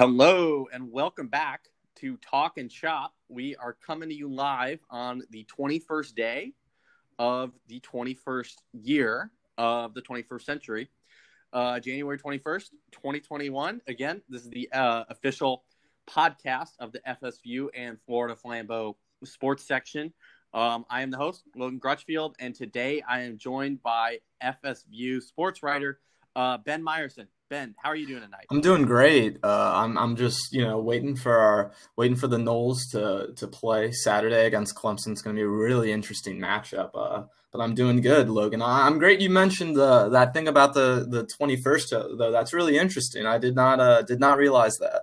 Hello 0.00 0.66
and 0.72 0.90
welcome 0.90 1.28
back 1.28 1.68
to 1.96 2.16
Talk 2.16 2.56
and 2.56 2.72
Shop. 2.72 3.12
We 3.28 3.54
are 3.56 3.76
coming 3.86 4.08
to 4.08 4.14
you 4.14 4.32
live 4.32 4.80
on 4.88 5.20
the 5.28 5.46
21st 5.54 6.14
day 6.14 6.54
of 7.18 7.52
the 7.68 7.80
21st 7.80 8.54
year 8.72 9.30
of 9.58 9.92
the 9.92 10.00
21st 10.00 10.42
century, 10.42 10.88
uh, 11.52 11.80
January 11.80 12.18
21st, 12.18 12.70
2021. 12.92 13.82
Again, 13.88 14.22
this 14.30 14.40
is 14.40 14.48
the 14.48 14.72
uh, 14.72 15.04
official 15.10 15.64
podcast 16.08 16.70
of 16.78 16.92
the 16.92 17.00
FSU 17.00 17.68
and 17.74 17.98
Florida 18.06 18.34
Flambeau 18.34 18.94
sports 19.24 19.64
section. 19.64 20.14
Um, 20.54 20.86
I 20.88 21.02
am 21.02 21.10
the 21.10 21.18
host, 21.18 21.42
Logan 21.54 21.78
Grutchfield, 21.78 22.36
and 22.38 22.54
today 22.54 23.02
I 23.06 23.20
am 23.20 23.36
joined 23.36 23.82
by 23.82 24.20
FSU 24.42 25.22
sports 25.22 25.62
writer 25.62 26.00
uh, 26.34 26.56
Ben 26.56 26.82
Meyerson. 26.82 27.26
Ben, 27.50 27.74
how 27.82 27.90
are 27.90 27.96
you 27.96 28.06
doing 28.06 28.22
tonight? 28.22 28.46
I'm 28.52 28.60
doing 28.60 28.82
great. 28.82 29.38
Uh, 29.42 29.72
I'm 29.74 29.98
I'm 29.98 30.14
just 30.14 30.52
you 30.52 30.64
know 30.64 30.78
waiting 30.78 31.16
for 31.16 31.36
our 31.36 31.72
waiting 31.96 32.16
for 32.16 32.28
the 32.28 32.36
Noles 32.36 32.78
to 32.92 33.34
to 33.34 33.48
play 33.48 33.90
Saturday 33.90 34.46
against 34.46 34.76
Clemson. 34.76 35.08
It's 35.08 35.20
going 35.20 35.34
to 35.34 35.40
be 35.40 35.44
a 35.44 35.48
really 35.48 35.90
interesting 35.90 36.38
matchup. 36.38 36.90
Uh, 36.94 37.24
but 37.50 37.60
I'm 37.60 37.74
doing 37.74 38.02
good, 38.02 38.30
Logan. 38.30 38.62
I'm 38.62 39.00
great. 39.00 39.20
You 39.20 39.30
mentioned 39.30 39.76
uh, 39.76 40.10
that 40.10 40.32
thing 40.32 40.46
about 40.46 40.74
the 40.74 41.04
the 41.10 41.28
21st 41.40 42.18
though. 42.18 42.30
That's 42.30 42.52
really 42.52 42.78
interesting. 42.78 43.26
I 43.26 43.38
did 43.38 43.56
not 43.56 43.80
uh, 43.80 44.02
did 44.02 44.20
not 44.20 44.38
realize 44.38 44.76
that. 44.78 45.02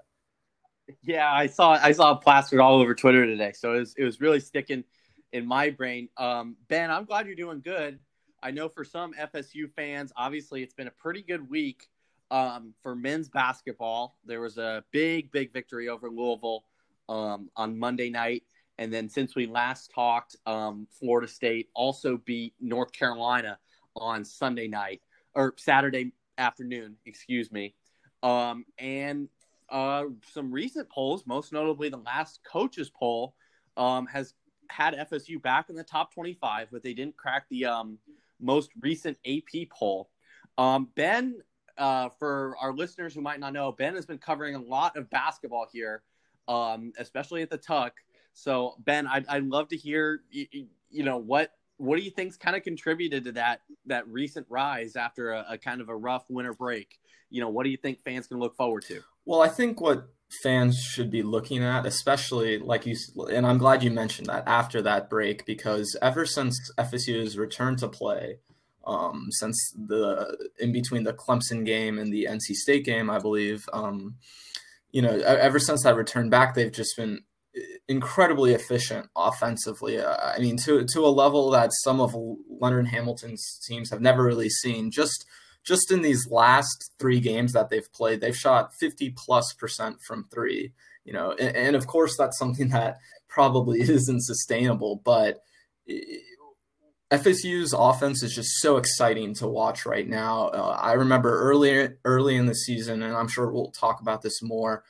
Yeah, 1.03 1.29
I 1.29 1.47
saw 1.47 1.71
I 1.71 1.91
saw 1.91 2.13
it 2.13 2.21
plastered 2.21 2.61
all 2.61 2.79
over 2.79 2.95
Twitter 2.95 3.25
today. 3.25 3.52
So 3.52 3.73
it 3.73 3.79
was 3.79 3.95
it 3.97 4.05
was 4.05 4.21
really 4.21 4.39
sticking 4.39 4.85
in 5.33 5.45
my 5.45 5.69
brain. 5.71 6.07
Um, 6.16 6.55
ben, 6.69 6.91
I'm 6.91 7.03
glad 7.03 7.27
you're 7.27 7.35
doing 7.35 7.59
good. 7.59 7.99
I 8.41 8.52
know 8.52 8.69
for 8.69 8.85
some 8.85 9.13
FSU 9.16 9.69
fans, 9.75 10.13
obviously 10.16 10.63
it's 10.63 10.73
been 10.73 10.88
a 10.88 10.91
pretty 10.91 11.23
good 11.23 11.49
week 11.49 11.89
um, 12.31 12.73
for 12.81 12.95
men's 12.95 13.30
basketball. 13.30 14.17
There 14.26 14.41
was 14.41 14.58
a 14.58 14.84
big, 14.91 15.31
big 15.31 15.54
victory 15.54 15.90
over 15.90 16.09
Louisville 16.09 16.63
um, 17.09 17.50
on 17.55 17.77
Monday 17.77 18.09
night. 18.09 18.44
And 18.78 18.94
then 18.94 19.09
since 19.09 19.36
we 19.36 19.47
last 19.47 19.92
talked, 19.94 20.36
um, 20.45 20.88
Florida 21.00 21.28
State 21.28 21.69
also 21.73 22.17
beat 22.17 22.53
North 22.59 22.92
Carolina 22.92 23.58
on 23.95 24.23
Sunday 24.23 24.67
night 24.67 25.02
or 25.34 25.53
Saturday 25.58 26.11
afternoon, 26.38 26.95
excuse 27.06 27.52
me. 27.52 27.73
Um, 28.22 28.66
and 28.78 29.30
uh, 29.69 30.06
some 30.31 30.52
recent 30.52 30.89
polls, 30.89 31.23
most 31.25 31.52
notably 31.52 31.89
the 31.89 31.97
last 31.97 32.39
coaches 32.44 32.89
poll, 32.89 33.36
um, 33.78 34.06
has 34.08 34.34
had 34.69 34.94
FSU 34.94 35.41
back 35.41 35.69
in 35.69 35.75
the 35.75 35.84
top 35.84 36.14
25, 36.14 36.67
but 36.72 36.84
they 36.84 36.94
didn't 36.94 37.17
crack 37.17 37.45
the 37.50 37.66
um, 37.66 37.97
most 38.39 38.69
recent 38.81 39.17
AP 39.25 39.69
poll. 39.72 40.09
Um, 40.58 40.89
ben, 40.95 41.36
uh, 41.78 42.09
for 42.20 42.56
our 42.59 42.73
listeners 42.73 43.14
who 43.14 43.22
might 43.22 43.39
not 43.39 43.53
know, 43.53 43.72
Ben 43.72 43.95
has 43.95 44.06
been 44.06 44.17
covering 44.17 44.56
a 44.56 44.61
lot 44.61 44.97
of 44.97 45.09
basketball 45.09 45.67
here, 45.72 46.03
um, 46.47 46.92
especially 46.97 47.42
at 47.42 47.50
the 47.50 47.58
Tuck. 47.58 47.94
So, 48.34 48.75
Ben, 48.80 49.08
I'd, 49.08 49.25
I'd 49.28 49.45
love 49.45 49.69
to 49.69 49.78
hear, 49.78 50.22
you, 50.31 50.67
you 50.89 51.03
know, 51.03 51.17
what 51.17 51.52
what 51.78 51.97
do 51.97 52.03
you 52.03 52.11
think's 52.11 52.38
kind 52.38 52.56
of 52.56 52.64
contributed 52.64 53.23
to 53.25 53.31
that 53.34 53.61
that 53.86 54.08
recent 54.08 54.47
rise 54.50 54.95
after 54.95 55.31
a, 55.31 55.45
a, 55.52 55.58
kind 55.58 55.80
of 55.80 55.89
a 55.89 55.95
rough 55.95 56.25
winter 56.30 56.53
break? 56.53 57.00
You 57.30 57.42
know, 57.42 57.50
what 57.50 57.64
do 57.64 57.69
you 57.69 57.78
think 57.78 58.00
fans 58.00 58.28
can 58.28 58.39
look 58.39 58.56
forward 58.56 58.84
to? 58.86 59.02
Well, 59.25 59.41
I 59.41 59.47
think 59.47 59.80
what 59.80 60.08
fans 60.41 60.80
should 60.80 61.12
be 61.12 61.23
looking 61.23 61.64
at, 61.64 61.86
especially 61.86 62.58
like 62.58 62.86
you, 62.86 62.95
and 63.31 63.45
I'm 63.45 63.58
glad 63.58 63.84
you 63.84 63.91
mentioned 63.91 64.28
that 64.28 64.44
after 64.47 64.81
that 64.81 65.09
break, 65.09 65.45
because 65.45 65.95
ever 66.02 66.25
since 66.25 66.58
FSU's 66.78 67.38
return 67.38 67.75
to 67.78 67.88
play, 67.88 68.39
um, 68.88 69.27
since 69.31 69.73
the 69.75 70.49
in 70.59 70.71
between 70.71 71.03
the 71.03 71.13
Clemson 71.13 71.66
game 71.66 71.99
and 71.99 72.11
the 72.11 72.27
NC 72.30 72.55
State 72.55 72.85
game, 72.85 73.09
I 73.09 73.19
believe, 73.19 73.67
um, 73.73 74.16
you 74.91 75.02
know, 75.02 75.19
ever 75.19 75.59
since 75.59 75.83
that 75.83 75.97
return 75.97 76.29
back, 76.29 76.55
they've 76.55 76.71
just 76.71 76.95
been 76.95 77.19
incredibly 77.88 78.53
efficient 78.53 79.09
offensively. 79.16 79.99
Uh, 79.99 80.16
I 80.16 80.39
mean, 80.39 80.57
to 80.59 80.85
to 80.85 81.05
a 81.05 81.09
level 81.09 81.52
that 81.52 81.71
some 81.83 81.99
of 81.99 82.16
Leonard 82.49 82.88
Hamilton's 82.88 83.59
teams 83.67 83.89
have 83.89 84.01
never 84.01 84.23
really 84.23 84.50
seen. 84.50 84.89
Just 84.89 85.25
just 85.66 85.91
in 85.91 86.01
these 86.01 86.25
last 86.31 86.91
three 86.97 87.19
games 87.19 87.51
that 87.51 87.69
they've 87.69 87.91
played, 87.91 88.22
they've 88.22 88.35
shot 88.35 88.72
50 88.79 89.13
plus 89.17 89.53
percent 89.53 89.97
from 90.07 90.25
three. 90.33 90.72
You 91.03 91.13
know, 91.13 91.31
and, 91.31 91.56
and 91.56 91.75
of 91.75 91.88
course 91.88 92.16
that's 92.17 92.38
something 92.38 92.69
that 92.69 93.00
probably 93.28 93.81
isn't 93.89 94.22
sustainable, 94.22 95.01
but 95.03 95.44
FSU's 97.12 97.73
offense 97.73 98.22
is 98.22 98.35
just 98.35 98.59
so 98.59 98.78
exciting 98.78 99.34
to 99.35 99.47
watch 99.47 99.85
right 99.85 100.07
now. 100.07 100.47
Uh, 100.47 100.78
I 100.79 100.94
remember 100.94 101.40
early 101.40 101.90
early 102.03 102.35
in 102.35 102.47
the 102.47 102.56
season, 102.56 103.01
and 103.01 103.16
I'm 103.16 103.29
sure 103.29 103.50
we'll 103.50 103.72
talk 103.72 104.01
about 104.01 104.22
this 104.22 104.41
more 104.41 104.84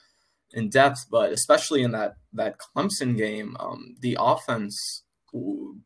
in 0.51 0.69
depth, 0.69 1.05
but 1.11 1.31
especially 1.31 1.83
in 1.83 1.91
that 1.91 2.15
that 2.33 2.57
Clemson 2.57 3.15
game, 3.17 3.55
um, 3.59 3.95
the 3.99 4.17
offense 4.19 5.03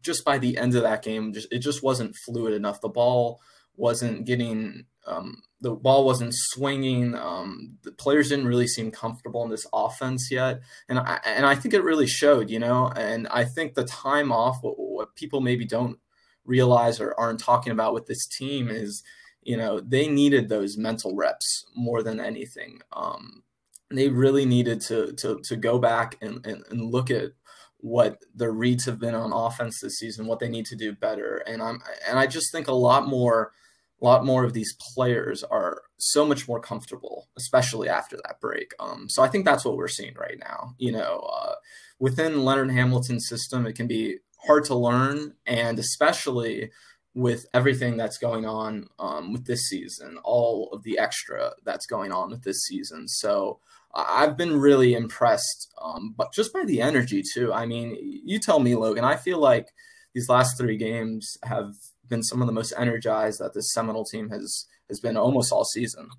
just 0.02 0.24
by 0.24 0.38
the 0.38 0.58
end 0.58 0.76
of 0.76 0.84
that 0.84 1.04
game, 1.04 1.34
just 1.34 1.52
it 1.52 1.60
just 1.60 1.84
wasn't 1.84 2.16
fluid 2.26 2.54
enough. 2.54 2.80
The 2.80 2.88
ball 2.88 3.42
wasn't 3.76 4.26
getting 4.26 4.86
um, 5.08 5.42
the 5.60 5.72
ball 5.72 6.06
wasn't 6.06 6.34
swinging. 6.34 7.16
Um, 7.16 7.78
the 7.84 7.92
players 7.92 8.30
didn't 8.30 8.48
really 8.48 8.68
seem 8.68 8.92
comfortable 8.92 9.44
in 9.44 9.50
this 9.50 9.66
offense 9.74 10.30
yet, 10.32 10.62
and 10.88 11.00
I 11.00 11.20
and 11.26 11.46
I 11.46 11.56
think 11.56 11.74
it 11.74 11.84
really 11.84 12.08
showed, 12.08 12.50
you 12.50 12.60
know. 12.60 12.88
And 12.96 13.28
I 13.30 13.44
think 13.44 13.74
the 13.74 13.84
time 13.84 14.32
off, 14.32 14.60
what, 14.62 14.80
what 14.80 15.16
people 15.16 15.42
maybe 15.42 15.66
don't 15.66 16.00
realize 16.46 17.00
or 17.00 17.18
aren't 17.20 17.40
talking 17.40 17.72
about 17.72 17.94
with 17.94 18.08
this 18.08 18.26
team 18.28 18.70
is, 18.70 19.04
you 19.42 19.58
know, 19.58 19.80
they 19.80 20.08
needed 20.08 20.50
those 20.50 20.78
mental 20.78 21.16
reps 21.16 21.66
more 21.76 22.04
than 22.04 22.20
anything. 22.20 22.82
Um, 22.94 23.44
they 23.90 24.10
really 24.10 24.46
needed 24.46 24.82
to 24.82 25.14
to 25.14 25.40
to 25.44 25.56
go 25.56 25.78
back 25.78 26.18
and, 26.22 26.46
and, 26.46 26.64
and 26.70 26.92
look 26.92 27.12
at 27.12 27.32
what 27.78 28.20
their 28.34 28.52
reads 28.52 28.86
have 28.86 29.00
been 29.00 29.16
on 29.16 29.34
offense 29.34 29.80
this 29.82 29.98
season, 29.98 30.28
what 30.28 30.40
they 30.40 30.50
need 30.50 30.66
to 30.68 30.76
do 30.76 30.94
better. 30.94 31.38
And 31.48 31.62
I'm 31.62 31.82
and 32.08 32.18
I 32.18 32.28
just 32.28 32.52
think 32.52 32.68
a 32.68 32.74
lot 32.74 33.08
more 33.08 33.52
a 34.02 34.06
lot 34.06 34.26
more 34.26 34.44
of 34.44 34.54
these 34.54 34.76
players 34.94 35.44
are 35.44 35.84
so 35.98 36.26
much 36.26 36.48
more 36.48 36.60
comfortable, 36.60 37.28
especially 37.38 37.88
after 37.88 38.18
that 38.18 38.40
break. 38.42 38.74
Um, 38.80 39.08
so 39.08 39.22
I 39.22 39.28
think 39.28 39.46
that's 39.46 39.64
what 39.64 39.78
we're 39.78 39.88
seeing 39.88 40.16
right 40.16 40.40
now. 40.40 40.74
You 40.80 40.92
know, 40.94 41.30
uh, 41.32 41.56
within 42.00 42.44
Leonard 42.44 42.72
Hamilton's 42.72 43.28
system, 43.28 43.68
it 43.68 43.74
can 43.74 43.88
be 43.88 44.18
hard 44.46 44.66
to 44.66 44.76
learn, 44.76 45.34
and 45.46 45.80
especially 45.80 46.72
with 47.14 47.46
everything 47.54 47.98
that's 47.98 48.18
going 48.18 48.46
on 48.46 48.88
um, 49.00 49.34
with 49.34 49.46
this 49.46 49.68
season, 49.68 50.18
all 50.24 50.70
of 50.72 50.84
the 50.84 50.98
extra 50.98 51.52
that's 51.66 51.86
going 51.86 52.12
on 52.12 52.30
with 52.30 52.44
this 52.44 52.64
season. 52.64 53.08
So 53.08 53.60
I've 53.94 54.38
been 54.38 54.58
really 54.58 54.94
impressed, 54.94 55.74
um, 55.82 56.14
but 56.16 56.32
just 56.34 56.54
by 56.54 56.64
the 56.64 56.82
energy 56.82 57.22
too. 57.34 57.52
I 57.52 57.66
mean, 57.66 57.98
you 58.02 58.40
tell 58.40 58.60
me, 58.60 58.76
Logan. 58.76 59.04
I 59.04 59.18
feel 59.18 59.40
like 59.40 59.68
these 60.14 60.30
last 60.30 60.58
three 60.58 60.78
games 60.78 61.38
have 61.44 61.74
been 62.08 62.24
some 62.24 62.42
of 62.42 62.48
the 62.48 62.54
most 62.54 62.74
energized 62.78 63.40
that 63.40 63.54
this 63.54 63.74
Seminole 63.74 64.06
team 64.06 64.30
has 64.30 64.68
has 64.88 65.00
been 65.00 65.18
almost 65.18 65.52
all 65.52 65.66
season. 65.66 66.10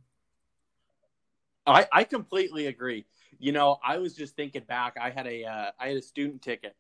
I, 1.67 1.87
I 1.93 2.05
completely 2.05 2.67
agree. 2.67 3.07
You 3.39 3.53
know, 3.53 3.79
I 3.85 3.99
was 3.99 4.15
just 4.15 4.37
thinking 4.37 4.65
back. 4.65 4.97
I 5.01 5.11
had 5.11 5.27
a 5.27 5.45
uh, 5.45 5.71
I 5.79 5.89
had 5.89 5.97
a 5.97 6.03
student 6.03 6.43
ticket 6.43 6.77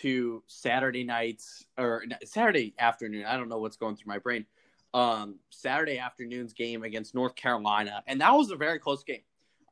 to 0.00 0.42
Saturday 0.46 1.04
nights 1.04 1.66
or 1.78 2.04
Saturday 2.24 2.74
afternoon. 2.78 3.24
I 3.26 3.36
don't 3.36 3.48
know 3.48 3.58
what's 3.58 3.76
going 3.76 3.96
through 3.96 4.12
my 4.12 4.18
brain. 4.18 4.46
Um, 4.92 5.36
Saturday 5.50 5.98
afternoon's 5.98 6.52
game 6.52 6.82
against 6.82 7.14
North 7.14 7.36
Carolina, 7.36 8.02
and 8.06 8.20
that 8.20 8.32
was 8.32 8.50
a 8.50 8.56
very 8.56 8.78
close 8.78 9.04
game. 9.04 9.22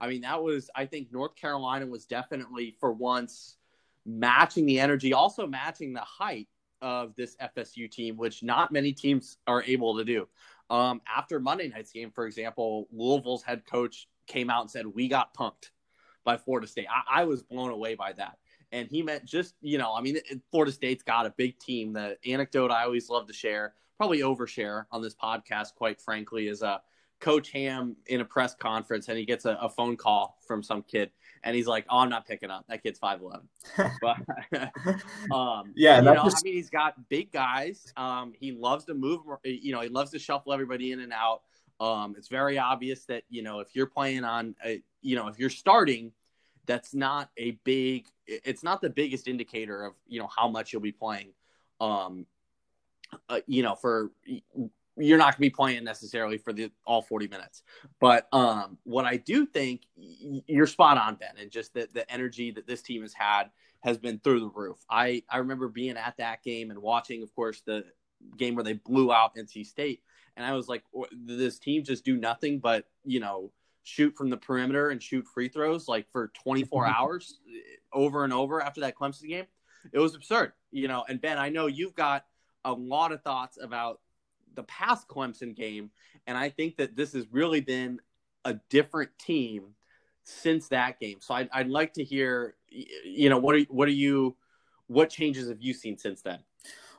I 0.01 0.09
mean, 0.09 0.21
that 0.21 0.43
was, 0.43 0.71
I 0.77 0.87
think 0.87 1.13
North 1.13 1.35
Carolina 1.35 1.87
was 1.87 2.07
definitely 2.07 2.77
for 2.79 2.93
once 2.93 3.57
matching 4.07 4.67
the 4.67 4.79
energy, 4.79 5.13
also 5.13 5.47
matching 5.47 5.93
the 5.93 6.01
height 6.01 6.47
of 6.81 7.17
this 7.17 7.37
FSU 7.37 7.91
team, 7.91 8.17
which 8.17 8.43
not 8.43 8.71
many 8.71 8.93
teams 8.93 9.39
are 9.47 9.63
able 9.65 9.97
to 9.99 10.05
do. 10.05 10.29
Um, 10.71 11.01
after 11.09 11.41
Monday 11.41 11.69
night's 11.69 11.91
game, 11.91 12.11
for 12.11 12.27
example, 12.27 12.87
Louisville's 12.93 13.43
head 13.43 13.63
coach 13.67 14.09
came 14.27 14.51
out 14.51 14.61
and 14.61 14.71
said, 14.71 14.87
We 14.87 15.09
got 15.09 15.35
punked 15.35 15.71
by 16.25 16.37
Florida 16.37 16.67
State. 16.67 16.87
I, 16.91 17.23
I 17.23 17.25
was 17.25 17.43
blown 17.43 17.71
away 17.71 17.95
by 17.95 18.13
that. 18.13 18.39
And 18.73 18.89
he 18.89 19.03
meant 19.03 19.25
just, 19.25 19.55
you 19.61 19.79
know, 19.79 19.95
I 19.95 20.01
mean, 20.01 20.19
Florida 20.51 20.73
State's 20.73 21.03
got 21.03 21.27
a 21.27 21.31
big 21.31 21.59
team. 21.59 21.93
The 21.93 22.17
anecdote 22.27 22.71
I 22.71 22.85
always 22.85 23.09
love 23.09 23.27
to 23.29 23.33
share, 23.33 23.75
probably 23.97 24.21
overshare 24.21 24.85
on 24.93 25.03
this 25.03 25.15
podcast, 25.15 25.75
quite 25.75 26.01
frankly, 26.01 26.49
is 26.49 26.63
uh, 26.63 26.79
Coach 27.21 27.51
Ham 27.51 27.97
in 28.07 28.21
a 28.21 28.25
press 28.25 28.55
conference 28.55 29.09
and 29.09 29.19
he 29.19 29.25
gets 29.25 29.45
a, 29.45 29.59
a, 29.61 29.69
phone 29.69 29.97
call 29.97 30.39
from 30.47 30.63
some 30.63 30.83
kid 30.83 31.11
and 31.43 31.57
he's 31.57 31.67
like, 31.67 31.85
"Oh, 31.91 31.99
I'm 31.99 32.09
not 32.09 32.27
picking 32.27 32.51
up. 32.51 32.65
That 32.69 32.83
kid's 32.83 32.99
five 32.99 33.21
eleven. 33.21 33.49
but 34.01 34.17
um, 35.35 35.73
yeah, 35.75 35.99
you 35.99 36.03
know, 36.05 36.15
just... 36.25 36.39
I 36.39 36.41
mean, 36.45 36.55
he's 36.55 36.71
got 36.71 37.09
big 37.09 37.33
guys. 37.33 37.93
Um, 37.97 38.33
he 38.39 38.53
loves 38.53 38.85
to 38.87 38.95
move. 38.95 39.23
You 39.45 39.73
know, 39.73 39.81
he 39.81 39.89
loves 39.89 40.13
to 40.13 40.19
shuffle 40.19 40.53
everybody 40.53 40.93
in 40.93 41.01
and 41.01 41.13
out. 41.13 41.43
Um, 41.81 42.15
it's 42.17 42.29
very 42.29 42.59
obvious 42.59 43.05
that 43.07 43.25
you 43.29 43.43
know 43.43 43.61
if 43.61 43.75
you're 43.75 43.87
playing 43.87 44.25
on, 44.25 44.55
a, 44.65 44.83
you 45.01 45.17
know, 45.17 45.29
if 45.29 45.39
you're 45.39 45.51
starting, 45.51 46.13
that's 46.69 46.95
not 46.95 47.31
a 47.37 47.53
big. 47.65 48.07
It's 48.27 48.63
not 48.63 48.81
the 48.81 48.91
biggest 48.91 49.27
indicator 49.27 49.83
of 49.83 49.95
you 50.07 50.21
know 50.21 50.29
how 50.29 50.47
much 50.47 50.73
you'll 50.73 50.83
be 50.83 50.93
playing. 50.93 51.31
Um, 51.81 52.27
uh, 53.29 53.41
you 53.47 53.63
know, 53.63 53.75
for 53.75 54.13
you're 54.97 55.19
not 55.19 55.25
going 55.25 55.35
to 55.35 55.41
be 55.41 55.51
playing 55.51 55.85
necessarily 55.85 56.39
for 56.39 56.53
the 56.53 56.71
all 56.85 57.03
40 57.03 57.29
minutes. 57.29 57.63
But 58.01 58.29
um, 58.33 58.79
what 58.85 59.05
I 59.05 59.17
do 59.17 59.47
think 59.47 59.83
you're 59.97 60.67
spot 60.67 60.99
on, 60.99 61.15
Ben, 61.15 61.35
and 61.41 61.51
just 61.51 61.75
that 61.75 61.95
the 61.95 62.11
energy 62.11 62.51
that 62.53 62.67
this 62.67 62.83
team 62.83 63.03
has 63.03 63.15
had 63.15 63.45
has 63.81 63.97
been 63.97 64.19
through 64.19 64.41
the 64.41 64.49
roof. 64.49 64.79
I, 64.91 65.23
I 65.31 65.39
remember 65.39 65.69
being 65.69 65.97
at 65.97 66.17
that 66.19 66.43
game 66.43 66.71
and 66.71 66.81
watching, 66.81 67.23
of 67.23 67.35
course, 67.35 67.63
the 67.65 67.85
game 68.37 68.57
where 68.57 68.65
they 68.65 68.73
blew 68.73 69.13
out 69.13 69.37
NC 69.37 69.67
State. 69.67 70.03
And 70.37 70.45
I 70.45 70.53
was 70.53 70.69
like, 70.69 70.83
this 71.13 71.59
team 71.59 71.85
just 71.85 72.05
do 72.05 72.17
nothing 72.17 72.59
but, 72.59 72.87
you 73.05 73.21
know, 73.21 73.53
shoot 73.85 74.15
from 74.17 74.31
the 74.31 74.37
perimeter 74.37 74.91
and 74.91 75.03
shoot 75.03 75.27
free 75.27 75.49
throws 75.49 75.89
like 75.89 76.11
for 76.11 76.31
24 76.43 76.87
hours 76.99 77.39
eh, 77.49 77.77
over 77.93 78.25
and 78.25 78.33
over 78.33 78.61
after 78.61 78.81
that 78.83 78.95
Clemson 78.97 79.29
game. 79.29 79.47
It 79.93 79.99
was 79.99 80.15
absurd, 80.15 80.53
you 80.71 80.89
know. 80.89 81.05
And 81.09 81.21
Ben, 81.21 81.39
I 81.39 81.49
know 81.49 81.67
you've 81.67 81.95
got 81.95 82.25
a 82.65 82.73
lot 82.73 83.13
of 83.13 83.23
thoughts 83.23 83.59
about 83.61 84.01
the 84.55 84.65
past 84.65 85.09
Clemson 85.09 85.55
game, 85.55 85.91
and 86.27 86.37
I 86.37 86.51
think 86.51 86.77
that 86.77 86.97
this 86.97 87.13
has 87.13 87.27
really 87.31 87.61
been 87.61 88.01
a 88.45 88.55
different 88.69 89.11
team 89.19 89.75
since 90.25 90.69
that 90.69 91.01
game. 91.01 91.19
So 91.21 91.35
I'd, 91.35 91.49
I'd 91.53 91.69
like 91.69 91.95
to 91.95 92.05
hear, 92.05 92.57
you 92.69 93.31
know, 93.31 93.39
what 93.39 93.55
are 93.55 93.61
what 93.71 93.89
are 93.89 93.93
you, 93.93 94.37
what 94.89 95.11
changes 95.11 95.49
have 95.49 95.63
you 95.63 95.73
seen 95.73 95.97
since 95.97 96.23
then? 96.23 96.41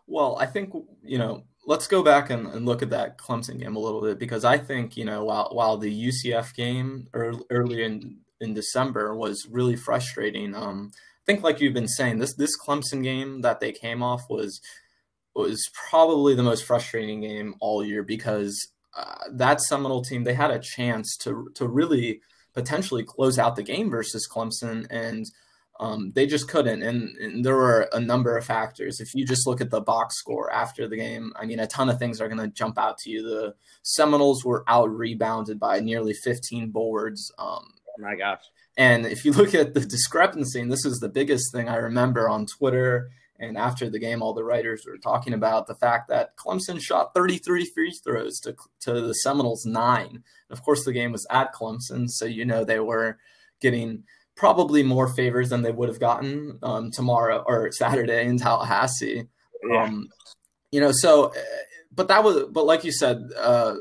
Well, 0.07 0.37
I 0.39 0.47
think 0.47 0.73
you 1.03 1.17
know 1.17 1.43
let's 1.65 1.87
go 1.87 2.03
back 2.03 2.29
and, 2.29 2.47
and, 2.47 2.65
look 2.65 2.81
at 2.81 2.89
that 2.89 3.17
Clemson 3.17 3.59
game 3.59 3.75
a 3.75 3.79
little 3.79 4.01
bit 4.01 4.17
because 4.17 4.43
I 4.45 4.57
think 4.57 4.97
you 4.97 5.05
know 5.05 5.25
while 5.25 5.49
while 5.51 5.77
the 5.77 6.07
UCF 6.07 6.55
game 6.55 7.07
early, 7.13 7.43
early 7.49 7.83
in 7.83 8.17
in 8.41 8.53
December 8.53 9.15
was 9.15 9.47
really 9.49 9.75
frustrating. 9.75 10.55
Um, 10.55 10.91
I 10.95 11.25
think 11.25 11.43
like 11.43 11.59
you've 11.59 11.73
been 11.73 11.87
saying 11.87 12.19
this 12.19 12.35
this 12.35 12.57
Clemson 12.57 13.03
game 13.03 13.41
that 13.41 13.59
they 13.59 13.71
came 13.71 14.01
off 14.01 14.23
was 14.29 14.61
was 15.35 15.69
probably 15.89 16.35
the 16.35 16.43
most 16.43 16.65
frustrating 16.65 17.21
game 17.21 17.55
all 17.59 17.83
year 17.83 18.03
because 18.03 18.71
uh, 18.97 19.15
that 19.31 19.61
Seminole 19.61 20.03
team 20.03 20.23
they 20.23 20.33
had 20.33 20.51
a 20.51 20.59
chance 20.59 21.15
to 21.17 21.49
to 21.55 21.67
really 21.67 22.21
potentially 22.53 23.03
close 23.03 23.37
out 23.37 23.55
the 23.55 23.63
game 23.63 23.89
versus 23.89 24.27
Clemson 24.29 24.87
and 24.89 25.25
um, 25.79 26.11
they 26.13 26.25
just 26.25 26.49
couldn't, 26.49 26.83
and, 26.83 27.15
and, 27.17 27.45
there 27.45 27.55
were 27.55 27.87
a 27.93 27.99
number 28.01 28.37
of 28.37 28.45
factors. 28.45 28.99
If 28.99 29.15
you 29.15 29.25
just 29.25 29.47
look 29.47 29.61
at 29.61 29.69
the 29.69 29.79
box 29.79 30.17
score 30.17 30.51
after 30.51 30.89
the 30.89 30.97
game, 30.97 31.31
I 31.37 31.45
mean, 31.45 31.59
a 31.59 31.67
ton 31.67 31.89
of 31.89 31.97
things 31.97 32.19
are 32.19 32.27
going 32.27 32.41
to 32.41 32.53
jump 32.53 32.77
out 32.77 32.97
to 32.99 33.09
you. 33.09 33.23
The 33.23 33.55
Seminoles 33.83 34.43
were 34.43 34.65
out 34.67 34.89
rebounded 34.89 35.57
by 35.57 35.79
nearly 35.79 36.13
15 36.13 36.71
boards. 36.71 37.31
Um, 37.39 37.65
oh 37.87 38.01
my 38.01 38.15
gosh! 38.15 38.41
And 38.77 39.05
if 39.05 39.23
you 39.23 39.31
look 39.33 39.55
at 39.55 39.73
the 39.73 39.79
discrepancy, 39.79 40.59
and 40.59 40.71
this 40.71 40.83
is 40.83 40.99
the 40.99 41.09
biggest 41.09 41.53
thing 41.53 41.69
I 41.69 41.77
remember 41.77 42.27
on 42.27 42.45
Twitter 42.45 43.09
and 43.39 43.57
after 43.57 43.89
the 43.89 43.99
game, 43.99 44.21
all 44.21 44.33
the 44.33 44.43
writers 44.43 44.83
were 44.85 44.97
talking 44.97 45.33
about 45.33 45.65
the 45.65 45.75
fact 45.75 46.09
that 46.09 46.35
Clemson 46.35 46.79
shot 46.81 47.13
33 47.13 47.65
free 47.73 47.91
throws 48.03 48.39
to 48.41 48.55
to 48.81 48.99
the 48.99 49.13
Seminoles 49.13 49.65
nine. 49.65 50.23
Of 50.49 50.63
course, 50.63 50.83
the 50.83 50.93
game 50.93 51.13
was 51.13 51.25
at 51.29 51.53
Clemson, 51.53 52.09
so 52.09 52.25
you 52.25 52.43
know 52.43 52.65
they 52.65 52.79
were 52.79 53.17
getting 53.61 54.03
probably 54.39 54.83
more 54.83 55.09
favors 55.09 55.49
than 55.49 55.63
they 55.63 55.71
would 55.71 55.89
have 55.89 55.99
gotten 55.99 56.57
um, 56.63 56.91
tomorrow 56.91 57.43
or 57.45 57.69
Saturday 57.73 58.25
in 58.25 58.37
Tallahassee. 58.37 59.27
Yeah. 59.69 59.83
Um, 59.83 60.07
you 60.71 60.79
know, 60.79 60.93
so, 60.93 61.25
uh, 61.25 61.33
but 61.93 62.07
that 62.07 62.23
was, 62.23 62.45
but 62.49 62.65
like 62.65 62.85
you 62.85 62.93
said, 62.93 63.17
uh, 63.37 63.75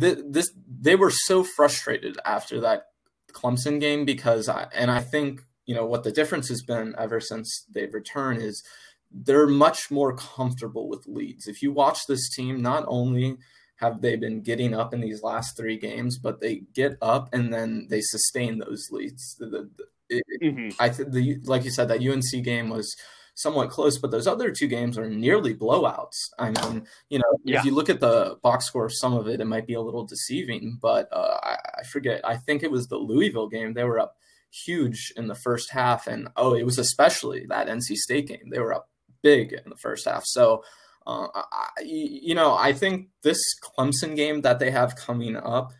th- 0.00 0.18
this 0.26 0.50
they 0.66 0.96
were 0.96 1.12
so 1.12 1.44
frustrated 1.44 2.18
after 2.24 2.60
that 2.62 2.86
Clemson 3.32 3.78
game 3.78 4.04
because, 4.04 4.48
I, 4.48 4.66
and 4.74 4.90
I 4.90 4.98
think 5.00 5.42
you 5.66 5.74
know 5.76 5.86
what 5.86 6.02
the 6.02 6.10
difference 6.10 6.48
has 6.48 6.62
been 6.62 6.92
ever 6.98 7.20
since 7.20 7.64
they've 7.72 7.94
returned 7.94 8.42
is 8.42 8.64
they're 9.12 9.46
much 9.46 9.88
more 9.90 10.16
comfortable 10.16 10.88
with 10.88 11.06
leads. 11.06 11.46
If 11.46 11.62
you 11.62 11.70
watch 11.70 12.00
this 12.08 12.28
team, 12.28 12.60
not 12.60 12.84
only 12.88 13.36
have 13.82 14.00
they 14.00 14.14
been 14.14 14.40
getting 14.40 14.74
up 14.74 14.94
in 14.94 15.00
these 15.00 15.24
last 15.24 15.56
three 15.56 15.76
games, 15.76 16.16
but 16.16 16.40
they 16.40 16.62
get 16.72 16.96
up 17.02 17.28
and 17.34 17.52
then 17.52 17.88
they 17.90 18.00
sustain 18.00 18.58
those 18.58 18.88
leads. 18.92 19.34
The, 19.40 19.46
the, 19.46 19.70
it, 20.08 20.24
mm-hmm. 20.40 20.80
I 20.80 20.88
th- 20.88 21.08
the 21.10 21.38
like 21.44 21.64
you 21.64 21.70
said 21.70 21.88
that 21.88 22.00
UNC 22.00 22.44
game 22.44 22.70
was 22.70 22.94
somewhat 23.34 23.70
close, 23.70 23.98
but 23.98 24.12
those 24.12 24.28
other 24.28 24.52
two 24.52 24.68
games 24.68 24.96
are 24.96 25.10
nearly 25.10 25.52
blowouts. 25.52 26.16
I 26.38 26.50
mean, 26.50 26.86
you 27.08 27.18
know, 27.18 27.38
yeah. 27.44 27.58
if 27.58 27.64
you 27.64 27.74
look 27.74 27.90
at 27.90 27.98
the 27.98 28.38
box 28.40 28.66
score 28.66 28.86
of 28.86 28.94
some 28.94 29.14
of 29.14 29.26
it, 29.26 29.40
it 29.40 29.46
might 29.46 29.66
be 29.66 29.74
a 29.74 29.80
little 29.80 30.06
deceiving, 30.06 30.78
but 30.80 31.08
uh, 31.10 31.38
I, 31.42 31.56
I 31.80 31.82
forget. 31.82 32.20
I 32.24 32.36
think 32.36 32.62
it 32.62 32.70
was 32.70 32.86
the 32.86 32.98
Louisville 32.98 33.48
game. 33.48 33.74
They 33.74 33.84
were 33.84 33.98
up 33.98 34.16
huge 34.52 35.12
in 35.16 35.26
the 35.26 35.34
first 35.34 35.72
half, 35.72 36.06
and 36.06 36.28
oh, 36.36 36.54
it 36.54 36.64
was 36.64 36.78
especially 36.78 37.46
that 37.46 37.66
NC 37.66 37.96
State 37.96 38.28
game. 38.28 38.50
They 38.50 38.60
were 38.60 38.74
up 38.74 38.88
big 39.22 39.52
in 39.52 39.70
the 39.70 39.76
first 39.76 40.06
half. 40.06 40.22
So 40.24 40.62
uh, 41.06 41.26
I, 41.34 41.68
you 41.84 42.34
know, 42.34 42.54
I 42.54 42.72
think 42.72 43.08
this 43.22 43.40
Clemson 43.62 44.16
game 44.16 44.42
that 44.42 44.58
they 44.58 44.70
have 44.70 44.96
coming 44.96 45.36
up, 45.36 45.72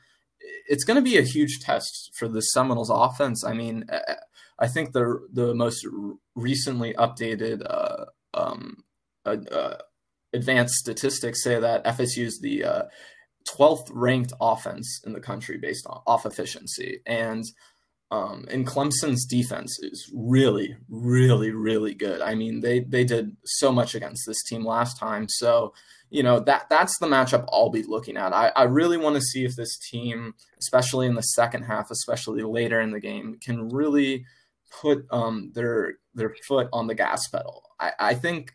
it's 0.68 0.84
going 0.84 0.96
to 0.96 1.02
be 1.02 1.18
a 1.18 1.22
huge 1.22 1.60
test 1.60 2.10
for 2.14 2.28
the 2.28 2.40
Seminoles 2.40 2.90
offense. 2.90 3.44
I 3.44 3.52
mean, 3.52 3.84
I 4.58 4.68
think 4.68 4.92
the 4.92 5.26
the 5.32 5.54
most 5.54 5.86
recently 6.34 6.94
updated 6.94 7.66
uh, 7.68 8.04
um, 8.34 8.84
uh, 9.24 9.74
advanced 10.32 10.74
statistics 10.74 11.42
say 11.42 11.58
that 11.58 11.84
FSU 11.84 12.24
is 12.24 12.40
the 12.40 12.64
12th 13.48 13.90
uh, 13.90 13.94
ranked 13.94 14.32
offense 14.40 15.00
in 15.04 15.12
the 15.12 15.20
country 15.20 15.58
based 15.58 15.86
on 15.86 16.00
off 16.06 16.26
efficiency, 16.26 17.00
and 17.06 17.44
um, 18.12 18.44
and 18.50 18.66
Clemson's 18.66 19.24
defense 19.24 19.78
is 19.80 20.10
really, 20.14 20.76
really, 20.90 21.50
really 21.50 21.94
good. 21.94 22.20
I 22.20 22.34
mean, 22.34 22.60
they 22.60 22.80
they 22.80 23.04
did 23.04 23.38
so 23.42 23.72
much 23.72 23.94
against 23.94 24.24
this 24.26 24.42
team 24.42 24.66
last 24.66 24.98
time. 25.00 25.30
So, 25.30 25.72
you 26.10 26.22
know, 26.22 26.38
that 26.40 26.68
that's 26.68 26.98
the 26.98 27.06
matchup 27.06 27.46
I'll 27.50 27.70
be 27.70 27.82
looking 27.82 28.18
at. 28.18 28.34
I, 28.34 28.48
I 28.54 28.64
really 28.64 28.98
want 28.98 29.16
to 29.16 29.22
see 29.22 29.46
if 29.46 29.56
this 29.56 29.78
team, 29.90 30.34
especially 30.60 31.06
in 31.06 31.14
the 31.14 31.22
second 31.22 31.62
half, 31.62 31.90
especially 31.90 32.42
later 32.42 32.82
in 32.82 32.90
the 32.90 33.00
game, 33.00 33.38
can 33.42 33.70
really 33.70 34.26
put 34.82 35.06
um, 35.10 35.50
their 35.54 35.94
their 36.12 36.34
foot 36.46 36.68
on 36.70 36.88
the 36.88 36.94
gas 36.94 37.26
pedal. 37.28 37.62
I, 37.80 37.92
I 37.98 38.14
think, 38.14 38.54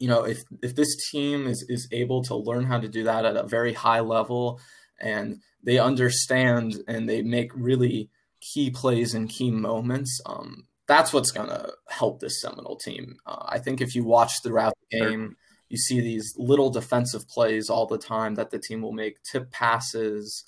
you 0.00 0.08
know, 0.08 0.24
if 0.24 0.42
if 0.60 0.74
this 0.74 1.08
team 1.12 1.46
is 1.46 1.64
is 1.68 1.86
able 1.92 2.24
to 2.24 2.34
learn 2.34 2.64
how 2.64 2.80
to 2.80 2.88
do 2.88 3.04
that 3.04 3.26
at 3.26 3.36
a 3.36 3.46
very 3.46 3.74
high 3.74 4.00
level 4.00 4.60
and 5.00 5.36
they 5.62 5.78
understand 5.78 6.82
and 6.88 7.08
they 7.08 7.22
make 7.22 7.52
really 7.54 8.10
key 8.42 8.70
plays 8.70 9.14
and 9.14 9.30
key 9.30 9.50
moments, 9.50 10.20
um, 10.26 10.66
that's 10.88 11.12
what's 11.12 11.30
going 11.30 11.48
to 11.48 11.72
help 11.88 12.20
this 12.20 12.40
Seminole 12.40 12.76
team. 12.76 13.16
Uh, 13.24 13.44
I 13.46 13.58
think 13.58 13.80
if 13.80 13.94
you 13.94 14.04
watch 14.04 14.42
throughout 14.42 14.74
the 14.90 14.98
game, 14.98 15.36
you 15.68 15.78
see 15.78 16.00
these 16.00 16.34
little 16.36 16.68
defensive 16.68 17.26
plays 17.28 17.70
all 17.70 17.86
the 17.86 17.98
time 17.98 18.34
that 18.34 18.50
the 18.50 18.58
team 18.58 18.82
will 18.82 18.92
make 18.92 19.22
tip 19.22 19.50
passes, 19.50 20.44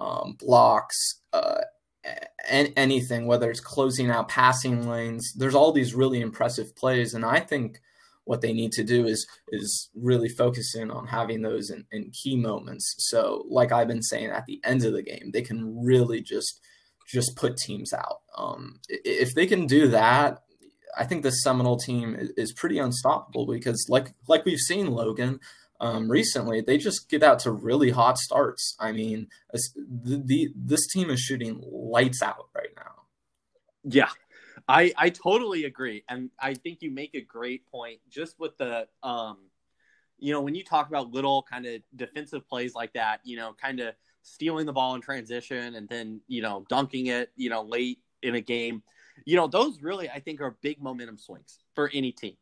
um, 0.00 0.36
blocks, 0.38 1.20
uh, 1.32 1.60
and 2.48 2.72
anything, 2.76 3.26
whether 3.26 3.50
it's 3.50 3.60
closing 3.60 4.10
out 4.10 4.28
passing 4.28 4.88
lanes. 4.88 5.32
There's 5.36 5.54
all 5.54 5.72
these 5.72 5.94
really 5.94 6.20
impressive 6.20 6.74
plays, 6.76 7.14
and 7.14 7.24
I 7.24 7.40
think 7.40 7.78
what 8.24 8.40
they 8.40 8.52
need 8.52 8.72
to 8.72 8.84
do 8.84 9.06
is 9.06 9.26
is 9.48 9.90
really 9.94 10.28
focus 10.28 10.74
in 10.74 10.90
on 10.90 11.06
having 11.06 11.42
those 11.42 11.70
in, 11.70 11.84
in 11.92 12.10
key 12.10 12.36
moments. 12.36 12.94
So, 12.98 13.44
like 13.48 13.72
I've 13.72 13.88
been 13.88 14.02
saying, 14.02 14.30
at 14.30 14.46
the 14.46 14.60
end 14.64 14.84
of 14.84 14.92
the 14.92 15.02
game, 15.02 15.30
they 15.32 15.42
can 15.42 15.82
really 15.84 16.20
just 16.20 16.60
just 17.06 17.36
put 17.36 17.56
teams 17.56 17.92
out. 17.92 18.20
Um, 18.36 18.80
if 18.88 19.34
they 19.34 19.46
can 19.46 19.66
do 19.66 19.88
that, 19.88 20.42
I 20.96 21.04
think 21.04 21.22
the 21.22 21.30
Seminole 21.30 21.78
team 21.78 22.16
is, 22.36 22.52
pretty 22.52 22.78
unstoppable 22.78 23.46
because, 23.46 23.86
like 23.88 24.14
like 24.28 24.44
we've 24.44 24.58
seen, 24.58 24.90
Logan, 24.90 25.40
um, 25.80 26.08
recently 26.08 26.60
they 26.60 26.78
just 26.78 27.08
get 27.08 27.22
out 27.22 27.40
to 27.40 27.50
really 27.50 27.90
hot 27.90 28.18
starts. 28.18 28.76
I 28.78 28.92
mean, 28.92 29.28
the, 29.52 30.22
the 30.24 30.52
this 30.54 30.86
team 30.88 31.10
is 31.10 31.20
shooting 31.20 31.60
lights 31.70 32.22
out 32.22 32.48
right 32.54 32.70
now. 32.76 33.02
Yeah, 33.82 34.10
I 34.68 34.92
I 34.96 35.10
totally 35.10 35.64
agree, 35.64 36.04
and 36.08 36.30
I 36.38 36.54
think 36.54 36.80
you 36.80 36.90
make 36.90 37.14
a 37.14 37.20
great 37.20 37.66
point 37.70 38.00
just 38.08 38.38
with 38.38 38.56
the 38.58 38.86
um, 39.02 39.38
you 40.18 40.32
know, 40.32 40.40
when 40.40 40.54
you 40.54 40.64
talk 40.64 40.88
about 40.88 41.10
little 41.10 41.44
kind 41.50 41.66
of 41.66 41.82
defensive 41.94 42.48
plays 42.48 42.74
like 42.74 42.92
that, 42.94 43.20
you 43.24 43.36
know, 43.36 43.54
kind 43.60 43.80
of 43.80 43.94
stealing 44.24 44.66
the 44.66 44.72
ball 44.72 44.96
in 44.96 45.00
transition 45.00 45.76
and 45.76 45.88
then, 45.88 46.20
you 46.26 46.42
know, 46.42 46.64
dunking 46.68 47.06
it, 47.06 47.30
you 47.36 47.50
know, 47.50 47.62
late 47.62 48.00
in 48.22 48.34
a 48.34 48.40
game. 48.40 48.82
You 49.24 49.36
know, 49.36 49.46
those 49.46 49.80
really, 49.80 50.10
I 50.10 50.18
think, 50.18 50.40
are 50.40 50.56
big 50.62 50.82
momentum 50.82 51.18
swings 51.18 51.60
for 51.74 51.90
any 51.94 52.10
team. 52.10 52.36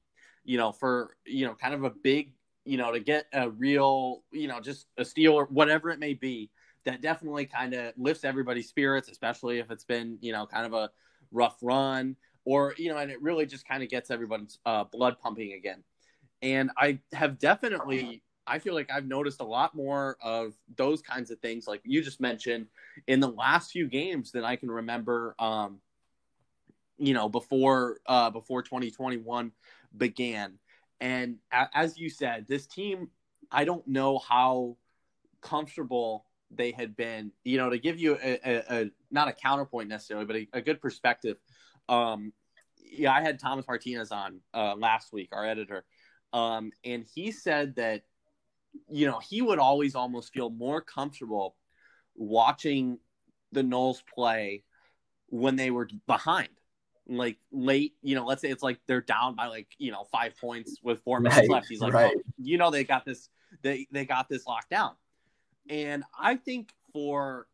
You 0.45 0.57
know, 0.57 0.73
for, 0.73 1.17
you 1.27 1.45
know, 1.45 1.55
kind 1.55 1.75
of 1.75 1.85
a 1.85 1.91
big, 1.91 2.33
you 2.65 2.79
know, 2.79 2.93
to 2.93 3.01
get 3.01 3.27
a 3.33 3.51
real, 3.51 4.23
you 4.33 4.49
know, 4.49 4.61
just 4.61 4.87
a 4.97 5.05
steal 5.05 5.35
or 5.35 5.47
whatever 5.47 5.91
it 5.91 5.99
may 5.99 6.15
be, 6.15 6.51
that 6.85 7.03
definitely 7.03 7.47
kind 7.47 7.75
of 7.75 7.93
lifts 7.97 8.25
everybody's 8.25 8.69
spirits, 8.69 9.09
especially 9.09 9.59
if 9.59 9.71
it's 9.71 9.85
been, 9.85 10.19
you 10.21 10.33
know, 10.33 10.47
kind 10.47 10.67
of 10.67 10.73
a 10.73 10.91
rough 11.31 11.59
run 11.63 12.17
or, 12.45 12.75
you 12.77 12.91
know, 12.91 12.99
and 12.99 13.11
it 13.11 13.21
really 13.23 13.47
just 13.47 13.67
kind 13.69 13.83
of 13.83 13.89
gets 13.89 14.11
everyone's 14.11 14.59
uh, 14.67 14.85
blood 14.85 15.17
pumping 15.21 15.53
again. 15.53 15.85
And 16.41 16.71
I 16.77 16.99
have 17.13 17.39
definitely 17.39 18.23
I 18.47 18.59
feel 18.59 18.75
like 18.75 18.91
I've 18.91 19.07
noticed 19.07 19.41
a 19.41 19.45
lot 19.45 19.75
more 19.75 20.17
of 20.21 20.55
those 20.77 21.01
kinds 21.03 21.31
of 21.31 21.39
things, 21.41 21.67
like 21.67 21.81
you 21.85 22.03
just 22.03 22.21
mentioned, 22.21 22.67
in 23.07 23.21
the 23.21 23.29
last 23.29 23.71
few 23.71 23.89
games 23.89 24.33
than 24.33 24.45
I 24.45 24.57
can 24.57 24.71
remember. 24.71 25.35
Um, 25.39 25.81
you 26.99 27.15
know, 27.15 27.29
before 27.29 27.99
uh, 28.07 28.31
before 28.31 28.63
2021 28.63 29.53
began, 29.97 30.59
and 31.01 31.37
a- 31.53 31.69
as 31.75 31.99
you 31.99 32.11
said, 32.11 32.47
this 32.49 32.67
team 32.67 33.09
I 33.51 33.65
don't 33.65 33.87
know 33.87 34.19
how 34.19 34.77
comfortable 35.41 36.25
they 36.51 36.73
had 36.73 36.97
been. 36.97 37.33
You 37.45 37.59
know, 37.59 37.71
to 37.71 37.79
give 37.79 38.01
you 38.01 38.19
a, 38.23 38.39
a, 38.45 38.65
a 38.71 38.91
not 39.11 39.29
a 39.29 39.33
counterpoint 39.33 39.89
necessarily, 39.89 40.27
but 40.27 40.37
a, 40.59 40.63
good 40.63 40.81
perspective. 40.81 41.37
Um, 41.89 42.33
yeah, 42.77 43.13
I 43.13 43.23
had 43.23 43.39
Thomas 43.39 43.67
Martinez 43.67 44.11
on 44.11 44.41
uh, 44.55 44.75
last 44.77 45.13
week, 45.13 45.31
our 45.33 45.47
editor, 45.47 45.85
um, 46.33 46.73
and 46.85 47.05
he 47.15 47.31
said 47.31 47.77
that 47.77 48.03
you 48.91 49.07
know 49.07 49.19
he 49.19 49.43
would 49.43 49.59
always 49.59 49.95
almost 49.95 50.33
feel 50.33 50.51
more 50.51 50.81
comfortable 50.81 51.57
watching 52.15 52.99
the 53.53 53.63
Noles 53.63 54.03
play 54.15 54.65
when 55.29 55.57
they 55.57 55.71
were 55.71 55.89
behind 56.07 56.49
like 57.09 57.39
late, 57.51 57.95
you 58.03 58.15
know, 58.15 58.25
let's 58.25 58.41
say 58.41 58.51
it's 58.51 58.63
like 58.63 58.79
they're 58.87 59.01
down 59.01 59.35
by 59.35 59.47
like, 59.47 59.69
you 59.79 59.91
know, 59.91 60.05
five 60.13 60.37
points 60.39 60.79
with 60.83 61.03
four 61.03 61.21
minutes 61.21 61.41
right, 61.41 61.51
left. 61.51 61.67
He's 61.69 61.81
like, 61.81 61.93
right. 61.93 62.15
oh, 62.17 62.23
you 62.39 62.59
know, 62.59 62.71
they 62.71 62.85
got 62.85 63.05
this, 63.05 63.29
they, 63.63 63.87
they 63.91 64.05
got 64.05 64.29
this 64.29 64.47
locked 64.47 64.71
down. 64.71 64.93
And 65.69 66.05
I 66.19 66.37
think 66.37 66.73
for 66.93 67.47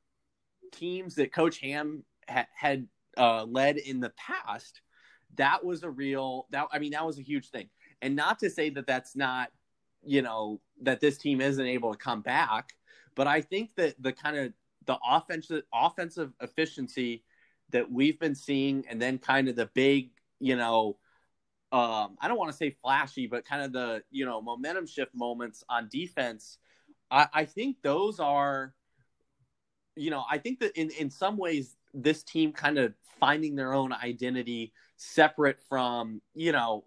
teams 0.73 1.15
that 1.17 1.33
Coach 1.33 1.59
Ham 1.61 2.05
ha- 2.29 2.47
had 2.55 2.89
uh, 3.17 3.45
led 3.45 3.79
in 3.79 4.01
the 4.01 4.11
past, 4.11 4.81
that 5.37 5.65
was 5.65 5.83
a 5.83 5.91
real, 5.91 6.47
that, 6.51 6.67
I 6.73 6.79
mean, 6.79 6.93
that 6.93 7.07
was 7.07 7.19
a 7.19 7.23
huge 7.23 7.51
thing. 7.51 7.69
And 8.03 8.15
not 8.15 8.41
to 8.41 8.51
say 8.51 8.71
that 8.71 8.87
that's 8.87 9.17
not, 9.17 9.51
you 10.05 10.23
know, 10.23 10.61
that 10.83 11.01
this 11.01 11.19
team 11.19 11.41
isn't 11.41 11.67
able 11.67 11.93
to 11.93 11.99
come 11.99 12.23
back, 12.23 12.75
but 13.15 13.27
I 13.27 13.41
think 13.41 13.75
that 13.77 14.01
the 14.01 14.13
kind 14.13 14.37
of 14.37 14.53
the 14.87 14.99
offensive 15.07 15.65
offensive 15.73 16.33
efficiency 16.41 17.25
that 17.71 17.91
we've 17.91 18.19
been 18.19 18.35
seeing, 18.35 18.85
and 18.89 19.01
then 19.01 19.19
kind 19.19 19.49
of 19.49 19.57
the 19.57 19.67
big, 19.75 20.11
you 20.41 20.57
know, 20.57 20.97
um, 21.71 22.17
I 22.21 22.29
don't 22.29 22.39
want 22.39 22.51
to 22.51 22.57
say 22.57 22.71
flashy, 22.83 23.27
but 23.27 23.45
kind 23.45 23.63
of 23.63 23.73
the 23.73 24.03
you 24.11 24.25
know 24.25 24.41
momentum 24.41 24.87
shift 24.87 25.15
moments 25.15 25.63
on 25.69 25.89
defense. 25.91 26.59
I, 27.11 27.27
I 27.33 27.45
think 27.45 27.77
those 27.83 28.21
are, 28.21 28.75
you 29.97 30.11
know, 30.11 30.25
I 30.31 30.39
think 30.39 30.61
that 30.61 30.79
in 30.79 30.91
in 30.91 31.11
some 31.11 31.37
ways 31.37 31.77
this 31.93 32.23
team 32.23 32.53
kind 32.53 32.79
of 32.79 32.95
finding 33.21 33.57
their 33.57 33.75
own 33.75 33.93
identity 33.93 34.73
separate 34.97 35.61
from 35.69 36.21
you 36.35 36.53
know 36.53 36.85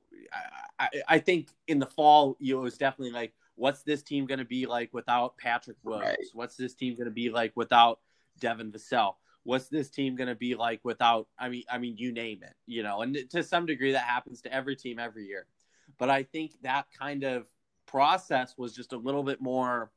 I, 0.79 0.89
I 1.07 1.19
think 1.19 1.49
in 1.67 1.79
the 1.79 1.85
fall 1.85 2.37
you 2.39 2.55
know, 2.55 2.61
it 2.61 2.63
was 2.63 2.77
definitely 2.77 3.13
like 3.13 3.33
what's 3.55 3.83
this 3.83 4.01
team 4.01 4.25
going 4.25 4.39
to 4.39 4.45
be 4.45 4.65
like 4.65 4.93
without 4.93 5.37
Patrick 5.37 5.77
Williams? 5.83 6.07
Right. 6.09 6.27
What's 6.33 6.55
this 6.55 6.73
team 6.73 6.95
going 6.95 7.05
to 7.05 7.11
be 7.11 7.29
like 7.29 7.51
without 7.55 7.99
Devin 8.39 8.71
Vassell? 8.71 9.15
what's 9.43 9.67
this 9.67 9.89
team 9.89 10.15
going 10.15 10.27
to 10.27 10.35
be 10.35 10.55
like 10.55 10.79
without 10.83 11.27
i 11.39 11.49
mean 11.49 11.63
i 11.69 11.77
mean 11.77 11.95
you 11.97 12.11
name 12.11 12.39
it 12.43 12.53
you 12.65 12.83
know 12.83 13.01
and 13.01 13.17
to 13.29 13.43
some 13.43 13.65
degree 13.65 13.91
that 13.91 14.03
happens 14.03 14.41
to 14.41 14.53
every 14.53 14.75
team 14.75 14.99
every 14.99 15.25
year 15.25 15.45
but 15.97 16.09
i 16.09 16.23
think 16.23 16.53
that 16.61 16.85
kind 16.97 17.23
of 17.23 17.45
process 17.87 18.53
was 18.57 18.73
just 18.73 18.93
a 18.93 18.97
little 18.97 19.23
bit 19.23 19.41
more 19.41 19.91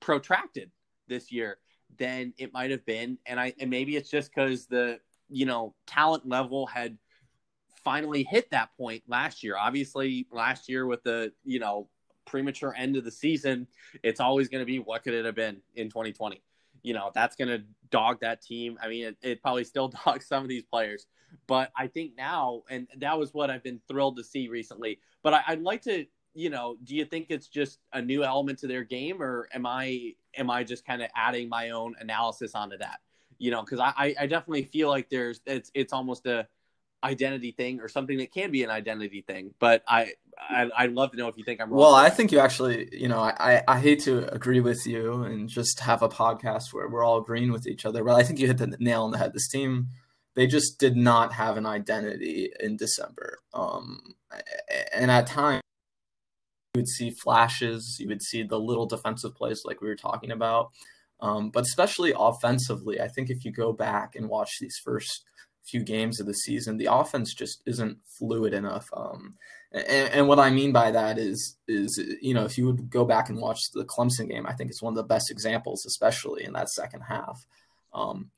protracted 0.00 0.70
this 1.08 1.30
year 1.30 1.58
than 1.98 2.32
it 2.38 2.52
might 2.52 2.70
have 2.70 2.84
been 2.86 3.18
and 3.26 3.38
i 3.38 3.52
and 3.60 3.68
maybe 3.68 3.96
it's 3.96 4.10
just 4.10 4.30
because 4.34 4.66
the 4.66 4.98
you 5.28 5.44
know 5.44 5.74
talent 5.86 6.26
level 6.26 6.66
had 6.66 6.96
finally 7.84 8.26
hit 8.30 8.50
that 8.50 8.70
point 8.76 9.02
last 9.08 9.42
year 9.42 9.56
obviously 9.58 10.26
last 10.32 10.68
year 10.68 10.86
with 10.86 11.02
the 11.02 11.32
you 11.44 11.58
know 11.58 11.88
premature 12.24 12.74
end 12.76 12.96
of 12.96 13.04
the 13.04 13.10
season 13.10 13.66
it's 14.02 14.20
always 14.20 14.48
going 14.48 14.60
to 14.60 14.66
be 14.66 14.78
what 14.78 15.02
could 15.02 15.14
it 15.14 15.24
have 15.24 15.34
been 15.34 15.60
in 15.74 15.88
2020 15.88 16.42
you 16.82 16.94
know 16.94 17.10
that's 17.14 17.36
going 17.36 17.48
to 17.48 17.64
dog 17.92 18.18
that 18.22 18.42
team. 18.42 18.76
I 18.82 18.88
mean, 18.88 19.04
it, 19.04 19.16
it, 19.22 19.42
probably 19.42 19.62
still 19.62 19.88
dogs 20.04 20.26
some 20.26 20.42
of 20.42 20.48
these 20.48 20.64
players, 20.64 21.06
but 21.46 21.70
I 21.76 21.86
think 21.86 22.12
now, 22.16 22.62
and 22.68 22.88
that 22.98 23.16
was 23.16 23.32
what 23.32 23.50
I've 23.50 23.62
been 23.62 23.80
thrilled 23.86 24.16
to 24.16 24.24
see 24.24 24.48
recently. 24.48 24.98
But 25.22 25.34
I, 25.34 25.42
would 25.50 25.62
like 25.62 25.82
to, 25.82 26.04
you 26.34 26.50
know, 26.50 26.76
do 26.82 26.96
you 26.96 27.04
think 27.04 27.26
it's 27.28 27.46
just 27.46 27.78
a 27.92 28.02
new 28.02 28.24
element 28.24 28.58
to 28.60 28.66
their 28.66 28.82
game, 28.82 29.22
or 29.22 29.48
am 29.54 29.64
I 29.66 30.14
am 30.36 30.50
I 30.50 30.64
just 30.64 30.84
kind 30.84 31.02
of 31.02 31.10
adding 31.14 31.48
my 31.48 31.70
own 31.70 31.94
analysis 32.00 32.56
onto 32.56 32.78
that? 32.78 32.98
You 33.38 33.50
know, 33.50 33.62
because 33.62 33.78
I, 33.80 34.14
I 34.18 34.26
definitely 34.26 34.64
feel 34.64 34.88
like 34.88 35.08
there's 35.08 35.40
it's 35.46 35.70
it's 35.74 35.92
almost 35.92 36.26
a 36.26 36.48
identity 37.04 37.52
thing 37.52 37.80
or 37.80 37.88
something 37.88 38.18
that 38.18 38.32
can 38.32 38.50
be 38.50 38.62
an 38.62 38.70
identity 38.70 39.22
thing. 39.22 39.54
But 39.58 39.82
I, 39.88 40.12
I 40.38 40.70
I'd 40.76 40.92
love 40.92 41.12
to 41.12 41.16
know 41.16 41.28
if 41.28 41.36
you 41.36 41.44
think 41.44 41.60
I'm 41.60 41.70
wrong. 41.70 41.80
Well, 41.80 41.94
I 41.94 42.10
think 42.10 42.32
you 42.32 42.38
actually, 42.38 42.88
you 42.92 43.08
know, 43.08 43.20
I, 43.20 43.62
I 43.66 43.80
hate 43.80 44.00
to 44.00 44.32
agree 44.32 44.60
with 44.60 44.86
you 44.86 45.22
and 45.22 45.48
just 45.48 45.80
have 45.80 46.02
a 46.02 46.08
podcast 46.08 46.72
where 46.72 46.88
we're 46.88 47.04
all 47.04 47.18
agreeing 47.18 47.52
with 47.52 47.66
each 47.66 47.84
other, 47.84 48.04
but 48.04 48.14
I 48.14 48.22
think 48.22 48.38
you 48.38 48.46
hit 48.46 48.58
the 48.58 48.76
nail 48.78 49.04
on 49.04 49.10
the 49.10 49.18
head. 49.18 49.32
This 49.32 49.48
team, 49.48 49.88
they 50.34 50.46
just 50.46 50.78
did 50.78 50.96
not 50.96 51.32
have 51.34 51.56
an 51.56 51.66
identity 51.66 52.50
in 52.60 52.76
December. 52.76 53.38
Um, 53.52 54.14
and 54.94 55.10
at 55.10 55.26
times, 55.26 55.62
you 56.74 56.80
would 56.80 56.88
see 56.88 57.10
flashes, 57.10 57.98
you 58.00 58.08
would 58.08 58.22
see 58.22 58.42
the 58.42 58.58
little 58.58 58.86
defensive 58.86 59.34
plays 59.34 59.62
like 59.64 59.80
we 59.80 59.88
were 59.88 59.96
talking 59.96 60.30
about. 60.30 60.70
Um, 61.20 61.50
but 61.50 61.62
especially 61.62 62.12
offensively, 62.18 63.00
I 63.00 63.06
think 63.06 63.30
if 63.30 63.44
you 63.44 63.52
go 63.52 63.72
back 63.72 64.16
and 64.16 64.28
watch 64.28 64.50
these 64.60 64.76
first 64.82 65.22
few 65.64 65.82
games 65.82 66.20
of 66.20 66.26
the 66.26 66.34
season, 66.34 66.76
the 66.76 66.92
offense 66.92 67.34
just 67.34 67.62
isn't 67.66 67.98
fluid 68.18 68.52
enough. 68.52 68.88
Um, 68.94 69.34
and, 69.72 70.12
and, 70.12 70.28
what 70.28 70.38
I 70.38 70.50
mean 70.50 70.72
by 70.72 70.90
that 70.90 71.18
is, 71.18 71.56
is 71.66 71.98
you 72.20 72.34
know, 72.34 72.44
if 72.44 72.58
you 72.58 72.66
would 72.66 72.90
go 72.90 73.04
back 73.04 73.28
and 73.28 73.38
watch 73.38 73.60
the 73.72 73.84
Clemson 73.84 74.28
game, 74.28 74.46
I 74.46 74.52
think 74.52 74.70
it's 74.70 74.82
one 74.82 74.92
of 74.92 74.96
the 74.96 75.02
best 75.02 75.30
examples, 75.30 75.86
especially 75.86 76.44
in 76.44 76.52
that 76.52 76.68
second 76.68 77.02
half. 77.02 77.46
Um, 77.94 78.30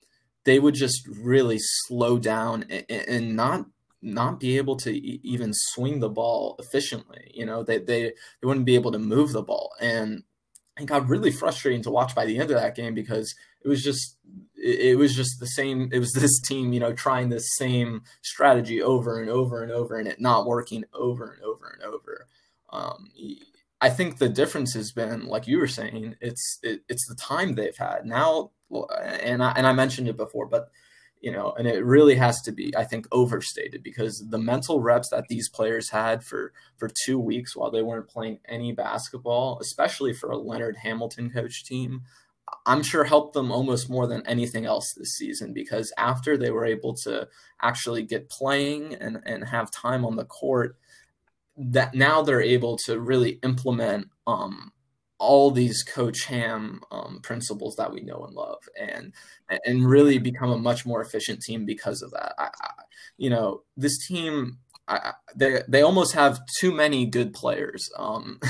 they 0.45 0.59
would 0.59 0.75
just 0.75 1.09
really 1.09 1.59
slow 1.59 2.19
down 2.19 2.67
and, 2.71 2.85
and 2.91 3.37
not 3.37 3.67
not 4.05 4.39
be 4.39 4.59
able 4.59 4.77
to 4.77 4.93
even 4.93 5.51
swing 5.55 5.99
the 5.99 6.11
ball 6.11 6.57
efficiently. 6.59 7.31
You 7.35 7.47
know, 7.47 7.63
they 7.63 7.79
they 7.79 8.03
they 8.03 8.47
wouldn't 8.47 8.67
be 8.67 8.75
able 8.75 8.93
to 8.93 8.99
move 8.99 9.33
the 9.33 9.43
ball, 9.43 9.73
and 9.81 10.23
it 10.79 10.87
got 10.87 11.09
really 11.09 11.31
frustrating 11.31 11.83
to 11.83 11.91
watch 11.91 12.15
by 12.15 12.27
the 12.27 12.39
end 12.39 12.51
of 12.51 12.61
that 12.61 12.75
game 12.75 12.95
because 12.95 13.35
it 13.65 13.69
was 13.69 13.83
just 13.83 14.17
it 14.57 14.97
was 14.97 15.15
just 15.15 15.41
the 15.41 15.47
same 15.47 15.91
it 15.93 15.99
was 15.99 16.13
this 16.15 16.41
team 16.41 16.73
you 16.73 16.81
know 16.81 16.93
trying 16.93 17.29
the 17.29 17.41
same 17.41 18.03
strategy 18.23 18.83
over 18.83 19.21
and 19.21 19.31
over 19.31 19.63
and 19.63 19.73
over 19.73 19.99
and 19.99 20.09
it 20.09 20.21
not 20.21 20.47
working 20.47 20.85
over 20.95 21.33
and 21.33 21.43
over 21.43 21.79
and 21.79 21.83
over. 21.83 22.27
Um, 22.71 23.11
i 23.81 23.89
think 23.89 24.19
the 24.19 24.29
difference 24.29 24.75
has 24.75 24.93
been 24.93 25.27
like 25.27 25.47
you 25.47 25.59
were 25.59 25.69
saying 25.69 26.17
it's 26.21 26.59
it, 26.63 26.83
it's 26.89 27.07
the 27.09 27.15
time 27.15 27.55
they've 27.55 27.77
had. 27.77 28.05
Now 28.05 28.51
and 29.23 29.43
I, 29.43 29.53
and 29.53 29.67
I 29.67 29.73
mentioned 29.73 30.09
it 30.09 30.17
before 30.17 30.47
but 30.47 30.71
you 31.25 31.33
know 31.33 31.55
and 31.57 31.67
it 31.67 31.85
really 31.85 32.17
has 32.17 32.43
to 32.43 32.53
be 32.53 32.77
i 32.77 32.85
think 32.85 33.07
overstated 33.11 33.83
because 33.83 34.23
the 34.29 34.39
mental 34.39 34.81
reps 34.81 35.09
that 35.09 35.27
these 35.29 35.49
players 35.49 35.89
had 35.89 36.23
for 36.23 36.53
for 36.77 36.91
two 37.05 37.19
weeks 37.19 37.57
while 37.57 37.71
they 37.71 37.83
weren't 37.83 38.09
playing 38.09 38.39
any 38.47 38.73
basketball 38.73 39.59
especially 39.61 40.13
for 40.13 40.31
a 40.31 40.37
leonard 40.37 40.77
hamilton 40.77 41.31
coach 41.31 41.65
team 41.65 42.03
I'm 42.67 42.83
sure 42.83 43.05
helped 43.05 43.35
them 43.35 43.51
almost 43.51 43.91
more 43.91 44.07
than 44.07 44.27
anything 44.27 44.67
else 44.67 44.93
this 44.93 45.17
season 45.17 45.53
because 45.53 45.93
after 45.99 46.37
they 46.37 46.51
were 46.51 46.65
able 46.65 46.95
to 47.05 47.29
actually 47.63 48.03
get 48.03 48.31
playing 48.31 48.95
and, 48.95 49.21
and 49.25 49.45
have 49.45 49.71
time 49.71 50.05
on 50.05 50.17
the 50.17 50.25
court, 50.25 50.77
that 51.57 51.95
now 51.95 52.23
they're 52.23 52.43
able 52.43 52.77
to 52.85 52.99
really 52.99 53.39
implement 53.43 54.09
um, 54.27 54.73
all 55.19 55.51
these 55.51 55.83
Coach 55.83 56.25
Ham 56.25 56.81
um, 56.91 57.21
principles 57.23 57.77
that 57.77 57.93
we 57.93 58.01
know 58.01 58.25
and 58.25 58.35
love, 58.35 58.59
and 58.79 59.13
and 59.65 59.89
really 59.89 60.19
become 60.19 60.51
a 60.51 60.59
much 60.59 60.85
more 60.85 61.01
efficient 61.01 61.41
team 61.41 61.65
because 61.65 62.03
of 62.03 62.11
that. 62.11 62.35
I, 62.39 62.51
I, 62.61 62.71
you 63.17 63.31
know, 63.31 63.63
this 63.77 64.07
team, 64.07 64.59
I, 64.89 65.13
they 65.37 65.63
they 65.69 65.83
almost 65.83 66.15
have 66.15 66.41
too 66.59 66.73
many 66.73 67.07
good 67.07 67.33
players. 67.33 67.89
Um, 67.97 68.41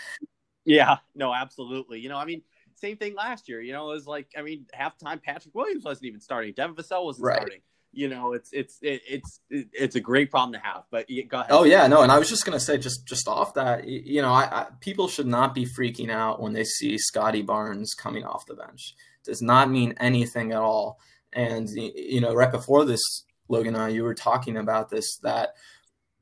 yeah, 0.64 0.98
no, 1.14 1.32
absolutely. 1.32 2.00
You 2.00 2.10
know, 2.10 2.18
I 2.18 2.26
mean 2.26 2.42
same 2.82 2.96
thing 2.96 3.14
last 3.14 3.48
year. 3.48 3.60
You 3.60 3.72
know, 3.72 3.90
it 3.90 3.94
was 3.94 4.06
like 4.06 4.28
I 4.36 4.42
mean, 4.42 4.66
halftime 4.78 5.22
Patrick 5.22 5.54
Williams 5.54 5.84
wasn't 5.84 6.06
even 6.06 6.20
starting. 6.20 6.52
Devin 6.52 6.76
Vassell 6.76 7.04
wasn't 7.04 7.26
right. 7.26 7.36
starting. 7.36 7.60
You 7.94 8.08
know, 8.08 8.32
it's 8.32 8.50
it's 8.52 8.78
it, 8.82 9.02
it's 9.08 9.40
it's 9.50 9.96
a 9.96 10.00
great 10.00 10.30
problem 10.30 10.52
to 10.54 10.58
have. 10.58 10.84
But 10.90 11.06
go 11.28 11.40
ahead. 11.40 11.50
Oh 11.50 11.64
yeah, 11.64 11.86
no, 11.86 12.02
and 12.02 12.10
I 12.10 12.18
was 12.18 12.28
just 12.28 12.44
gonna 12.44 12.60
say, 12.60 12.78
just 12.78 13.06
just 13.06 13.28
off 13.28 13.54
that, 13.54 13.86
you 13.86 14.22
know, 14.22 14.32
I, 14.32 14.44
I 14.44 14.66
people 14.80 15.08
should 15.08 15.26
not 15.26 15.54
be 15.54 15.66
freaking 15.66 16.10
out 16.10 16.40
when 16.40 16.54
they 16.54 16.64
see 16.64 16.96
Scotty 16.96 17.42
Barnes 17.42 17.92
coming 17.94 18.24
off 18.24 18.46
the 18.46 18.54
bench. 18.54 18.94
It 19.20 19.30
does 19.30 19.42
not 19.42 19.70
mean 19.70 19.94
anything 20.00 20.52
at 20.52 20.58
all. 20.58 20.98
And 21.34 21.68
you 21.68 22.22
know, 22.22 22.34
right 22.34 22.50
before 22.50 22.86
this, 22.86 23.24
Logan, 23.48 23.74
and 23.74 23.84
I, 23.84 23.88
you 23.88 24.04
were 24.04 24.14
talking 24.14 24.56
about 24.56 24.88
this 24.88 25.18
that 25.18 25.50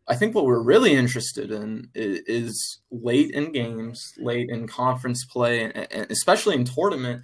I 0.08 0.16
think 0.16 0.34
what 0.34 0.44
we're 0.44 0.62
really 0.62 0.94
interested 0.94 1.52
in 1.52 1.88
is, 1.94 2.20
is 2.26 2.80
late 2.90 3.30
in 3.30 3.52
games, 3.52 4.12
late 4.18 4.48
in 4.50 4.66
conference 4.66 5.24
play, 5.24 5.64
and, 5.64 6.06
especially 6.10 6.56
in 6.56 6.64
tournament 6.64 7.22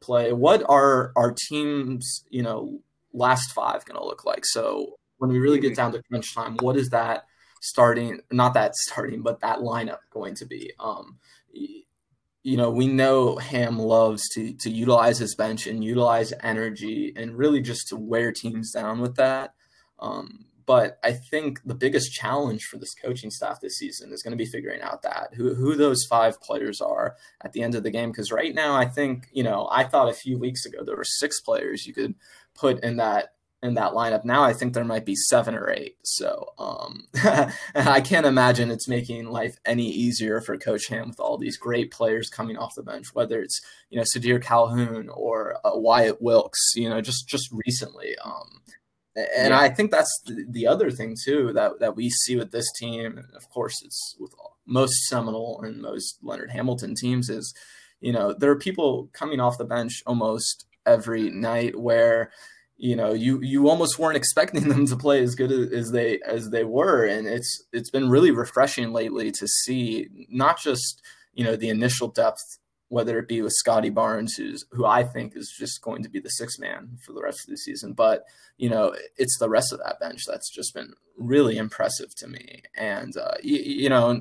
play. 0.00 0.32
What 0.32 0.62
are 0.68 1.12
our 1.16 1.34
teams, 1.48 2.24
you 2.28 2.42
know, 2.42 2.80
last 3.12 3.52
five 3.52 3.84
going 3.86 3.98
to 3.98 4.04
look 4.04 4.24
like? 4.24 4.44
So 4.44 4.96
when 5.18 5.30
we 5.30 5.38
really 5.38 5.60
get 5.60 5.74
down 5.74 5.92
to 5.92 6.02
crunch 6.02 6.34
time, 6.34 6.56
what 6.60 6.76
is 6.76 6.90
that 6.90 7.24
starting? 7.62 8.20
Not 8.30 8.54
that 8.54 8.74
starting, 8.76 9.22
but 9.22 9.40
that 9.40 9.60
lineup 9.60 10.00
going 10.10 10.34
to 10.36 10.46
be? 10.46 10.72
Um, 10.78 11.18
you 11.50 12.56
know, 12.56 12.70
we 12.70 12.86
know 12.86 13.36
Ham 13.36 13.78
loves 13.78 14.28
to 14.30 14.54
to 14.54 14.70
utilize 14.70 15.18
his 15.18 15.34
bench 15.34 15.66
and 15.66 15.84
utilize 15.84 16.32
energy 16.42 17.12
and 17.16 17.36
really 17.36 17.60
just 17.60 17.88
to 17.88 17.96
wear 17.96 18.32
teams 18.32 18.72
down 18.72 19.00
with 19.00 19.16
that. 19.16 19.54
Um, 19.98 20.46
but 20.68 20.98
I 21.02 21.12
think 21.12 21.62
the 21.64 21.74
biggest 21.74 22.12
challenge 22.12 22.66
for 22.66 22.76
this 22.76 22.92
coaching 22.94 23.30
staff 23.30 23.62
this 23.62 23.78
season 23.78 24.12
is 24.12 24.22
going 24.22 24.32
to 24.32 24.36
be 24.36 24.44
figuring 24.44 24.82
out 24.82 25.00
that 25.00 25.30
who 25.32 25.54
who 25.54 25.74
those 25.74 26.04
five 26.04 26.42
players 26.42 26.82
are 26.82 27.16
at 27.42 27.54
the 27.54 27.62
end 27.62 27.74
of 27.74 27.84
the 27.84 27.90
game. 27.90 28.10
Because 28.10 28.30
right 28.30 28.54
now, 28.54 28.76
I 28.76 28.84
think 28.84 29.28
you 29.32 29.42
know 29.42 29.66
I 29.72 29.84
thought 29.84 30.10
a 30.10 30.14
few 30.14 30.38
weeks 30.38 30.66
ago 30.66 30.84
there 30.84 30.94
were 30.94 31.04
six 31.04 31.40
players 31.40 31.86
you 31.86 31.94
could 31.94 32.14
put 32.54 32.84
in 32.84 32.98
that 32.98 33.32
in 33.62 33.74
that 33.74 33.92
lineup. 33.92 34.26
Now 34.26 34.44
I 34.44 34.52
think 34.52 34.74
there 34.74 34.84
might 34.84 35.06
be 35.06 35.14
seven 35.16 35.54
or 35.54 35.70
eight. 35.70 35.96
So 36.04 36.52
um, 36.58 37.06
I 37.74 38.02
can't 38.02 38.26
imagine 38.26 38.70
it's 38.70 38.88
making 38.88 39.30
life 39.30 39.56
any 39.64 39.88
easier 39.88 40.42
for 40.42 40.58
Coach 40.58 40.88
Ham 40.88 41.08
with 41.08 41.18
all 41.18 41.38
these 41.38 41.56
great 41.56 41.90
players 41.90 42.28
coming 42.28 42.58
off 42.58 42.74
the 42.74 42.82
bench, 42.82 43.14
whether 43.14 43.40
it's 43.40 43.58
you 43.88 43.96
know 43.96 44.04
Sardaar 44.04 44.42
Calhoun 44.42 45.08
or 45.08 45.56
uh, 45.66 45.70
Wyatt 45.78 46.20
Wilkes. 46.20 46.72
You 46.74 46.90
know, 46.90 47.00
just 47.00 47.26
just 47.26 47.48
recently. 47.66 48.16
Um, 48.22 48.60
and 49.36 49.50
yeah. 49.50 49.60
I 49.60 49.68
think 49.68 49.90
that's 49.90 50.20
the, 50.26 50.44
the, 50.48 50.66
other 50.66 50.90
thing 50.90 51.16
too 51.24 51.52
that 51.54 51.80
that 51.80 51.96
we 51.96 52.10
see 52.10 52.36
with 52.36 52.52
this 52.52 52.70
team. 52.78 53.18
and 53.18 53.34
Of 53.34 53.48
course, 53.50 53.74
it's 53.84 54.16
with 54.18 54.32
most 54.66 54.94
Seminole 55.08 55.62
and 55.62 55.80
most 55.80 56.18
Leonard 56.22 56.50
Hamilton 56.50 56.94
teams 56.94 57.28
is, 57.28 57.54
you 58.00 58.12
know, 58.12 58.32
there 58.32 58.50
are 58.50 58.58
people 58.58 59.08
coming 59.12 59.40
off 59.40 59.58
the 59.58 59.64
bench 59.64 60.02
almost 60.06 60.66
every 60.86 61.30
night 61.30 61.78
where 61.78 62.30
you 62.76 62.94
know 62.94 63.12
you 63.12 63.40
you 63.42 63.68
almost 63.68 63.98
weren't 63.98 64.16
expecting 64.16 64.68
them 64.68 64.86
to 64.86 64.96
play 64.96 65.22
as 65.22 65.34
good 65.34 65.50
as 65.72 65.90
they 65.90 66.20
as 66.26 66.50
they 66.50 66.64
were 66.64 67.04
and 67.04 67.26
it's 67.26 67.64
it's 67.72 67.90
been 67.90 68.08
really 68.08 68.30
refreshing 68.30 68.92
lately 68.92 69.32
to 69.32 69.46
see 69.48 70.08
not 70.30 70.60
just 70.60 71.02
you 71.34 71.44
know 71.44 71.56
the 71.56 71.68
initial 71.68 72.08
depth 72.08 72.58
whether 72.88 73.18
it 73.18 73.28
be 73.28 73.42
with 73.42 73.52
Scotty 73.52 73.90
Barnes 73.90 74.34
who's 74.34 74.64
who 74.72 74.84
I 74.84 75.02
think 75.02 75.36
is 75.36 75.54
just 75.58 75.82
going 75.82 76.02
to 76.02 76.08
be 76.08 76.20
the 76.20 76.30
sixth 76.30 76.58
man 76.60 76.98
for 77.04 77.12
the 77.12 77.22
rest 77.22 77.40
of 77.44 77.50
the 77.50 77.56
season 77.56 77.92
but 77.92 78.24
you 78.56 78.68
know 78.68 78.94
it's 79.16 79.38
the 79.38 79.48
rest 79.48 79.72
of 79.72 79.80
that 79.80 80.00
bench 80.00 80.22
that's 80.26 80.50
just 80.50 80.74
been 80.74 80.92
really 81.16 81.58
impressive 81.58 82.14
to 82.16 82.28
me 82.28 82.62
and 82.76 83.16
uh, 83.16 83.34
you, 83.42 83.58
you 83.58 83.88
know 83.88 84.20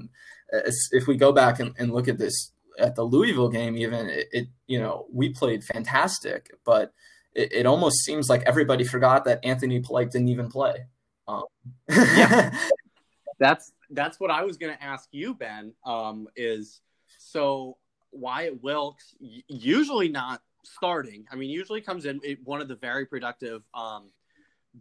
if 0.92 1.08
we 1.08 1.18
go 1.18 1.32
back 1.32 1.60
and, 1.60 1.74
and 1.78 1.94
look 1.94 2.08
at 2.08 2.18
this 2.18 2.52
at 2.80 2.96
the 2.96 3.04
Louisville 3.04 3.50
game 3.50 3.76
even 3.78 4.08
it, 4.08 4.28
it 4.32 4.48
you 4.68 4.80
know 4.80 5.08
we 5.12 5.30
played 5.30 5.64
fantastic 5.64 6.52
but 6.66 6.94
it, 7.38 7.54
it, 7.54 7.66
almost 7.66 8.04
seems 8.04 8.30
like 8.30 8.42
everybody 8.44 8.84
forgot 8.84 9.26
that 9.26 9.40
Anthony 9.46 9.80
Polite 9.80 10.12
didn't 10.12 10.30
even 10.30 10.50
play. 10.50 10.88
Um. 11.28 11.44
yeah, 11.88 12.58
that's 13.40 13.72
that's 13.92 14.20
what 14.20 14.32
I 14.32 14.44
was 14.44 14.58
going 14.58 14.76
to 14.76 14.84
ask 14.84 15.08
you, 15.12 15.36
Ben. 15.36 15.74
Um, 15.86 16.28
is 16.36 16.82
so 17.20 17.78
Wyatt 18.18 18.62
Wilkes 18.64 19.16
usually 19.20 20.10
not 20.10 20.42
starting. 20.64 21.26
I 21.32 21.36
mean, 21.36 21.50
usually 21.50 21.82
comes 21.82 22.06
in 22.06 22.20
one 22.44 22.62
of 22.62 22.68
the 22.68 22.76
very 22.76 23.06
productive 23.06 23.64
um, 23.74 24.10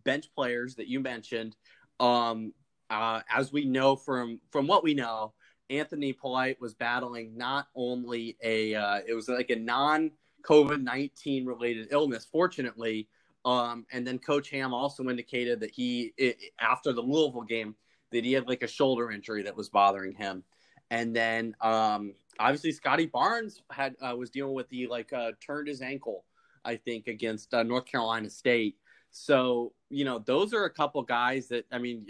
bench 0.05 0.26
players 0.35 0.75
that 0.76 0.88
you 0.88 1.00
mentioned. 1.00 1.57
Um, 2.00 2.52
uh, 2.90 3.21
as 3.35 3.52
we 3.52 3.64
know 3.64 3.97
from 3.97 4.40
from 4.50 4.66
what 4.66 4.85
we 4.85 4.95
know, 4.95 5.33
Anthony 5.71 6.12
Polite 6.12 6.61
was 6.61 6.75
battling 6.75 7.37
not 7.37 7.69
only 7.75 8.37
a 8.43 8.75
uh, 8.75 9.00
it 9.07 9.14
was 9.14 9.28
like 9.28 9.50
a 9.50 9.57
non 9.57 10.11
COVID 10.43 10.83
19 10.83 11.47
related 11.47 11.88
illness, 11.90 12.26
fortunately. 12.31 13.09
Um, 13.45 13.87
and 13.93 14.07
then 14.07 14.19
Coach 14.19 14.50
Ham 14.50 14.75
also 14.75 15.09
indicated 15.09 15.61
that 15.61 15.71
he, 15.71 16.12
it, 16.16 16.37
after 16.61 16.93
the 16.93 17.00
Louisville 17.00 17.43
game, 17.43 17.76
that 18.11 18.25
he 18.25 18.33
had 18.33 18.49
like 18.49 18.62
a 18.62 18.69
shoulder 18.69 19.11
injury 19.12 19.45
that 19.45 19.57
was 19.57 19.69
bothering 19.69 20.14
him. 20.14 20.43
And 20.90 21.14
then 21.14 21.55
um, 21.61 22.14
obviously 22.38 22.73
Scotty 22.73 23.07
Barnes 23.07 23.62
had 23.71 23.95
uh, 24.00 24.14
was 24.16 24.31
dealing 24.31 24.55
with 24.55 24.69
the 24.69 24.87
like 24.87 25.12
uh, 25.12 25.33
turned 25.45 25.69
his 25.69 25.83
ankle, 25.83 26.25
I 26.64 26.76
think, 26.76 27.07
against 27.07 27.52
uh, 27.55 27.62
North 27.62 27.87
Carolina 27.87 28.31
State. 28.31 28.76
So 29.11 29.73
you 29.88 30.05
know, 30.05 30.19
those 30.19 30.52
are 30.52 30.64
a 30.64 30.71
couple 30.71 31.02
guys 31.02 31.49
that 31.49 31.64
I 31.73 31.78
mean, 31.78 32.07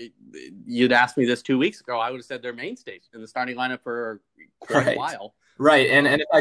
you'd 0.66 0.92
asked 0.92 1.16
me 1.16 1.24
this 1.24 1.42
two 1.42 1.58
weeks 1.58 1.80
ago, 1.80 1.98
I 1.98 2.10
would 2.10 2.18
have 2.18 2.26
said 2.26 2.42
they're 2.42 2.52
mainstays 2.52 3.08
in 3.14 3.20
the 3.20 3.28
starting 3.28 3.56
lineup 3.56 3.82
for 3.82 4.20
quite 4.60 4.86
right. 4.86 4.96
a 4.96 4.98
while. 4.98 5.34
Right, 5.58 5.88
and 5.88 6.06
and 6.06 6.20
if 6.20 6.28
I 6.32 6.40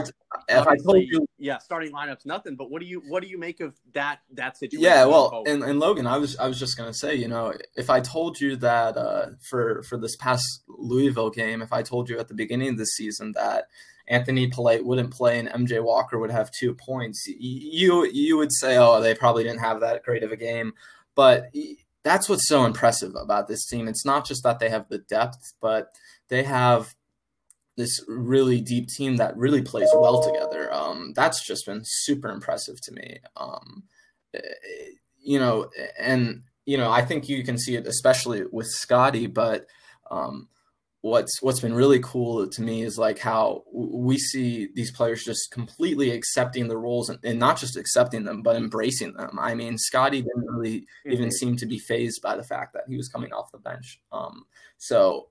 if 0.50 0.68
I 0.68 0.76
told 0.76 1.04
you, 1.04 1.26
yeah, 1.38 1.58
starting 1.60 1.94
lineups 1.94 2.26
nothing. 2.26 2.58
But 2.58 2.70
what 2.70 2.82
do 2.82 2.88
you 2.88 3.02
what 3.08 3.24
do 3.24 3.30
you 3.30 3.38
make 3.38 3.62
of 3.62 3.74
that 3.94 4.20
that 4.34 4.58
situation? 4.58 4.84
Yeah, 4.84 5.06
well, 5.06 5.44
and, 5.48 5.64
and 5.64 5.80
Logan, 5.80 6.06
I 6.06 6.18
was 6.18 6.36
I 6.38 6.48
was 6.48 6.60
just 6.60 6.78
gonna 6.78 6.94
say, 6.94 7.16
you 7.16 7.30
know, 7.30 7.54
if 7.78 7.90
I 7.90 8.02
told 8.02 8.42
you 8.42 8.58
that 8.58 8.98
uh, 8.98 9.28
for 9.50 9.84
for 9.84 9.98
this 9.98 10.18
past 10.18 10.64
Louisville 10.68 11.30
game, 11.30 11.62
if 11.62 11.72
I 11.72 11.82
told 11.82 12.10
you 12.10 12.20
at 12.20 12.28
the 12.28 12.34
beginning 12.34 12.70
of 12.70 12.78
the 12.78 12.86
season 12.86 13.32
that 13.36 13.68
Anthony 14.08 14.48
Polite 14.48 14.86
wouldn't 14.86 15.12
play 15.12 15.40
and 15.40 15.50
MJ 15.50 15.82
Walker 15.82 16.20
would 16.20 16.32
have 16.32 16.52
two 16.52 16.74
points, 16.74 17.26
you 17.28 18.06
you 18.06 18.38
would 18.38 18.52
say, 18.52 18.78
oh, 18.78 19.02
they 19.02 19.16
probably 19.16 19.44
didn't 19.44 19.60
have 19.60 19.80
that 19.80 20.04
great 20.04 20.24
of 20.24 20.34
a 20.34 20.38
game. 20.38 20.74
But 21.16 21.52
that's 22.04 22.28
what's 22.28 22.48
so 22.48 22.66
impressive 22.66 23.14
about 23.16 23.48
this 23.48 23.66
team. 23.66 23.88
It's 23.88 24.06
not 24.06 24.26
just 24.26 24.44
that 24.44 24.60
they 24.60 24.70
have 24.70 24.90
the 24.90 25.00
depth, 25.00 25.54
but 25.62 25.96
they 26.28 26.44
have 26.44 26.95
this 27.78 28.00
really 28.08 28.62
deep 28.62 28.88
team 28.88 29.18
that 29.18 29.36
really 29.38 29.62
plays 29.62 29.90
well 29.94 30.22
together. 30.22 30.74
Um, 30.74 31.14
that's 31.16 31.46
just 31.46 31.66
been 31.66 31.82
super 31.84 32.30
impressive 32.30 32.80
to 32.84 32.92
me. 32.94 33.20
Um, 33.36 33.84
eh, 34.34 34.40
you 35.22 35.40
know, 35.40 35.70
and 36.00 36.44
you 36.66 36.78
know, 36.78 36.92
I 36.92 37.04
think 37.04 37.30
you 37.30 37.44
can 37.44 37.58
see 37.58 37.76
it 37.76 37.88
especially 37.88 38.44
with 38.52 38.68
Scotty, 38.68 39.28
but 39.28 39.66
um, 40.10 40.48
what's 41.06 41.40
what's 41.44 41.60
been 41.60 41.76
really 41.76 42.00
cool 42.00 42.48
to 42.48 42.64
me 42.64 42.82
is 42.82 42.98
like 42.98 43.20
how 43.20 43.64
we 43.72 44.18
see 44.18 44.70
these 44.74 44.92
players 44.92 45.24
just 45.24 45.52
completely 45.52 46.10
accepting 46.10 46.68
the 46.68 46.78
roles 46.78 47.10
and, 47.10 47.20
and 47.24 47.38
not 47.38 47.60
just 47.60 47.78
accepting 47.78 48.24
them 48.24 48.42
but 48.42 48.56
embracing 48.56 49.14
them 49.14 49.38
i 49.40 49.54
mean 49.54 49.78
scotty 49.78 50.24
didn't 50.24 50.50
really 50.50 50.80
mm-hmm. 50.80 51.12
even 51.12 51.30
seem 51.30 51.56
to 51.56 51.68
be 51.68 51.78
phased 51.78 52.24
by 52.24 52.36
the 52.36 52.44
fact 52.44 52.74
that 52.74 52.86
he 52.88 52.98
was 52.98 53.08
coming 53.08 53.32
off 53.34 53.52
the 53.52 53.60
bench 53.60 54.02
um, 54.12 54.46
so 54.80 55.28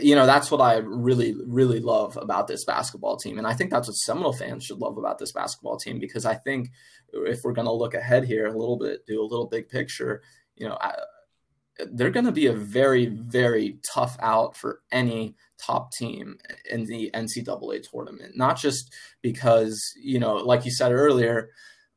you 0.00 0.14
know 0.14 0.26
that's 0.26 0.50
what 0.50 0.60
i 0.60 0.76
really 0.76 1.34
really 1.46 1.80
love 1.80 2.16
about 2.16 2.46
this 2.46 2.64
basketball 2.64 3.16
team 3.16 3.38
and 3.38 3.46
i 3.46 3.52
think 3.52 3.70
that's 3.70 3.88
what 3.88 3.94
seminole 3.94 4.32
fans 4.32 4.64
should 4.64 4.78
love 4.78 4.96
about 4.98 5.18
this 5.18 5.32
basketball 5.32 5.76
team 5.76 5.98
because 5.98 6.24
i 6.24 6.34
think 6.34 6.70
if 7.12 7.40
we're 7.42 7.52
going 7.52 7.66
to 7.66 7.72
look 7.72 7.94
ahead 7.94 8.24
here 8.24 8.46
a 8.46 8.56
little 8.56 8.78
bit 8.78 9.04
do 9.06 9.20
a 9.20 9.26
little 9.26 9.46
big 9.46 9.68
picture 9.68 10.22
you 10.56 10.68
know 10.68 10.78
they're 11.92 12.10
going 12.10 12.26
to 12.26 12.32
be 12.32 12.46
a 12.46 12.52
very, 12.52 13.06
very 13.06 13.78
tough 13.82 14.16
out 14.20 14.56
for 14.56 14.80
any 14.92 15.34
top 15.58 15.92
team 15.92 16.38
in 16.70 16.84
the 16.84 17.10
NCAA 17.14 17.88
tournament. 17.88 18.36
Not 18.36 18.58
just 18.58 18.92
because, 19.22 19.80
you 20.00 20.18
know, 20.18 20.36
like 20.36 20.64
you 20.64 20.70
said 20.70 20.92
earlier, 20.92 21.50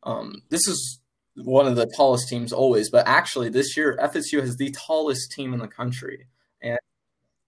um, 0.04 0.42
this 0.50 0.68
is 0.68 1.00
one 1.36 1.68
of 1.68 1.76
the 1.76 1.86
tallest 1.86 2.28
teams 2.28 2.52
always, 2.52 2.90
but 2.90 3.08
actually 3.08 3.50
this 3.50 3.78
year 3.78 3.98
FSU 4.02 4.42
has 4.42 4.58
the 4.58 4.72
tallest 4.72 5.32
team 5.32 5.54
in 5.54 5.60
the 5.60 5.68
country. 5.68 6.28
And 6.62 6.80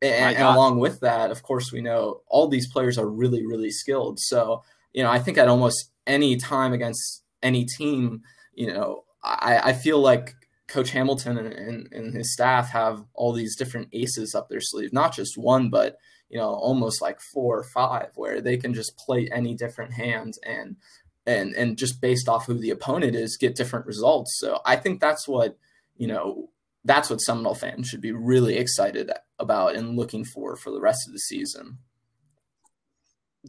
and, 0.01 0.37
and, 0.37 0.45
along 0.45 0.79
with 0.79 1.01
that, 1.01 1.31
of 1.31 1.43
course, 1.43 1.71
we 1.71 1.81
know 1.81 2.21
all 2.27 2.47
these 2.47 2.71
players 2.71 2.97
are 2.97 3.07
really, 3.07 3.45
really 3.45 3.71
skilled. 3.71 4.19
So, 4.19 4.63
you 4.93 5.03
know, 5.03 5.09
I 5.09 5.19
think 5.19 5.37
at 5.37 5.47
almost 5.47 5.91
any 6.07 6.37
time 6.37 6.73
against 6.73 7.23
any 7.43 7.65
team, 7.65 8.21
you 8.53 8.67
know, 8.67 9.03
I, 9.23 9.59
I 9.65 9.73
feel 9.73 9.99
like 9.99 10.35
Coach 10.67 10.91
Hamilton 10.91 11.37
and, 11.37 11.53
and, 11.53 11.91
and, 11.91 12.13
his 12.13 12.31
staff 12.31 12.69
have 12.69 13.03
all 13.13 13.33
these 13.33 13.55
different 13.55 13.89
aces 13.91 14.35
up 14.35 14.49
their 14.49 14.61
sleeve, 14.61 14.93
not 14.93 15.13
just 15.13 15.37
one, 15.37 15.69
but 15.69 15.97
you 16.29 16.37
know, 16.37 16.49
almost 16.49 17.01
like 17.01 17.19
four 17.33 17.57
or 17.57 17.63
five, 17.63 18.11
where 18.15 18.39
they 18.39 18.55
can 18.55 18.73
just 18.73 18.95
play 18.97 19.27
any 19.31 19.55
different 19.55 19.93
hands 19.93 20.37
and 20.45 20.77
and 21.25 21.55
and 21.55 21.77
just 21.77 22.01
based 22.01 22.29
off 22.29 22.45
who 22.45 22.53
the 22.53 22.69
opponent 22.69 23.15
is, 23.15 23.35
get 23.35 23.55
different 23.55 23.87
results. 23.87 24.37
So 24.39 24.59
I 24.63 24.75
think 24.75 25.01
that's 25.01 25.27
what 25.27 25.57
you 25.97 26.07
know, 26.07 26.49
that's 26.85 27.09
what 27.09 27.21
Seminole 27.21 27.55
fans 27.55 27.87
should 27.87 28.01
be 28.01 28.11
really 28.11 28.57
excited 28.57 29.11
about 29.37 29.75
and 29.75 29.95
looking 29.97 30.25
for 30.25 30.55
for 30.55 30.71
the 30.71 30.81
rest 30.81 31.07
of 31.07 31.13
the 31.13 31.19
season. 31.19 31.77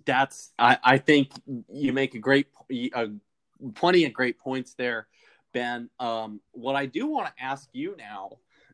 That's 0.07 0.53
I, 0.59 0.79
I 0.83 0.99
think 0.99 1.31
you 1.73 1.93
make 1.93 2.15
a 2.15 2.19
great, 2.19 2.47
a, 2.95 3.09
plenty 3.75 4.05
of 4.05 4.13
great 4.13 4.39
points 4.39 4.75
there 4.75 5.09
Ben, 5.53 5.91
um, 5.99 6.41
what 6.53 6.77
I 6.77 6.87
do 6.87 7.07
want 7.07 7.27
to 7.27 7.43
ask 7.43 7.69
you 7.73 7.97
now 7.99 8.31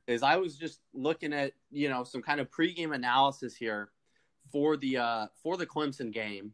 is 0.07 0.23
I 0.23 0.37
was 0.37 0.57
just 0.57 0.81
looking 0.93 1.33
at 1.33 1.53
you 1.71 1.89
know 1.89 2.05
some 2.05 2.23
kind 2.23 2.41
of 2.41 2.51
pregame 2.51 2.95
analysis 2.95 3.55
here 3.57 3.91
for 4.53 4.77
the 4.77 4.99
uh, 4.99 5.27
for 5.43 5.57
the 5.57 5.67
Clemson 5.67 6.13
game, 6.13 6.53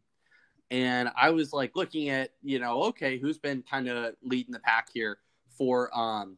and 0.71 1.09
I 1.15 1.29
was 1.31 1.53
like 1.53 1.75
looking 1.75 2.09
at 2.09 2.31
you 2.41 2.59
know 2.59 2.83
okay 2.83 3.17
who's 3.17 3.37
been 3.37 3.63
kind 3.69 3.87
of 3.87 4.15
leading 4.23 4.53
the 4.53 4.59
pack 4.59 4.87
here 4.93 5.17
for 5.57 5.95
um 5.97 6.37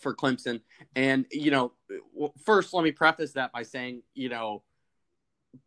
for 0.00 0.14
Clemson, 0.14 0.60
and 0.96 1.26
you 1.30 1.50
know 1.50 1.72
first 2.44 2.74
let 2.74 2.84
me 2.84 2.92
preface 2.92 3.32
that 3.32 3.52
by 3.52 3.62
saying 3.62 4.02
you 4.14 4.28
know 4.28 4.62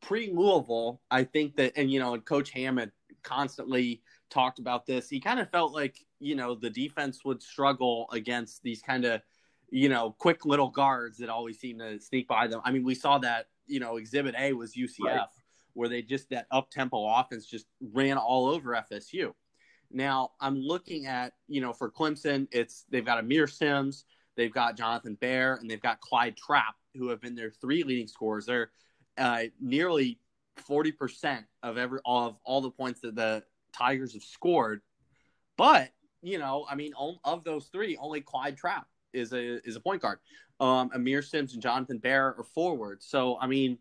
pre 0.01 0.31
Louisville 0.31 1.01
I 1.09 1.23
think 1.23 1.55
that 1.57 1.73
and 1.75 1.91
you 1.91 1.99
know 1.99 2.13
and 2.13 2.25
Coach 2.25 2.51
Hammond 2.51 2.91
constantly 3.23 4.01
talked 4.29 4.59
about 4.59 4.85
this. 4.85 5.09
He 5.09 5.19
kind 5.19 5.39
of 5.39 5.49
felt 5.49 5.73
like 5.73 5.97
you 6.19 6.35
know 6.35 6.55
the 6.55 6.69
defense 6.69 7.23
would 7.25 7.41
struggle 7.41 8.07
against 8.11 8.63
these 8.63 8.81
kind 8.81 9.05
of 9.05 9.21
you 9.69 9.89
know 9.89 10.15
quick 10.17 10.45
little 10.45 10.69
guards 10.69 11.17
that 11.17 11.29
always 11.29 11.59
seem 11.59 11.79
to 11.79 11.99
sneak 11.99 12.27
by 12.27 12.47
them. 12.47 12.61
I 12.63 12.71
mean, 12.71 12.83
we 12.83 12.95
saw 12.95 13.17
that 13.19 13.47
you 13.65 13.79
know 13.79 13.97
Exhibit 13.97 14.35
A 14.37 14.53
was 14.53 14.75
UCF 14.75 15.05
right. 15.05 15.27
where 15.73 15.89
they 15.89 16.01
just 16.01 16.29
that 16.29 16.47
up 16.51 16.69
tempo 16.71 17.05
offense 17.07 17.45
just 17.45 17.65
ran 17.81 18.17
all 18.17 18.47
over 18.47 18.71
FSU. 18.91 19.33
Now 19.91 20.31
I'm 20.41 20.57
looking 20.57 21.05
at 21.05 21.33
you 21.47 21.61
know 21.61 21.73
for 21.73 21.91
Clemson, 21.91 22.47
it's 22.51 22.85
they've 22.89 23.05
got 23.05 23.23
Aamir 23.23 23.49
Simms, 23.49 24.05
They've 24.37 24.53
got 24.53 24.77
Jonathan 24.77 25.17
Baehre 25.19 25.59
and 25.59 25.69
they've 25.69 25.81
got 25.81 25.99
Clyde 25.99 26.37
Trapp, 26.37 26.75
who 26.95 27.09
have 27.09 27.19
been 27.19 27.35
their 27.35 27.51
three 27.51 27.83
leading 27.83 28.07
scorers. 28.07 28.45
They're 28.45 28.69
uh, 29.17 29.43
nearly 29.59 30.19
forty 30.55 30.91
percent 30.91 31.45
of 31.63 31.77
every 31.77 31.99
all 32.05 32.27
of 32.27 32.35
all 32.45 32.61
the 32.61 32.71
points 32.71 33.01
that 33.01 33.15
the 33.15 33.43
Tigers 33.73 34.13
have 34.13 34.23
scored. 34.23 34.81
But 35.57 35.89
you 36.21 36.37
know, 36.37 36.65
I 36.69 36.75
mean, 36.75 36.93
of 37.23 37.43
those 37.43 37.67
three, 37.67 37.97
only 37.97 38.21
Clyde 38.21 38.57
Trapp 38.57 38.87
is 39.11 39.33
a 39.33 39.67
is 39.67 39.75
a 39.75 39.79
point 39.79 40.01
guard. 40.01 40.19
Um, 40.59 40.89
Aamir 40.91 41.23
Simms 41.27 41.53
and 41.53 41.61
Jonathan 41.61 41.99
Baehre 41.99 42.37
are 42.39 42.45
forwards. 42.53 43.05
So 43.07 43.37
I 43.39 43.47
mean, 43.47 43.79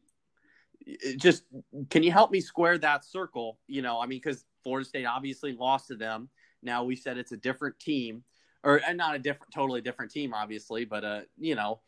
just 1.17 1.45
can 1.91 2.03
you 2.03 2.13
help 2.13 2.31
me 2.31 2.41
square 2.41 2.79
that 2.79 3.05
circle? 3.05 3.59
You 3.67 3.83
know, 3.83 4.01
I 4.01 4.07
mean, 4.07 4.21
because 4.23 4.45
Florida 4.63 4.89
State 4.89 5.05
obviously 5.05 5.53
lost 5.53 5.89
to 5.89 5.97
them. 5.97 6.29
Now 6.63 6.85
we 6.85 6.97
said 6.97 7.19
it's 7.19 7.33
a 7.33 7.37
different 7.37 7.79
team, 7.79 8.25
or 8.67 8.81
not 8.95 9.15
a 9.15 9.19
different, 9.19 9.55
totally 9.55 9.81
different 9.81 10.11
team, 10.11 10.35
obviously, 10.35 10.85
but 10.85 11.05
a 11.05 11.25
you 11.39 11.55
know, 11.55 11.81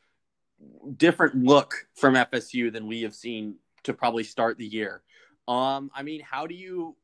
different 0.97 1.35
look 1.35 1.75
from 1.95 2.14
FSU 2.14 2.73
than 2.73 2.87
we 2.87 3.03
have 3.03 3.14
seen 3.14 3.57
to 3.83 3.93
probably 3.93 4.23
start 4.23 4.59
the 4.59 4.67
year. 4.67 5.03
Um, 5.49 5.91
I 5.95 6.03
mean, 6.03 6.21
how 6.21 6.47
do 6.47 6.55
you? 6.55 6.97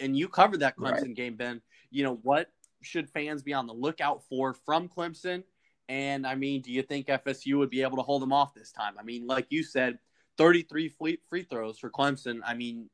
And 0.00 0.16
you 0.16 0.28
covered 0.28 0.60
that 0.60 0.76
Clemson 0.76 1.02
right. 1.02 1.14
game, 1.14 1.36
Ben. 1.36 1.60
You 1.90 2.04
know 2.04 2.18
what 2.22 2.50
should 2.80 3.10
fans 3.10 3.42
be 3.42 3.52
on 3.52 3.66
the 3.66 3.74
lookout 3.74 4.22
for 4.28 4.54
from 4.54 4.88
Clemson? 4.88 5.44
And 5.88 6.26
I 6.26 6.34
mean, 6.34 6.62
do 6.62 6.72
you 6.72 6.82
think 6.82 7.06
FSU 7.08 7.58
would 7.58 7.70
be 7.70 7.82
able 7.82 7.96
to 7.98 8.02
hold 8.02 8.22
them 8.22 8.32
off 8.32 8.54
this 8.54 8.72
time? 8.72 8.94
I 8.98 9.02
mean, 9.02 9.26
like 9.26 9.46
you 9.50 9.62
said, 9.62 9.98
33 10.38 10.88
free, 10.88 11.18
free 11.28 11.42
throws 11.42 11.78
for 11.78 11.90
Clemson. 11.90 12.40
I 12.46 12.54
mean, 12.54 12.88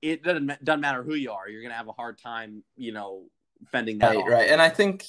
it 0.00 0.22
doesn't 0.22 0.64
doesn't 0.64 0.80
matter 0.80 1.02
who 1.02 1.14
you 1.14 1.30
are. 1.32 1.48
You're 1.48 1.62
going 1.62 1.70
to 1.70 1.76
have 1.76 1.88
a 1.88 1.92
hard 1.92 2.18
time, 2.18 2.64
you 2.76 2.92
know, 2.92 3.24
fending 3.70 3.98
that 3.98 4.08
right, 4.08 4.18
off. 4.18 4.28
Right, 4.28 4.50
and 4.50 4.60
I 4.60 4.68
think 4.68 5.04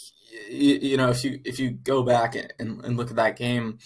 you, 0.49 0.75
you 0.75 0.97
know 0.97 1.09
if 1.09 1.23
you 1.23 1.39
if 1.45 1.59
you 1.59 1.71
go 1.71 2.03
back 2.03 2.35
and, 2.35 2.51
and 2.59 2.97
look 2.97 3.09
at 3.09 3.15
that 3.17 3.37
game, 3.37 3.79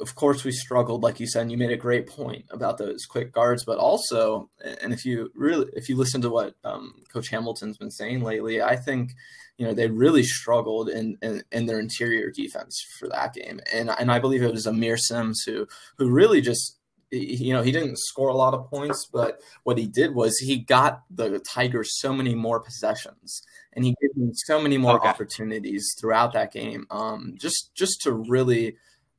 of 0.00 0.14
course 0.14 0.44
we 0.44 0.52
struggled 0.52 1.02
like 1.02 1.20
you 1.20 1.26
said 1.26 1.42
and 1.42 1.50
you 1.50 1.56
made 1.56 1.70
a 1.70 1.76
great 1.76 2.06
point 2.06 2.44
about 2.50 2.78
those 2.78 3.04
quick 3.06 3.32
guards 3.32 3.64
but 3.64 3.78
also 3.78 4.48
and 4.80 4.92
if 4.92 5.04
you 5.04 5.30
really 5.34 5.66
if 5.74 5.88
you 5.88 5.96
listen 5.96 6.20
to 6.20 6.30
what 6.30 6.54
um, 6.64 6.94
coach 7.12 7.28
hamilton's 7.28 7.78
been 7.78 7.90
saying 7.90 8.22
lately 8.22 8.62
i 8.62 8.76
think 8.76 9.12
you 9.58 9.66
know 9.66 9.74
they 9.74 9.86
really 9.88 10.22
struggled 10.22 10.88
in, 10.88 11.16
in, 11.22 11.42
in 11.52 11.66
their 11.66 11.80
interior 11.80 12.30
defense 12.30 12.84
for 12.98 13.08
that 13.08 13.34
game 13.34 13.60
and 13.72 13.90
and 13.98 14.10
i 14.10 14.18
believe 14.18 14.42
it 14.42 14.52
was 14.52 14.66
Aamir 14.66 14.98
Simms 14.98 15.42
who 15.46 15.66
who 15.98 16.10
really 16.10 16.40
just 16.40 16.78
you 17.12 17.52
know 17.52 17.62
he 17.62 17.70
didn't 17.70 17.98
score 17.98 18.28
a 18.28 18.34
lot 18.34 18.54
of 18.54 18.68
points 18.68 19.06
but 19.12 19.40
what 19.64 19.78
he 19.78 19.86
did 19.86 20.14
was 20.14 20.38
he 20.38 20.56
got 20.56 21.02
the 21.10 21.38
tigers 21.40 22.00
so 22.00 22.12
many 22.12 22.34
more 22.34 22.58
possessions 22.58 23.42
and 23.74 23.84
he 23.84 23.94
gave 24.00 24.14
them 24.14 24.32
so 24.34 24.60
many 24.60 24.78
more 24.78 24.96
okay. 24.96 25.08
opportunities 25.08 25.94
throughout 26.00 26.32
that 26.32 26.52
game 26.52 26.86
um, 26.90 27.34
just 27.38 27.74
just 27.74 28.00
to 28.02 28.12
really 28.12 28.76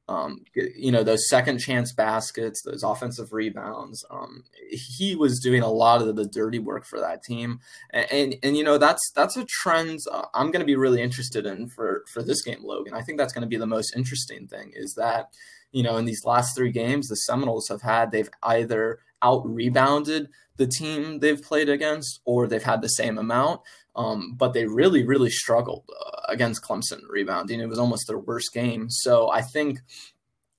um, 0.09 0.43
you 0.53 0.91
know, 0.91 1.03
those 1.03 1.29
second 1.29 1.59
chance 1.59 1.93
baskets, 1.93 2.61
those 2.61 2.83
offensive 2.83 3.31
rebounds. 3.31 4.03
Um, 4.11 4.43
he 4.69 5.15
was 5.15 5.39
doing 5.39 5.61
a 5.61 5.71
lot 5.71 6.01
of 6.01 6.15
the 6.15 6.25
dirty 6.25 6.59
work 6.59 6.85
for 6.85 6.99
that 6.99 7.23
team, 7.23 7.61
and 7.91 8.11
and, 8.11 8.35
and 8.43 8.57
you 8.57 8.65
know 8.65 8.77
that's 8.77 9.11
that's 9.15 9.37
a 9.37 9.45
trend 9.45 9.99
uh, 10.11 10.25
I'm 10.33 10.51
going 10.51 10.59
to 10.59 10.65
be 10.65 10.75
really 10.75 11.01
interested 11.01 11.45
in 11.45 11.69
for 11.69 12.03
for 12.11 12.21
this 12.21 12.41
game, 12.41 12.59
Logan. 12.63 12.93
I 12.93 13.01
think 13.01 13.17
that's 13.17 13.31
going 13.31 13.43
to 13.43 13.47
be 13.47 13.57
the 13.57 13.65
most 13.65 13.95
interesting 13.95 14.45
thing 14.45 14.73
is 14.75 14.93
that 14.95 15.29
you 15.73 15.83
know 15.83 15.97
in 15.97 16.05
these 16.05 16.23
last 16.23 16.55
three 16.55 16.71
games 16.71 17.09
the 17.09 17.15
Seminoles 17.15 17.67
have 17.67 17.81
had 17.81 18.11
they've 18.11 18.29
either 18.43 18.99
out 19.21 19.45
rebounded 19.45 20.29
the 20.57 20.67
team 20.67 21.19
they've 21.19 21.41
played 21.41 21.69
against 21.69 22.21
or 22.25 22.47
they've 22.47 22.63
had 22.63 22.81
the 22.81 22.89
same 22.89 23.17
amount. 23.17 23.61
Um, 23.95 24.35
but 24.35 24.53
they 24.53 24.65
really, 24.65 25.03
really 25.03 25.29
struggled 25.29 25.83
uh, 25.89 26.21
against 26.27 26.63
Clemson 26.63 27.01
rebounding. 27.09 27.59
It 27.59 27.69
was 27.69 27.79
almost 27.79 28.07
their 28.07 28.17
worst 28.17 28.51
game. 28.53 28.89
So 28.89 29.29
I 29.29 29.41
think, 29.41 29.79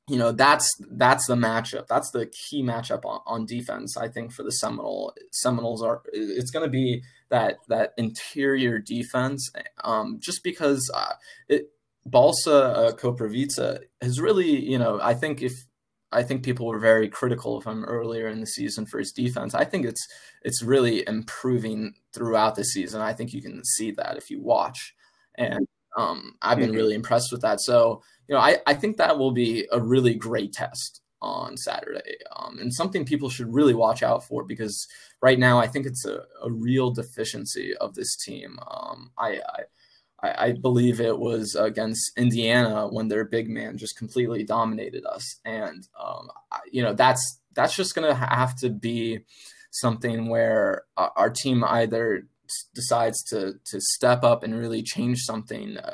you 0.09 0.17
know, 0.17 0.31
that's 0.31 0.71
that's 0.93 1.27
the 1.27 1.35
matchup. 1.35 1.89
That's 1.89 2.11
the 2.13 2.27
key 2.27 2.63
matchup 2.63 3.05
on, 3.05 3.21
on 3.27 3.47
defense. 3.47 3.97
I 3.97 4.09
think 4.09 4.33
for 4.33 4.45
the 4.45 4.53
Seminole 4.53 5.15
Seminoles 5.33 5.83
are 5.83 6.03
it's 6.13 6.51
going 6.51 6.65
to 6.65 6.71
be 6.71 7.03
that 7.31 7.59
that 7.69 7.95
interior 7.97 8.79
defense. 8.79 9.51
Um, 9.83 10.19
just 10.21 10.45
because 10.45 10.89
uh, 10.95 11.15
it 11.49 11.71
Balsa 12.07 12.97
uh, 12.97 13.79
has 14.03 14.21
really, 14.21 14.71
you 14.71 14.79
know, 14.79 15.01
I 15.03 15.15
think 15.15 15.43
if 15.43 15.55
I 16.15 16.23
think 16.23 16.45
people 16.45 16.67
were 16.67 16.79
very 16.79 17.09
critical 17.09 17.57
of 17.59 17.65
him 17.65 17.85
earlier 17.85 18.29
in 18.29 18.41
the 18.41 18.47
season 18.47 18.87
for 18.87 18.99
his 18.99 19.13
defense. 19.13 19.55
I 19.55 19.65
think 19.65 19.85
it's 19.85 20.07
it's 20.43 20.63
really 20.63 21.07
improving 21.07 21.95
throughout 22.13 22.55
the 22.55 22.65
season. 22.65 23.01
I 23.01 23.13
think 23.13 23.33
you 23.33 23.43
can 23.43 23.63
see 23.65 23.91
that 23.93 24.17
if 24.17 24.31
you 24.31 24.41
watch, 24.41 24.95
and 25.35 25.67
um, 25.97 26.37
I've 26.41 26.59
been 26.59 26.69
mm-hmm. 26.69 26.77
really 26.77 26.95
impressed 26.95 27.33
with 27.33 27.43
that. 27.43 27.61
So 27.61 28.03
you 28.29 28.35
know, 28.35 28.41
I 28.41 28.59
I 28.67 28.75
think 28.75 28.97
that 28.97 29.19
will 29.19 29.33
be 29.33 29.67
a 29.73 29.81
really 29.81 30.15
great 30.15 30.53
test 30.53 31.01
on 31.21 31.57
Saturday, 31.57 32.17
um, 32.37 32.59
and 32.61 32.73
something 32.73 33.05
people 33.05 33.29
should 33.29 33.53
really 33.53 33.75
watch 33.75 34.03
out 34.03 34.25
for 34.25 34.45
because 34.45 34.87
right 35.21 35.39
now 35.39 35.59
I 35.59 35.67
think 35.67 35.87
it's 35.87 36.05
a, 36.05 36.23
a 36.43 36.51
real 36.51 36.91
deficiency 36.91 37.75
of 37.79 37.95
this 37.95 38.15
team. 38.17 38.59
Um, 38.71 39.11
I, 39.19 39.41
I 39.49 39.63
I, 40.25 40.47
I 40.47 40.53
believe 40.53 41.01
it 41.01 41.19
was 41.19 41.55
against 41.55 42.13
Indiana 42.17 42.89
when 42.89 43.09
their 43.09 43.25
big 43.25 43.49
man 43.49 43.77
just 43.77 43.99
completely 43.99 44.43
dominated 44.45 45.05
us, 45.05 45.41
and 45.45 45.87
um, 46.01 46.31
you 46.71 46.83
know 46.83 46.95
that's 46.95 47.41
that's 47.55 47.77
just 47.77 47.95
going 47.95 48.09
to 48.09 48.15
have 48.15 48.57
to 48.57 48.71
be 48.71 49.21
something 49.71 50.29
where 50.29 50.85
our 50.97 51.31
team 51.31 51.65
either 51.65 52.27
decides 52.75 53.23
to 53.25 53.55
to 53.65 53.81
step 53.81 54.25
up 54.25 54.43
and 54.43 54.59
really 54.59 54.83
change 54.83 55.21
something 55.21 55.77
uh, 55.77 55.93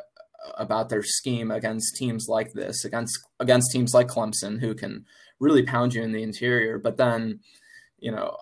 about 0.57 0.88
their 0.88 1.03
scheme 1.03 1.51
against 1.51 1.97
teams 1.97 2.27
like 2.29 2.53
this, 2.53 2.85
against 2.85 3.19
against 3.40 3.73
teams 3.73 3.95
like 3.95 4.09
Clemson, 4.09 4.61
who 4.61 4.75
can 4.75 5.05
really 5.40 5.62
pound 5.62 5.95
you 5.95 6.03
in 6.03 6.12
the 6.12 6.23
interior. 6.23 6.79
But 6.79 6.99
then, 6.99 7.40
you 7.99 8.12
know, 8.12 8.37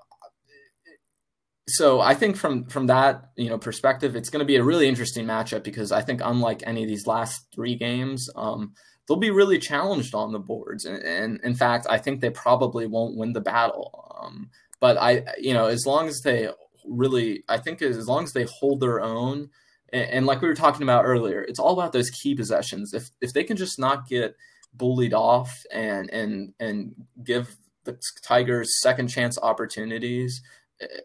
so 1.69 2.01
I 2.01 2.15
think 2.15 2.37
from 2.37 2.65
from 2.65 2.87
that 2.87 3.31
you 3.37 3.49
know 3.49 3.59
perspective, 3.59 4.17
it's 4.17 4.31
going 4.31 4.41
to 4.41 4.47
be 4.47 4.57
a 4.57 4.65
really 4.65 4.89
interesting 4.89 5.27
matchup 5.27 5.63
because 5.63 5.93
I 5.93 6.03
think 6.03 6.21
unlike 6.25 6.63
any 6.67 6.83
of 6.83 6.89
these 6.89 7.07
last 7.07 7.47
three 7.55 7.77
games, 7.77 8.29
um, 8.37 8.73
they'll 9.07 9.19
be 9.19 9.31
really 9.31 9.59
challenged 9.59 10.15
on 10.15 10.33
the 10.33 10.39
boards, 10.39 10.85
and, 10.85 11.03
and, 11.03 11.41
in 11.45 11.55
fact, 11.55 11.87
I 11.89 11.99
think 11.99 12.21
they 12.21 12.31
probably 12.31 12.87
won't 12.87 13.17
win 13.17 13.33
the 13.33 13.41
battle. 13.41 14.19
Um, 14.21 14.51
but 14.81 14.97
I, 14.97 15.25
you 15.39 15.53
know, 15.53 15.67
as 15.67 15.85
long 15.87 16.09
as 16.09 16.21
they 16.25 16.49
really, 16.87 17.45
I 17.49 17.59
think 17.59 17.83
as 17.83 18.09
long 18.09 18.25
as 18.25 18.33
they 18.33 18.45
hold 18.45 18.81
their 18.81 19.01
own, 19.01 19.51
and, 19.93 20.11
and 20.11 20.27
like 20.27 20.41
we 20.41 20.49
were 20.49 20.55
talking 20.55 20.83
about 20.83 21.05
earlier, 21.05 21.43
it's 21.43 21.59
all 21.59 21.79
about 21.79 21.93
those 21.93 22.11
key 22.11 22.35
possessions. 22.35 22.95
If 22.95 23.11
if 23.21 23.33
they 23.33 23.45
can 23.45 23.57
just 23.57 23.79
not 23.79 24.09
get 24.09 24.37
bullied 24.73 25.15
off 25.15 25.55
and 25.71 26.09
and 26.11 26.55
and 26.59 26.95
give 27.23 27.57
the 27.85 27.99
Tigers 28.23 28.81
second 28.81 29.09
chance 29.09 29.39
opportunities 29.43 30.43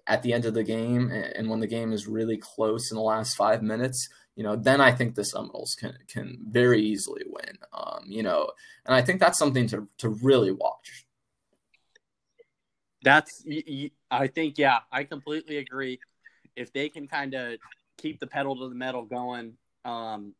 at 0.06 0.22
the 0.22 0.34
end 0.34 0.46
of 0.46 0.54
the 0.54 0.64
game 0.64 1.10
and 1.10 1.50
when 1.50 1.60
the 1.60 1.68
game 1.68 1.92
is 1.92 2.08
really 2.08 2.38
close 2.38 2.92
in 2.92 2.96
the 2.96 3.04
last 3.04 3.36
five 3.36 3.64
minutes, 3.64 4.08
you 4.36 4.44
know, 4.44 4.56
then 4.56 4.82
I 4.82 4.92
think 4.92 5.16
the 5.16 5.24
Seminoles 5.24 5.76
can 5.80 5.98
can 6.08 6.40
very 6.50 6.82
easily 6.82 7.24
win. 7.26 7.58
Um, 7.72 8.06
you 8.06 8.24
know, 8.24 8.52
and 8.86 8.96
I 8.96 9.02
think 9.02 9.20
that's 9.20 9.38
something 9.38 9.68
to 9.68 9.88
to 10.00 10.10
really 10.10 10.52
watch. 10.52 11.06
That's 13.04 13.46
I 14.10 14.28
think 14.28 14.58
yeah, 14.58 14.80
I 14.92 15.04
completely 15.04 15.58
agree. 15.58 16.00
If 16.56 16.74
they 16.74 16.90
can 16.90 17.08
kind 17.08 17.34
of 17.34 17.58
keep 17.98 18.20
the 18.20 18.28
pedal 18.28 18.56
to 18.56 18.70
the 18.70 18.76
metal 18.76 19.04
going 19.04 19.54
um, 19.86 20.34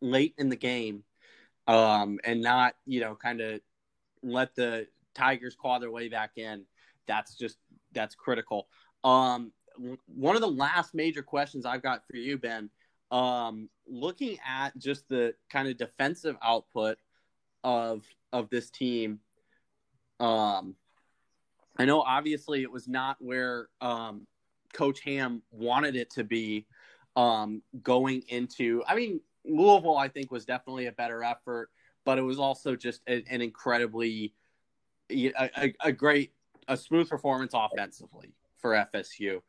late 0.00 0.34
in 0.38 0.48
the 0.48 0.56
game, 0.56 1.04
um, 1.66 2.20
and 2.24 2.40
not 2.40 2.74
you 2.86 3.00
know 3.00 3.16
kind 3.16 3.40
of 3.40 3.60
let 4.22 4.54
the 4.54 4.86
Tigers 5.14 5.54
claw 5.54 5.78
their 5.78 5.90
way 5.90 6.08
back 6.08 6.32
in, 6.36 6.64
that's 7.06 7.34
just 7.34 7.58
that's 7.94 8.14
critical. 8.14 8.68
Um, 9.02 9.52
one 10.06 10.36
of 10.36 10.40
the 10.40 10.50
last 10.50 10.94
major 10.94 11.22
questions 11.22 11.66
I've 11.66 11.82
got 11.82 12.06
for 12.06 12.16
you, 12.16 12.38
Ben, 12.38 12.70
um, 13.10 13.68
looking 13.86 14.38
at 14.46 14.76
just 14.78 15.08
the 15.08 15.34
kind 15.50 15.68
of 15.68 15.76
defensive 15.76 16.36
output 16.42 16.98
of 17.62 18.04
of 18.32 18.50
this 18.50 18.70
team. 18.70 19.20
Um, 20.20 20.76
I 21.76 21.84
know 21.84 22.02
obviously 22.02 22.62
it 22.62 22.70
was 22.70 22.86
not 22.86 23.16
where 23.20 23.68
um, 23.80 24.26
Coach 24.72 25.00
Ham 25.00 25.42
wanted 25.50 25.96
it 25.96 26.10
to 26.10 26.24
be 26.24 26.66
um, 27.16 27.62
going 27.82 28.22
into. 28.28 28.82
I 28.86 28.94
mean, 28.94 29.20
Louisville, 29.44 29.96
I 29.98 30.08
think, 30.08 30.30
was 30.30 30.44
definitely 30.44 30.86
a 30.86 30.92
better 30.92 31.22
effort, 31.22 31.70
but 32.04 32.18
it 32.18 32.22
was 32.22 32.38
also 32.38 32.76
just 32.76 33.02
a, 33.08 33.24
an 33.30 33.40
incredibly 33.40 34.34
a, 35.10 35.32
a, 35.56 35.74
a 35.80 35.92
great 35.92 36.32
a 36.68 36.76
smooth 36.76 37.08
performance 37.08 37.52
offensively 37.54 38.34
for 38.58 38.72
FSU. 38.72 39.40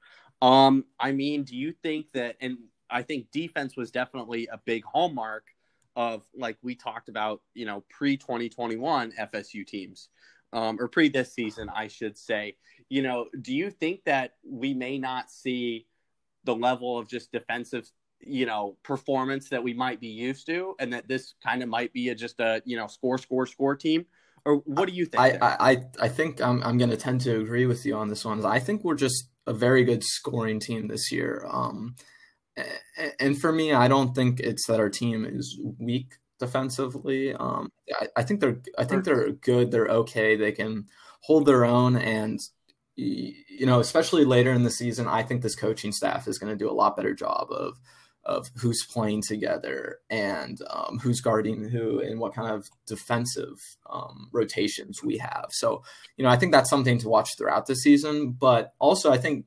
Um, 0.41 0.85
I 0.99 1.11
mean, 1.11 1.43
do 1.43 1.55
you 1.55 1.71
think 1.71 2.11
that, 2.13 2.35
and 2.41 2.57
I 2.89 3.01
think 3.01 3.31
defense 3.31 3.77
was 3.77 3.91
definitely 3.91 4.47
a 4.51 4.59
big 4.65 4.83
hallmark 4.85 5.45
of, 5.95 6.23
like 6.35 6.57
we 6.61 6.75
talked 6.75 7.09
about, 7.09 7.41
you 7.53 7.65
know, 7.65 7.83
pre 7.89 8.17
2021 8.17 9.13
FSU 9.19 9.65
teams, 9.65 10.09
um, 10.53 10.77
or 10.79 10.87
pre 10.87 11.09
this 11.09 11.33
season, 11.33 11.69
I 11.73 11.87
should 11.87 12.17
say. 12.17 12.57
You 12.89 13.01
know, 13.01 13.27
do 13.41 13.53
you 13.55 13.71
think 13.71 14.03
that 14.05 14.35
we 14.43 14.73
may 14.73 14.97
not 14.97 15.31
see 15.31 15.87
the 16.43 16.55
level 16.55 16.97
of 16.97 17.07
just 17.07 17.31
defensive 17.31 17.89
you 18.25 18.45
know 18.45 18.77
performance 18.83 19.49
that 19.49 19.63
we 19.63 19.73
might 19.73 19.99
be 19.99 20.07
used 20.07 20.45
to, 20.47 20.75
and 20.79 20.91
that 20.93 21.07
this 21.07 21.35
kind 21.43 21.61
of 21.61 21.69
might 21.69 21.93
be 21.93 22.09
a, 22.09 22.15
just 22.15 22.39
a 22.39 22.61
you 22.65 22.77
know 22.77 22.87
score 22.87 23.17
score 23.17 23.45
score 23.45 23.75
team. 23.75 24.05
Or 24.45 24.57
what 24.65 24.87
do 24.87 24.93
you 24.93 25.05
think? 25.05 25.21
I 25.21 25.37
I, 25.41 25.77
I 25.99 26.07
think 26.07 26.41
I'm 26.41 26.61
I'm 26.63 26.77
going 26.77 26.91
to 26.91 26.97
tend 26.97 27.21
to 27.21 27.39
agree 27.39 27.65
with 27.65 27.85
you 27.85 27.95
on 27.95 28.09
this 28.09 28.23
one. 28.23 28.45
I 28.45 28.59
think 28.59 28.83
we're 28.83 28.95
just 28.95 29.29
a 29.47 29.53
very 29.53 29.83
good 29.83 30.03
scoring 30.03 30.59
team 30.59 30.87
this 30.87 31.11
year. 31.11 31.45
Um, 31.49 31.95
and 33.19 33.39
for 33.39 33.51
me, 33.51 33.73
I 33.73 33.87
don't 33.87 34.15
think 34.15 34.39
it's 34.39 34.67
that 34.67 34.79
our 34.79 34.89
team 34.89 35.25
is 35.25 35.59
weak 35.79 36.15
defensively. 36.39 37.33
Um, 37.33 37.69
I, 37.99 38.07
I 38.17 38.23
think 38.23 38.39
they're 38.39 38.61
I 38.77 38.85
think 38.85 39.03
they're 39.03 39.31
good. 39.31 39.71
They're 39.71 39.87
okay. 39.87 40.35
They 40.35 40.51
can 40.51 40.85
hold 41.21 41.45
their 41.45 41.65
own, 41.65 41.95
and 41.95 42.39
you 42.95 43.65
know, 43.65 43.79
especially 43.79 44.25
later 44.25 44.51
in 44.51 44.63
the 44.63 44.71
season, 44.71 45.07
I 45.07 45.23
think 45.23 45.41
this 45.41 45.55
coaching 45.55 45.91
staff 45.91 46.27
is 46.27 46.37
going 46.37 46.51
to 46.51 46.57
do 46.57 46.69
a 46.69 46.73
lot 46.73 46.95
better 46.95 47.13
job 47.13 47.47
of 47.51 47.77
of 48.25 48.47
who's 48.57 48.85
playing 48.85 49.21
together 49.27 49.99
and 50.09 50.59
um, 50.69 50.99
who's 50.99 51.21
guarding 51.21 51.69
who 51.69 51.99
and 51.99 52.19
what 52.19 52.33
kind 52.33 52.51
of 52.51 52.67
defensive 52.87 53.59
um, 53.89 54.29
rotations 54.31 55.03
we 55.03 55.17
have. 55.17 55.47
So, 55.51 55.83
you 56.17 56.23
know, 56.23 56.29
I 56.29 56.37
think 56.37 56.51
that's 56.51 56.69
something 56.69 56.97
to 56.99 57.09
watch 57.09 57.29
throughout 57.37 57.67
the 57.67 57.75
season. 57.75 58.31
But 58.31 58.73
also, 58.79 59.11
I 59.11 59.17
think, 59.17 59.45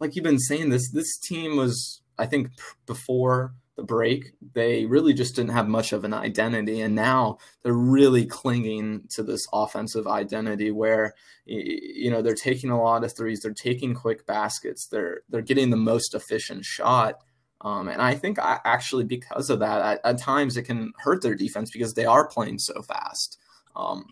like 0.00 0.16
you've 0.16 0.24
been 0.24 0.38
saying, 0.38 0.70
this 0.70 0.90
this 0.92 1.18
team 1.18 1.56
was, 1.56 2.00
I 2.18 2.26
think, 2.26 2.50
before 2.86 3.54
the 3.76 3.82
break, 3.82 4.32
they 4.54 4.86
really 4.86 5.12
just 5.12 5.36
didn't 5.36 5.52
have 5.52 5.68
much 5.68 5.92
of 5.92 6.04
an 6.04 6.14
identity. 6.14 6.80
And 6.80 6.94
now 6.94 7.36
they're 7.62 7.74
really 7.74 8.24
clinging 8.24 9.02
to 9.10 9.22
this 9.22 9.46
offensive 9.52 10.06
identity 10.06 10.70
where, 10.70 11.12
you 11.44 12.10
know, 12.10 12.22
they're 12.22 12.34
taking 12.34 12.70
a 12.70 12.82
lot 12.82 13.04
of 13.04 13.14
threes, 13.14 13.40
they're 13.40 13.52
taking 13.52 13.94
quick 13.94 14.26
baskets, 14.26 14.88
they're, 14.90 15.20
they're 15.28 15.42
getting 15.42 15.68
the 15.68 15.76
most 15.76 16.14
efficient 16.14 16.64
shot. 16.64 17.20
Um, 17.60 17.88
and 17.88 18.02
I 18.02 18.14
think 18.14 18.38
I, 18.38 18.60
actually 18.64 19.04
because 19.04 19.50
of 19.50 19.60
that, 19.60 19.80
at, 19.80 20.00
at, 20.04 20.18
times 20.18 20.56
it 20.56 20.64
can 20.64 20.92
hurt 20.98 21.22
their 21.22 21.34
defense 21.34 21.70
because 21.70 21.94
they 21.94 22.04
are 22.04 22.28
playing 22.28 22.58
so 22.58 22.82
fast. 22.82 23.38
Um, 23.74 24.06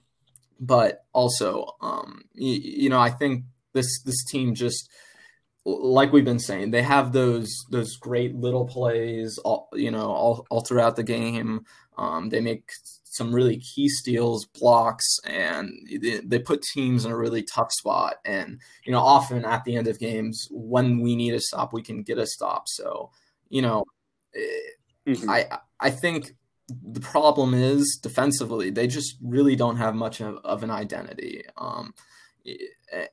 but 0.58 1.04
also, 1.12 1.66
um, 1.80 2.22
you, 2.34 2.54
you 2.54 2.88
know, 2.88 3.00
I 3.00 3.10
think 3.10 3.44
this, 3.72 4.02
this 4.02 4.24
team 4.24 4.54
just, 4.54 4.88
like 5.66 6.12
we've 6.12 6.24
been 6.24 6.38
saying, 6.38 6.70
they 6.70 6.82
have 6.82 7.12
those 7.12 7.50
those 7.70 7.96
great 7.96 8.34
little 8.34 8.66
plays, 8.66 9.38
all, 9.38 9.68
you 9.72 9.90
know, 9.90 10.10
all, 10.10 10.46
all 10.50 10.60
throughout 10.60 10.96
the 10.96 11.02
game. 11.02 11.64
Um, 11.96 12.28
they 12.28 12.40
make 12.40 12.68
some 13.14 13.32
really 13.32 13.58
key 13.58 13.88
steals, 13.88 14.44
blocks, 14.44 15.18
and 15.24 15.70
they, 15.88 16.20
they, 16.20 16.38
put 16.38 16.62
teams 16.62 17.04
in 17.04 17.12
a 17.12 17.16
really 17.16 17.42
tough 17.42 17.70
spot. 17.72 18.16
And 18.24 18.60
you 18.84 18.92
know, 18.92 18.98
often 18.98 19.44
at 19.44 19.64
the 19.64 19.76
end 19.76 19.86
of 19.86 20.00
games, 20.00 20.48
when 20.50 21.00
we 21.00 21.14
need 21.14 21.32
a 21.32 21.40
stop, 21.40 21.72
we 21.72 21.82
can 21.82 22.02
get 22.02 22.18
a 22.18 22.26
stop. 22.26 22.64
So 22.66 23.10
you 23.54 23.62
know, 23.62 23.84
mm-hmm. 25.06 25.30
I 25.30 25.46
I 25.78 25.90
think 25.90 26.32
the 26.68 27.00
problem 27.00 27.54
is 27.54 28.00
defensively, 28.02 28.70
they 28.70 28.88
just 28.88 29.16
really 29.22 29.54
don't 29.54 29.76
have 29.76 29.94
much 29.94 30.20
of, 30.20 30.38
of 30.42 30.64
an 30.64 30.72
identity. 30.72 31.44
Um, 31.56 31.94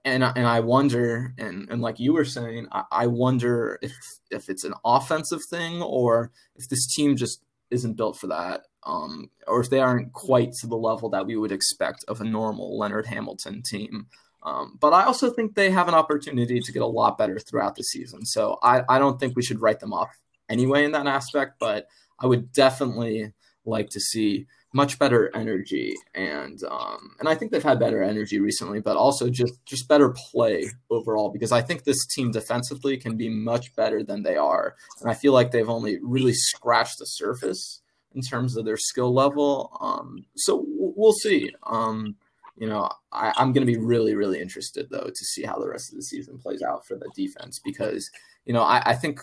and 0.03 0.23
and 0.23 0.47
I 0.47 0.61
wonder, 0.61 1.35
and 1.37 1.69
and 1.69 1.79
like 1.79 1.99
you 1.99 2.13
were 2.13 2.25
saying, 2.25 2.67
I, 2.71 2.83
I 2.91 3.07
wonder 3.07 3.77
if 3.83 3.93
if 4.31 4.49
it's 4.49 4.63
an 4.63 4.73
offensive 4.83 5.41
thing 5.47 5.79
or 5.83 6.31
if 6.55 6.67
this 6.69 6.91
team 6.91 7.15
just 7.15 7.43
isn't 7.69 7.93
built 7.93 8.17
for 8.17 8.27
that, 8.27 8.61
um, 8.83 9.29
or 9.45 9.61
if 9.61 9.69
they 9.69 9.79
aren't 9.79 10.11
quite 10.13 10.53
to 10.61 10.67
the 10.67 10.75
level 10.75 11.09
that 11.11 11.27
we 11.27 11.35
would 11.35 11.51
expect 11.51 12.03
of 12.07 12.19
a 12.19 12.25
normal 12.25 12.79
Leonard 12.79 13.05
Hamilton 13.05 13.61
team. 13.61 14.07
Um, 14.41 14.79
but 14.81 14.91
I 14.91 15.03
also 15.03 15.29
think 15.29 15.53
they 15.53 15.69
have 15.69 15.87
an 15.87 15.93
opportunity 15.93 16.59
to 16.59 16.71
get 16.71 16.81
a 16.81 16.87
lot 16.87 17.15
better 17.15 17.37
throughout 17.37 17.75
the 17.75 17.83
season. 17.83 18.25
So 18.25 18.57
I, 18.63 18.81
I 18.89 18.97
don't 18.97 19.19
think 19.19 19.35
we 19.35 19.43
should 19.43 19.61
write 19.61 19.81
them 19.81 19.93
off 19.93 20.09
anyway 20.51 20.83
in 20.83 20.91
that 20.91 21.07
aspect. 21.07 21.55
But 21.59 21.87
I 22.19 22.27
would 22.27 22.51
definitely 22.51 23.33
like 23.65 23.89
to 23.89 23.99
see 23.99 24.47
much 24.73 24.97
better 24.97 25.29
energy 25.35 25.95
and 26.15 26.63
um, 26.69 27.15
and 27.19 27.27
I 27.27 27.35
think 27.35 27.51
they've 27.51 27.61
had 27.61 27.79
better 27.79 28.01
energy 28.01 28.39
recently, 28.39 28.79
but 28.79 28.95
also 28.95 29.29
just 29.29 29.53
just 29.65 29.87
better 29.87 30.09
play 30.31 30.69
overall 30.89 31.29
because 31.29 31.51
I 31.51 31.61
think 31.61 31.83
this 31.83 32.05
team 32.05 32.31
defensively 32.31 32.97
can 32.97 33.17
be 33.17 33.29
much 33.29 33.75
better 33.75 34.03
than 34.03 34.23
they 34.23 34.37
are, 34.37 34.75
and 35.01 35.09
I 35.09 35.13
feel 35.13 35.33
like 35.33 35.51
they've 35.51 35.69
only 35.69 35.99
really 36.01 36.33
scratched 36.33 36.99
the 36.99 37.05
surface 37.05 37.81
in 38.13 38.21
terms 38.21 38.55
of 38.55 38.65
their 38.65 38.77
skill 38.77 39.13
level. 39.13 39.77
Um, 39.79 40.25
so 40.35 40.65
we'll 40.67 41.13
see. 41.13 41.51
Um, 41.65 42.15
you 42.57 42.67
know, 42.67 42.89
I, 43.11 43.33
I'm 43.37 43.53
going 43.53 43.65
to 43.65 43.71
be 43.71 43.79
really 43.79 44.15
really 44.15 44.39
interested 44.39 44.89
though 44.89 45.09
to 45.13 45.25
see 45.25 45.43
how 45.43 45.59
the 45.59 45.67
rest 45.69 45.91
of 45.91 45.97
the 45.97 46.03
season 46.03 46.37
plays 46.37 46.61
out 46.61 46.85
for 46.85 46.95
the 46.95 47.09
defense 47.13 47.59
because 47.63 48.09
you 48.45 48.53
know 48.53 48.63
I, 48.63 48.81
I 48.85 48.95
think 48.95 49.19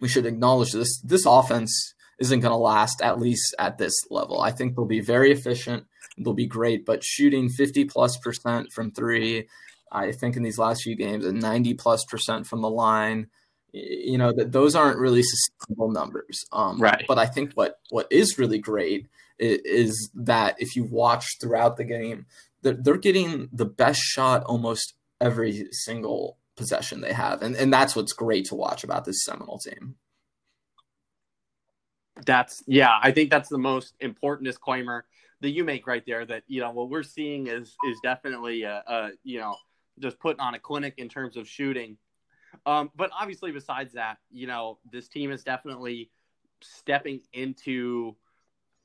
we 0.00 0.08
should 0.08 0.26
acknowledge 0.26 0.72
this 0.72 1.00
this 1.00 1.26
offense 1.26 1.94
isn't 2.18 2.40
going 2.40 2.52
to 2.52 2.56
last 2.56 3.02
at 3.02 3.20
least 3.20 3.54
at 3.58 3.78
this 3.78 3.94
level. 4.10 4.40
I 4.40 4.50
think 4.50 4.74
they'll 4.74 4.86
be 4.86 5.00
very 5.00 5.32
efficient. 5.32 5.84
They'll 6.18 6.34
be 6.34 6.46
great, 6.46 6.86
but 6.86 7.04
shooting 7.04 7.48
50 7.48 7.84
plus 7.86 8.16
percent 8.16 8.72
from 8.72 8.90
three, 8.90 9.48
I 9.92 10.12
think 10.12 10.36
in 10.36 10.42
these 10.42 10.58
last 10.58 10.82
few 10.82 10.96
games, 10.96 11.26
and 11.26 11.40
90 11.40 11.74
plus 11.74 12.04
percent 12.04 12.46
from 12.46 12.62
the 12.62 12.70
line, 12.70 13.28
you 13.72 14.16
know, 14.16 14.32
that 14.32 14.52
those 14.52 14.74
aren't 14.74 14.98
really 14.98 15.22
sustainable 15.22 15.90
numbers. 15.90 16.46
Um, 16.52 16.80
right. 16.80 17.04
But 17.06 17.18
I 17.18 17.26
think 17.26 17.52
what 17.52 17.78
what 17.90 18.06
is 18.10 18.38
really 18.38 18.58
great 18.58 19.08
is, 19.38 19.60
is 19.64 20.10
that 20.14 20.56
if 20.58 20.74
you 20.74 20.84
watch 20.84 21.38
throughout 21.38 21.76
the 21.76 21.84
game, 21.84 22.24
they're, 22.62 22.78
they're 22.80 22.96
getting 22.96 23.48
the 23.52 23.66
best 23.66 24.00
shot 24.00 24.42
almost 24.44 24.94
every 25.20 25.68
single 25.72 26.38
possession 26.56 27.00
they 27.00 27.12
have, 27.12 27.42
and 27.42 27.56
and 27.56 27.72
that's 27.72 27.94
what's 27.94 28.12
great 28.12 28.46
to 28.46 28.54
watch 28.54 28.84
about 28.84 29.04
this 29.04 29.24
Seminole 29.24 29.58
team. 29.58 29.96
That's 32.24 32.62
yeah, 32.66 32.98
I 33.02 33.10
think 33.12 33.30
that's 33.30 33.48
the 33.48 33.58
most 33.58 33.94
important 34.00 34.46
disclaimer 34.46 35.04
that 35.40 35.50
you 35.50 35.64
make 35.64 35.86
right 35.86 36.04
there. 36.06 36.24
That 36.24 36.44
you 36.46 36.60
know 36.60 36.70
what 36.70 36.88
we're 36.88 37.02
seeing 37.02 37.46
is 37.46 37.76
is 37.86 37.98
definitely 38.02 38.62
a, 38.62 38.82
a 38.86 39.10
you 39.22 39.38
know 39.38 39.56
just 39.98 40.18
putting 40.18 40.40
on 40.40 40.54
a 40.54 40.58
clinic 40.58 40.94
in 40.98 41.08
terms 41.08 41.36
of 41.36 41.48
shooting. 41.48 41.96
Um, 42.64 42.90
but 42.96 43.10
obviously, 43.18 43.52
besides 43.52 43.92
that, 43.94 44.16
you 44.30 44.46
know, 44.46 44.78
this 44.90 45.08
team 45.08 45.30
is 45.30 45.44
definitely 45.44 46.10
stepping 46.62 47.20
into 47.32 48.16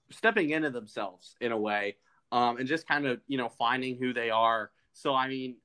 stepping 0.10 0.50
into 0.50 0.70
themselves 0.70 1.36
in 1.40 1.54
a 1.54 1.58
way, 1.58 1.96
um, 2.34 2.58
and 2.58 2.68
just 2.68 2.88
kind 2.88 3.06
of 3.06 3.22
you 3.28 3.38
know 3.38 3.50
finding 3.50 3.98
who 3.98 4.14
they 4.14 4.30
are. 4.30 4.72
So 4.94 5.16
I 5.16 5.30
mean, 5.30 5.56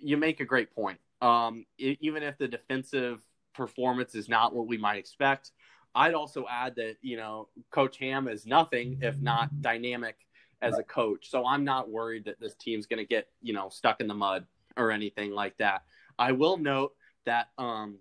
you 0.00 0.16
make 0.16 0.38
a 0.38 0.44
great 0.44 0.72
point. 0.72 1.00
Um, 1.20 1.66
it, 1.78 1.98
even 2.00 2.22
if 2.22 2.38
the 2.38 2.48
defensive 2.48 3.20
performance 3.54 4.14
is 4.14 4.28
not 4.28 4.54
what 4.54 4.66
we 4.66 4.78
might 4.78 4.98
expect, 4.98 5.52
I'd 5.94 6.14
also 6.14 6.46
add 6.48 6.76
that, 6.76 6.96
you 7.02 7.16
know, 7.16 7.48
Coach 7.70 7.98
Ham 7.98 8.28
is 8.28 8.46
nothing 8.46 8.98
if 9.02 9.20
not 9.20 9.60
dynamic 9.60 10.16
as 10.62 10.78
a 10.78 10.82
coach. 10.82 11.30
So 11.30 11.46
I'm 11.46 11.64
not 11.64 11.90
worried 11.90 12.26
that 12.26 12.38
this 12.38 12.54
team's 12.54 12.86
going 12.86 12.98
to 12.98 13.06
get, 13.06 13.28
you 13.42 13.52
know, 13.52 13.68
stuck 13.70 14.00
in 14.00 14.06
the 14.06 14.14
mud 14.14 14.46
or 14.76 14.90
anything 14.90 15.32
like 15.32 15.56
that. 15.58 15.82
I 16.18 16.32
will 16.32 16.58
note 16.58 16.92
that 17.24 17.48
um, 17.58 17.98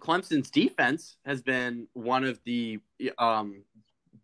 Clemson's 0.00 0.50
defense 0.50 1.16
has 1.26 1.42
been 1.42 1.88
one 1.92 2.24
of 2.24 2.40
the 2.44 2.80
um, 3.18 3.64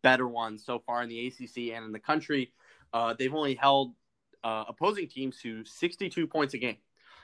better 0.03 0.29
ones 0.29 0.65
so 0.65 0.79
far 0.79 1.03
in 1.03 1.09
the 1.09 1.27
ACC 1.27 1.75
and 1.75 1.85
in 1.85 1.93
the 1.93 1.99
country. 1.99 2.53
Uh, 2.93 3.15
they've 3.19 3.35
only 3.35 3.55
held 3.55 3.95
uh, 4.43 4.65
opposing 4.69 5.09
teams 5.09 5.41
to 5.43 5.65
62 5.65 6.27
points 6.27 6.55
a 6.55 6.59
game. 6.59 6.79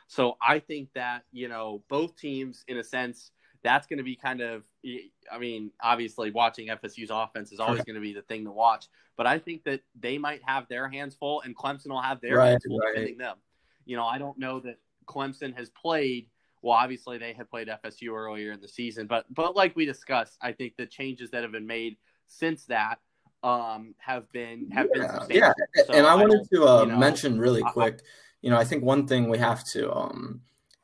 So 0.06 0.36
I 0.40 0.58
think 0.60 0.90
that, 0.94 1.24
you 1.32 1.48
know, 1.48 1.82
both 1.88 2.16
teams, 2.16 2.64
in 2.68 2.78
a 2.78 2.84
sense, 2.84 3.32
that's 3.62 3.86
going 3.86 3.98
to 3.98 4.04
be 4.04 4.14
kind 4.14 4.40
of 4.40 4.62
I 5.32 5.38
mean, 5.38 5.72
obviously 5.82 6.30
watching 6.30 6.68
FSU's 6.68 7.10
offense 7.10 7.50
is 7.50 7.58
always 7.58 7.82
going 7.82 7.96
to 7.96 8.00
be 8.00 8.14
the 8.14 8.22
thing 8.22 8.44
to 8.44 8.52
watch, 8.52 8.86
but 9.16 9.26
I 9.26 9.38
think 9.38 9.64
that 9.64 9.80
they 9.98 10.18
might 10.18 10.40
have 10.46 10.68
their 10.68 10.88
hands 10.88 11.16
full 11.16 11.40
and 11.40 11.56
Clemson 11.56 11.88
will 11.88 12.00
have 12.00 12.20
their 12.20 12.36
right, 12.36 12.50
hands 12.50 12.64
full 12.66 12.78
right. 12.78 12.94
defending 12.94 13.18
them. 13.18 13.36
You 13.84 13.96
know, 13.96 14.04
I 14.04 14.18
don't 14.18 14.38
know 14.38 14.60
that 14.60 14.76
Clemson 15.06 15.56
has 15.56 15.70
played 15.70 16.28
well, 16.62 16.74
obviously 16.74 17.18
they 17.18 17.32
had 17.32 17.48
played 17.48 17.68
FSU 17.68 18.12
earlier 18.12 18.52
in 18.52 18.60
the 18.60 18.68
season, 18.68 19.06
but 19.06 19.24
but 19.32 19.54
like 19.54 19.76
we 19.76 19.86
discussed, 19.86 20.36
I 20.40 20.52
think 20.52 20.76
the 20.76 20.86
changes 20.86 21.30
that 21.30 21.42
have 21.42 21.52
been 21.52 21.66
made 21.66 21.96
since 22.26 22.64
that 22.66 22.98
um, 23.42 23.94
have 23.98 24.30
been 24.32 24.70
have 24.72 24.88
yeah, 24.92 25.00
been 25.00 25.10
substantial. 25.10 25.54
Yeah, 25.76 25.84
so 25.84 25.92
and 25.92 26.06
I, 26.06 26.12
I 26.12 26.14
wanted 26.16 26.48
to 26.52 26.64
uh, 26.64 26.82
you 26.82 26.88
know, 26.88 26.98
mention 26.98 27.38
really 27.38 27.62
quick. 27.62 28.00
You 28.46 28.52
know, 28.52 28.58
I 28.58 28.64
think 28.64 28.84
one 28.84 29.08
thing 29.08 29.28
we 29.28 29.38
have 29.38 29.64
to, 29.72 29.92
um, 29.92 30.40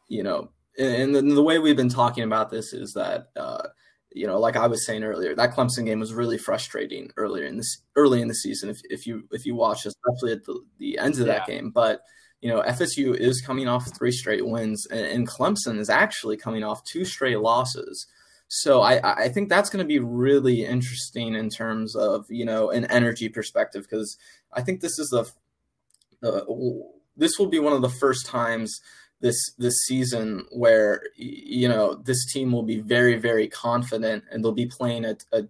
you 0.08 0.24
know, 0.24 0.50
and 0.76 1.14
the, 1.14 1.22
the, 1.22 1.42
way 1.44 1.60
we've 1.60 1.76
been 1.76 1.88
talking 1.88 2.24
about 2.24 2.50
this 2.50 2.72
is 2.72 2.92
that 2.94 3.28
uh, 3.36 3.68
you 4.10 4.26
know 4.26 4.40
like 4.40 4.56
i 4.56 4.66
was 4.66 4.84
saying 4.84 5.04
earlier 5.04 5.34
that 5.34 5.54
clemson 5.54 5.84
game 5.84 6.00
was 6.00 6.12
really 6.12 6.36
frustrating 6.36 7.10
earlier 7.16 7.44
in 7.44 7.56
this 7.56 7.78
early 7.96 8.20
in 8.20 8.28
the 8.28 8.34
season 8.34 8.68
if, 8.68 8.80
if 8.90 9.06
you 9.06 9.22
if 9.30 9.46
you 9.46 9.54
watch 9.54 9.86
especially 9.86 10.32
at 10.32 10.44
the, 10.44 10.60
the 10.78 10.98
ends 10.98 11.18
of 11.18 11.26
yeah. 11.26 11.34
that 11.34 11.46
game 11.46 11.70
but 11.70 12.02
you 12.40 12.48
know 12.50 12.62
fsu 12.62 13.14
is 13.14 13.40
coming 13.40 13.68
off 13.68 13.96
three 13.96 14.12
straight 14.12 14.46
wins 14.46 14.86
and, 14.90 15.06
and 15.06 15.28
clemson 15.28 15.78
is 15.78 15.88
actually 15.88 16.36
coming 16.36 16.64
off 16.64 16.84
two 16.84 17.04
straight 17.04 17.38
losses 17.38 18.06
so 18.48 18.82
I, 18.82 19.24
I 19.24 19.28
think 19.30 19.48
that's 19.48 19.70
going 19.70 19.82
to 19.82 19.88
be 19.88 19.98
really 19.98 20.66
interesting 20.66 21.34
in 21.34 21.48
terms 21.48 21.96
of 21.96 22.26
you 22.28 22.44
know 22.44 22.70
an 22.70 22.84
energy 22.86 23.30
perspective 23.30 23.86
because 23.88 24.18
I 24.52 24.60
think 24.60 24.80
this 24.80 24.98
is 24.98 25.08
the, 25.08 25.24
the 26.20 26.44
this 27.16 27.38
will 27.38 27.46
be 27.46 27.58
one 27.58 27.72
of 27.72 27.82
the 27.82 27.88
first 27.88 28.26
times 28.26 28.80
this 29.20 29.38
this 29.56 29.76
season 29.86 30.44
where 30.50 31.02
you 31.16 31.68
know 31.68 31.94
this 31.94 32.26
team 32.32 32.52
will 32.52 32.64
be 32.64 32.80
very 32.80 33.16
very 33.16 33.48
confident 33.48 34.24
and 34.30 34.44
they'll 34.44 34.52
be 34.52 34.66
playing 34.66 35.04
a, 35.04 35.16
a 35.32 35.44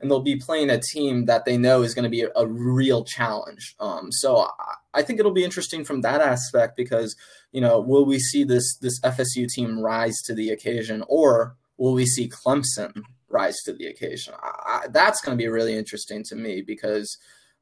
and 0.00 0.10
they'll 0.10 0.20
be 0.20 0.36
playing 0.36 0.70
a 0.70 0.80
team 0.80 1.24
that 1.24 1.46
they 1.46 1.56
know 1.56 1.82
is 1.82 1.94
going 1.94 2.02
to 2.04 2.10
be 2.10 2.22
a, 2.22 2.28
a 2.36 2.46
real 2.46 3.04
challenge. 3.04 3.74
Um, 3.80 4.12
so 4.12 4.36
I, 4.36 4.50
I, 4.92 5.02
think 5.02 5.18
it'll 5.18 5.32
be 5.32 5.44
interesting 5.44 5.82
from 5.82 6.02
that 6.02 6.20
aspect 6.20 6.76
because 6.76 7.16
you 7.52 7.60
know 7.60 7.80
will 7.80 8.04
we 8.04 8.18
see 8.18 8.44
this 8.44 8.76
this 8.76 9.00
FSU 9.00 9.48
team 9.48 9.80
rise 9.80 10.20
to 10.26 10.34
the 10.34 10.50
occasion 10.50 11.02
or 11.08 11.56
will 11.78 11.94
we 11.94 12.06
see 12.06 12.28
Clemson 12.28 13.02
rise 13.28 13.56
to 13.64 13.72
the 13.72 13.86
occasion? 13.86 14.34
I, 14.42 14.86
that's 14.90 15.22
going 15.22 15.36
to 15.36 15.42
be 15.42 15.48
really 15.48 15.76
interesting 15.76 16.22
to 16.24 16.36
me 16.36 16.60
because 16.60 17.16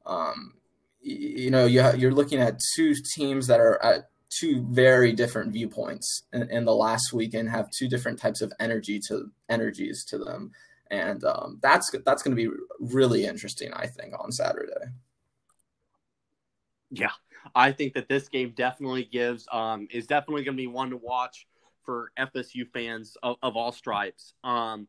um, 0.05 0.53
you 1.03 1.51
know 1.51 1.65
you 1.65 1.83
you're 1.97 2.13
looking 2.13 2.39
at 2.39 2.59
two 2.75 2.95
teams 3.15 3.47
that 3.47 3.59
are 3.59 3.83
at 3.83 4.09
two 4.29 4.65
very 4.69 5.13
different 5.13 5.51
viewpoints 5.51 6.23
in, 6.33 6.49
in, 6.49 6.65
the 6.65 6.73
last 6.73 7.13
week 7.13 7.33
and 7.35 7.49
have 7.49 7.69
two 7.69 7.87
different 7.87 8.17
types 8.17 8.41
of 8.41 8.51
energy 8.59 8.99
to 8.99 9.29
energies 9.49 10.03
to 10.05 10.17
them. 10.17 10.51
And 10.89 11.23
um, 11.23 11.59
that's 11.61 11.91
that's 12.05 12.23
going 12.23 12.35
to 12.35 12.49
be 12.49 12.55
really 12.79 13.25
interesting 13.25 13.73
i 13.73 13.87
think 13.87 14.13
on 14.19 14.31
saturday. 14.31 14.85
Yeah. 16.91 17.11
I 17.55 17.71
think 17.71 17.93
that 17.95 18.07
this 18.07 18.29
game 18.29 18.53
definitely 18.55 19.03
gives 19.05 19.47
um, 19.51 19.87
is 19.91 20.07
definitely 20.07 20.43
going 20.43 20.55
to 20.55 20.61
be 20.61 20.67
one 20.67 20.91
to 20.91 20.97
watch 20.97 21.47
for 21.83 22.11
fsu 22.17 22.67
fans 22.71 23.17
of, 23.23 23.37
of 23.41 23.57
all 23.57 23.71
stripes. 23.71 24.33
Um, 24.43 24.87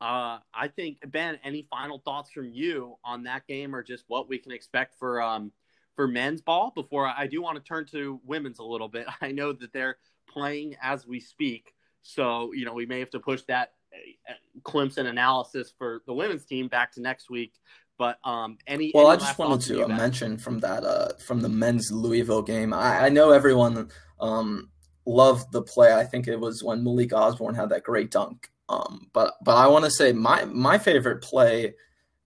uh, 0.00 0.38
i 0.54 0.68
think 0.68 0.98
ben 1.10 1.38
any 1.42 1.66
final 1.70 2.00
thoughts 2.04 2.30
from 2.30 2.50
you 2.50 2.96
on 3.04 3.24
that 3.24 3.46
game 3.46 3.74
or 3.74 3.82
just 3.82 4.04
what 4.08 4.28
we 4.28 4.38
can 4.38 4.52
expect 4.52 4.98
for 4.98 5.22
um, 5.22 5.50
for 5.96 6.06
men's 6.06 6.42
ball 6.42 6.72
before 6.74 7.06
I 7.06 7.26
do 7.26 7.42
want 7.42 7.56
to 7.56 7.64
turn 7.64 7.86
to 7.86 8.20
women's 8.24 8.58
a 8.58 8.64
little 8.64 8.88
bit. 8.88 9.06
I 9.20 9.32
know 9.32 9.52
that 9.54 9.72
they're 9.72 9.96
playing 10.28 10.76
as 10.80 11.06
we 11.06 11.18
speak. 11.18 11.72
So, 12.02 12.52
you 12.52 12.64
know, 12.64 12.74
we 12.74 12.86
may 12.86 13.00
have 13.00 13.10
to 13.10 13.18
push 13.18 13.42
that 13.48 13.72
uh, 13.92 14.34
Clemson 14.62 15.06
analysis 15.06 15.72
for 15.76 16.02
the 16.06 16.12
women's 16.12 16.44
team 16.44 16.68
back 16.68 16.92
to 16.92 17.00
next 17.00 17.30
week. 17.30 17.54
But 17.98 18.18
um, 18.24 18.58
any 18.66 18.92
well, 18.94 19.10
any 19.10 19.22
I 19.22 19.26
just 19.26 19.38
wanted 19.38 19.62
to 19.68 19.88
mention 19.88 20.36
from 20.36 20.60
that 20.60 20.84
uh, 20.84 21.14
from 21.26 21.40
the 21.40 21.48
men's 21.48 21.90
Louisville 21.90 22.42
game. 22.42 22.74
I, 22.74 23.06
I 23.06 23.08
know 23.08 23.30
everyone 23.30 23.88
um, 24.20 24.68
loved 25.06 25.50
the 25.50 25.62
play. 25.62 25.94
I 25.94 26.04
think 26.04 26.28
it 26.28 26.38
was 26.38 26.62
when 26.62 26.84
Malik 26.84 27.14
Osborne 27.14 27.54
had 27.54 27.70
that 27.70 27.84
great 27.84 28.10
dunk. 28.10 28.50
Um, 28.68 29.08
but 29.12 29.34
but 29.42 29.56
I 29.56 29.68
want 29.68 29.84
to 29.84 29.90
say 29.90 30.12
my 30.12 30.44
my 30.46 30.78
favorite 30.78 31.22
play 31.22 31.74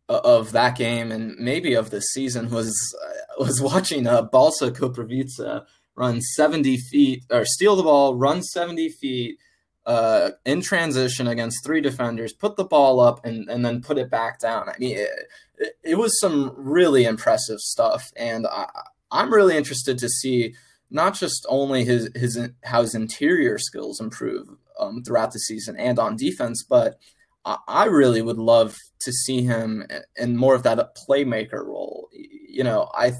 of 0.08 0.52
that 0.52 0.76
game 0.76 1.12
and 1.12 1.36
maybe 1.38 1.74
of 1.74 1.90
the 1.90 2.00
season 2.00 2.50
was 2.50 2.74
uh, 3.04 3.44
was 3.44 3.60
watching 3.60 4.06
uh, 4.06 4.22
Balsa 4.22 4.70
Koprivica 4.70 5.64
run 5.94 6.20
70 6.20 6.78
feet 6.78 7.24
or 7.30 7.44
steal 7.44 7.76
the 7.76 7.82
ball, 7.82 8.14
run 8.14 8.42
70 8.42 8.88
feet 8.88 9.38
uh, 9.86 10.30
in 10.44 10.62
transition 10.62 11.26
against 11.26 11.64
three 11.64 11.80
defenders, 11.80 12.32
put 12.32 12.56
the 12.56 12.64
ball 12.64 13.00
up 13.00 13.24
and, 13.24 13.48
and 13.50 13.64
then 13.64 13.82
put 13.82 13.98
it 13.98 14.10
back 14.10 14.38
down. 14.40 14.68
I 14.68 14.78
mean, 14.78 14.96
it, 14.96 15.76
it 15.82 15.98
was 15.98 16.18
some 16.20 16.54
really 16.56 17.04
impressive 17.04 17.58
stuff. 17.60 18.10
And 18.16 18.46
I, 18.46 18.66
I'm 19.10 19.32
really 19.32 19.56
interested 19.56 19.98
to 19.98 20.08
see 20.08 20.54
not 20.90 21.14
just 21.14 21.44
only 21.48 21.84
his, 21.84 22.10
his 22.14 22.38
how 22.64 22.82
his 22.82 22.94
interior 22.94 23.58
skills 23.58 24.00
improve 24.00 24.48
um, 24.80 25.02
throughout 25.02 25.32
the 25.32 25.38
season 25.38 25.76
and 25.76 25.98
on 25.98 26.16
defense, 26.16 26.64
but 26.68 26.98
I 27.44 27.86
really 27.86 28.20
would 28.20 28.38
love 28.38 28.76
to 29.00 29.12
see 29.12 29.42
him 29.42 29.86
in 30.16 30.36
more 30.36 30.54
of 30.54 30.62
that 30.64 30.96
playmaker 30.96 31.64
role. 31.64 32.10
You 32.12 32.64
know, 32.64 32.90
I 32.94 33.12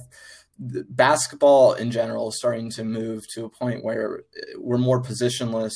basketball 0.58 1.72
in 1.72 1.90
general 1.90 2.28
is 2.28 2.36
starting 2.36 2.70
to 2.72 2.84
move 2.84 3.24
to 3.34 3.46
a 3.46 3.50
point 3.50 3.82
where 3.82 4.24
we're 4.58 4.78
more 4.78 5.02
positionless. 5.02 5.72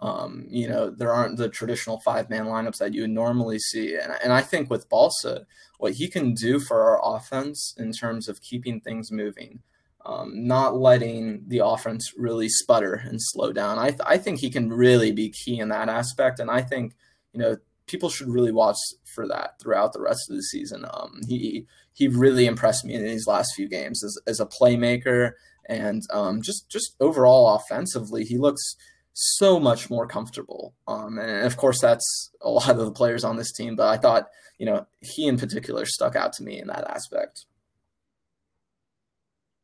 Um, 0.00 0.46
you 0.48 0.68
know, 0.68 0.90
there 0.90 1.12
aren't 1.12 1.36
the 1.36 1.50
traditional 1.50 2.00
five 2.00 2.30
man 2.30 2.46
lineups 2.46 2.78
that 2.78 2.94
you 2.94 3.02
would 3.02 3.10
normally 3.10 3.58
see. 3.58 3.94
And, 3.94 4.12
and 4.22 4.32
I 4.32 4.40
think 4.40 4.70
with 4.70 4.88
Balsa, 4.88 5.46
what 5.78 5.94
he 5.94 6.08
can 6.08 6.32
do 6.32 6.58
for 6.58 6.82
our 6.82 7.16
offense 7.16 7.74
in 7.76 7.92
terms 7.92 8.28
of 8.28 8.40
keeping 8.40 8.80
things 8.80 9.12
moving, 9.12 9.60
um, 10.06 10.46
not 10.46 10.76
letting 10.76 11.44
the 11.48 11.58
offense 11.64 12.12
really 12.16 12.48
sputter 12.48 12.94
and 12.94 13.18
slow 13.20 13.52
down, 13.52 13.78
I, 13.78 13.90
th- 13.90 14.00
I 14.06 14.16
think 14.16 14.38
he 14.38 14.50
can 14.50 14.72
really 14.72 15.12
be 15.12 15.30
key 15.30 15.58
in 15.58 15.68
that 15.68 15.88
aspect. 15.88 16.38
And 16.40 16.50
I 16.50 16.62
think 16.62 16.94
you 17.36 17.42
know, 17.42 17.56
people 17.86 18.08
should 18.08 18.28
really 18.28 18.52
watch 18.52 18.76
for 19.14 19.28
that 19.28 19.60
throughout 19.60 19.92
the 19.92 20.00
rest 20.00 20.30
of 20.30 20.36
the 20.36 20.42
season. 20.42 20.86
Um, 20.90 21.20
he 21.28 21.66
he 21.92 22.08
really 22.08 22.46
impressed 22.46 22.84
me 22.84 22.94
in 22.94 23.04
these 23.04 23.26
last 23.26 23.54
few 23.54 23.68
games 23.68 24.02
as, 24.02 24.18
as 24.26 24.40
a 24.40 24.46
playmaker 24.46 25.32
and 25.68 26.02
um, 26.12 26.40
just 26.42 26.68
just 26.70 26.96
overall 27.00 27.54
offensively, 27.54 28.24
he 28.24 28.38
looks 28.38 28.76
so 29.12 29.60
much 29.60 29.90
more 29.90 30.06
comfortable. 30.06 30.74
Um, 30.86 31.18
and 31.18 31.46
of 31.46 31.56
course, 31.56 31.80
that's 31.80 32.30
a 32.40 32.50
lot 32.50 32.70
of 32.70 32.78
the 32.78 32.92
players 32.92 33.24
on 33.24 33.36
this 33.36 33.52
team. 33.52 33.76
But 33.76 33.88
I 33.88 33.96
thought, 33.98 34.28
you 34.58 34.66
know, 34.66 34.86
he 35.00 35.26
in 35.26 35.38
particular 35.38 35.84
stuck 35.84 36.16
out 36.16 36.32
to 36.34 36.42
me 36.42 36.58
in 36.58 36.68
that 36.68 36.88
aspect. 36.88 37.44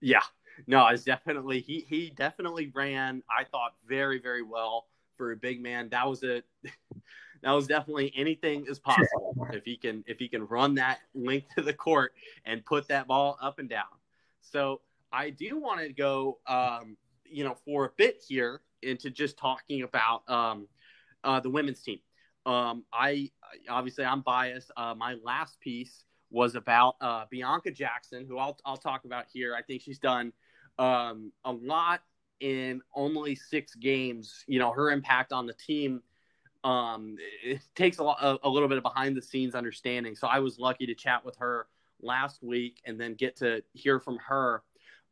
Yeah, 0.02 0.22
no, 0.66 0.86
it's 0.88 1.04
definitely 1.04 1.60
he. 1.60 1.86
He 1.88 2.10
definitely 2.10 2.70
ran. 2.74 3.22
I 3.30 3.44
thought 3.44 3.74
very 3.88 4.20
very 4.20 4.42
well 4.42 4.86
for 5.16 5.32
a 5.32 5.36
big 5.36 5.62
man. 5.62 5.88
That 5.90 6.08
was 6.08 6.22
a 6.24 6.42
that 7.42 7.52
was 7.52 7.66
definitely 7.66 8.12
anything 8.16 8.66
is 8.68 8.78
possible 8.78 9.34
if 9.52 9.64
he 9.64 9.76
can 9.76 10.04
if 10.06 10.18
he 10.18 10.28
can 10.28 10.46
run 10.46 10.74
that 10.74 10.98
length 11.14 11.54
to 11.56 11.62
the 11.62 11.72
court 11.72 12.12
and 12.44 12.64
put 12.66 12.88
that 12.88 13.06
ball 13.06 13.38
up 13.40 13.58
and 13.60 13.68
down. 13.68 13.84
So 14.40 14.80
I 15.12 15.30
do 15.30 15.60
want 15.60 15.80
to 15.80 15.92
go, 15.92 16.38
um, 16.46 16.96
you 17.24 17.44
know, 17.44 17.54
for 17.64 17.86
a 17.86 17.90
bit 17.96 18.22
here 18.26 18.60
into 18.82 19.10
just 19.10 19.38
talking 19.38 19.82
about 19.82 20.28
um, 20.28 20.66
uh, 21.22 21.38
the 21.40 21.50
women's 21.50 21.82
team. 21.82 22.00
Um, 22.44 22.84
I 22.92 23.30
obviously 23.68 24.04
I'm 24.04 24.22
biased. 24.22 24.72
Uh, 24.76 24.94
my 24.94 25.16
last 25.22 25.60
piece 25.60 26.04
was 26.32 26.56
about 26.56 26.96
uh, 27.00 27.26
Bianca 27.30 27.70
Jackson, 27.70 28.26
who 28.26 28.38
I'll 28.38 28.58
I'll 28.64 28.76
talk 28.76 29.04
about 29.04 29.26
here. 29.32 29.54
I 29.54 29.62
think 29.62 29.82
she's 29.82 30.00
done 30.00 30.32
um, 30.78 31.30
a 31.44 31.52
lot 31.52 32.00
in 32.40 32.82
only 32.94 33.36
six 33.36 33.74
games. 33.76 34.44
You 34.48 34.58
know, 34.58 34.72
her 34.72 34.90
impact 34.90 35.32
on 35.32 35.46
the 35.46 35.54
team 35.54 36.02
um, 36.64 37.16
it 37.42 37.60
takes 37.74 37.98
a, 37.98 38.04
a, 38.04 38.38
a 38.44 38.48
little 38.48 38.68
bit 38.68 38.78
of 38.78 38.84
behind 38.84 39.16
the 39.16 39.22
scenes 39.22 39.54
understanding. 39.54 40.14
So 40.14 40.28
I 40.28 40.38
was 40.38 40.58
lucky 40.58 40.86
to 40.86 40.94
chat 40.94 41.24
with 41.24 41.36
her 41.38 41.66
last 42.00 42.42
week 42.42 42.80
and 42.86 43.00
then 43.00 43.14
get 43.14 43.36
to 43.36 43.62
hear 43.72 43.98
from 43.98 44.18
her. 44.18 44.62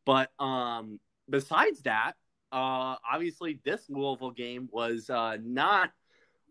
But 0.07 0.31
um, 0.39 1.01
besides 1.29 1.83
that, 1.83 2.13
uh, 2.53 2.97
obviously 3.11 3.61
this 3.65 3.83
Louisville 3.89 4.31
game 4.31 4.69
was 4.73 5.11
uh, 5.11 5.39
not 5.43 5.91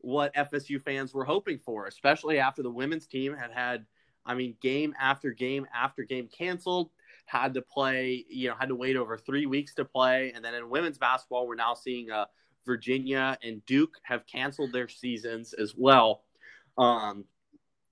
what 0.01 0.33
FSU 0.33 0.81
fans 0.81 1.13
were 1.13 1.25
hoping 1.25 1.59
for, 1.59 1.87
especially 1.87 2.39
after 2.39 2.63
the 2.63 2.71
women's 2.71 3.07
team 3.07 3.35
had 3.35 3.51
had, 3.51 3.85
I 4.29 4.35
mean, 4.35 4.55
game 4.61 4.93
after 4.99 5.31
game 5.31 5.65
after 5.75 6.03
game 6.03 6.27
canceled, 6.27 6.91
had 7.25 7.55
to 7.55 7.63
play, 7.63 8.25
you 8.29 8.47
know, 8.47 8.55
had 8.57 8.69
to 8.69 8.75
wait 8.75 8.95
over 8.95 9.17
three 9.17 9.47
weeks 9.47 9.73
to 9.75 9.85
play. 9.85 10.31
And 10.35 10.45
then 10.45 10.53
in 10.53 10.69
women's 10.69 10.99
basketball, 10.99 11.47
we're 11.47 11.55
now 11.55 11.73
seeing 11.73 12.11
a 12.11 12.27
Virginia, 12.63 13.37
and 13.41 13.65
Duke 13.65 13.95
have 14.03 14.27
canceled 14.27 14.71
their 14.71 14.87
seasons 14.87 15.53
as 15.53 15.73
well, 15.75 16.21
um, 16.77 17.25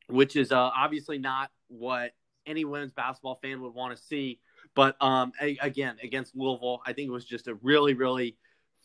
which 0.10 0.36
is 0.36 0.52
uh, 0.52 0.70
obviously 0.76 1.18
not 1.18 1.50
what 1.70 2.12
any 2.46 2.66
women's 2.66 2.94
basketball 2.94 3.40
fan 3.42 3.62
would 3.62 3.74
want 3.74 3.98
to 3.98 4.02
see. 4.02 4.40
But 4.76 4.96
um, 5.02 5.32
a- 5.42 5.58
again, 5.62 5.98
against 6.04 6.36
Louisville, 6.36 6.82
I 6.86 6.94
think 6.94 7.08
it 7.08 7.12
was 7.12 7.26
just 7.26 7.48
a 7.48 7.56
really, 7.56 7.96
really 7.96 8.38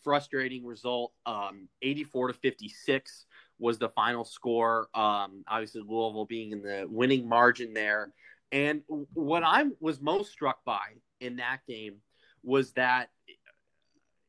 frustrating 0.02 0.64
result. 0.64 1.12
Um, 1.26 1.68
84 1.82 2.28
to 2.28 2.34
56 2.34 3.26
was 3.62 3.78
the 3.78 3.88
final 3.90 4.24
score. 4.24 4.88
Um, 4.92 5.44
obviously, 5.48 5.82
Louisville 5.82 6.26
being 6.26 6.50
in 6.50 6.62
the 6.62 6.86
winning 6.88 7.28
margin 7.28 7.72
there. 7.72 8.12
And 8.50 8.82
what 9.14 9.44
I 9.44 9.64
was 9.80 10.00
most 10.00 10.32
struck 10.32 10.64
by 10.64 10.96
in 11.20 11.36
that 11.36 11.60
game 11.66 11.98
was 12.42 12.72
that 12.72 13.10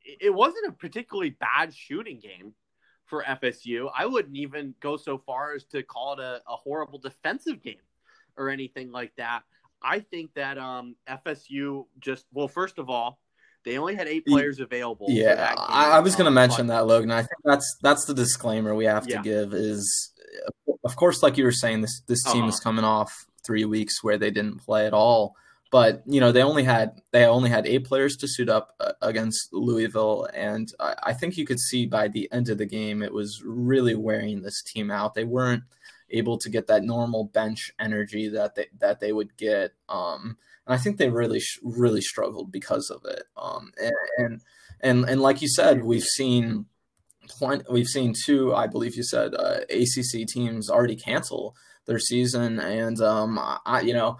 it 0.06 0.34
wasn't 0.34 0.68
a 0.68 0.72
particularly 0.72 1.32
bad 1.32 1.74
shooting 1.74 2.20
game 2.20 2.54
for 3.06 3.24
FSU. 3.24 3.90
I 3.98 4.06
wouldn't 4.06 4.38
even 4.38 4.76
go 4.80 4.98
so 4.98 5.18
far 5.18 5.56
as 5.56 5.66
to 5.66 5.82
call 5.82 6.14
it 6.14 6.20
a, 6.20 6.42
a 6.48 6.56
horrible 6.56 7.00
defensive 7.00 7.64
game 7.64 7.76
or 8.38 8.50
anything 8.50 8.92
like 8.92 9.14
that. 9.18 9.42
I 9.82 10.00
think 10.00 10.34
that 10.36 10.58
um, 10.58 10.96
FSU 11.10 11.86
just 12.00 12.26
well, 12.32 12.48
first 12.48 12.78
of 12.78 12.90
all, 12.90 13.20
they 13.64 13.78
only 13.78 13.96
had 13.96 14.08
eight 14.08 14.26
players 14.26 14.60
available. 14.60 15.08
Yeah, 15.10 15.54
I, 15.58 15.92
I, 15.92 16.00
was 16.00 16.16
going 16.16 16.26
to 16.26 16.32
mention 16.32 16.68
that, 16.68 16.86
Logan. 16.86 17.12
I 17.12 17.22
think 17.22 17.42
that's 17.44 17.78
that's 17.82 18.06
the 18.06 18.14
disclaimer 18.14 18.76
we 18.76 18.86
have 18.86 19.06
to 19.08 19.14
yeah. 19.14 19.22
give. 19.22 19.54
Is 19.54 20.12
of 20.84 20.96
course, 20.96 21.24
like 21.24 21.38
you 21.38 21.44
were 21.44 21.52
saying, 21.52 21.82
this 21.82 22.02
this 22.08 22.24
team 22.24 22.44
uh-huh. 22.44 22.50
is 22.50 22.60
coming 22.60 22.86
off 22.86 23.26
three 23.46 23.66
weeks 23.66 24.04
where 24.04 24.18
they 24.18 24.32
didn't 24.32 24.60
play 24.60 24.88
at 24.88 24.94
all 24.94 25.36
but 25.74 26.04
you 26.06 26.20
know 26.20 26.32
they 26.32 26.44
only 26.44 26.64
had 26.64 27.02
they 27.12 27.26
only 27.26 27.50
had 27.50 27.66
eight 27.66 27.84
players 27.84 28.16
to 28.16 28.28
suit 28.28 28.48
up 28.48 28.76
uh, 28.80 28.92
against 29.02 29.52
Louisville, 29.52 30.30
and 30.32 30.72
I, 30.80 30.96
I, 31.06 31.14
think 31.14 31.36
you 31.36 31.48
could 31.48 31.60
see 31.60 31.88
by 31.88 32.10
the 32.10 32.32
end 32.32 32.50
of 32.50 32.60
the 32.60 32.68
game 32.68 33.02
it 33.02 33.12
was 33.12 33.42
really 33.44 33.96
wearing 33.96 34.44
this 34.44 34.62
team 34.62 34.92
out. 34.92 35.16
They 35.16 35.24
weren't 35.24 35.64
able 36.12 36.38
to 36.38 36.50
get 36.52 36.68
that 36.68 36.84
normal 36.84 37.24
bench 37.24 37.72
energy 37.80 38.30
that 38.30 38.54
they 38.54 38.68
that 38.82 39.00
they 39.00 39.14
would 39.14 39.36
get, 39.36 39.72
um, 39.90 40.38
and 40.66 40.74
I 40.74 40.78
think 40.78 40.98
they 40.98 41.10
really 41.10 41.42
really 41.62 42.02
struggled 42.02 42.52
because 42.52 42.90
of 42.90 43.04
it. 43.06 43.24
Um, 43.38 43.72
and, 44.18 44.42
and 44.82 45.10
and 45.10 45.22
like 45.22 45.42
you 45.42 45.48
said, 45.48 45.84
we've 45.84 46.04
seen 46.04 46.66
plenty, 47.28 47.66
we've 47.70 47.88
seen 47.88 48.14
two, 48.26 48.54
I 48.54 48.68
believe 48.68 48.96
you 48.96 49.04
said, 49.04 49.34
uh, 49.36 49.62
ACC 49.70 50.28
teams 50.28 50.70
already 50.70 50.96
cancel 50.96 51.56
their 51.86 52.00
season, 52.00 52.60
and 52.60 53.00
um, 53.02 53.40
I 53.66 53.82
you 53.82 53.94
know. 53.94 54.18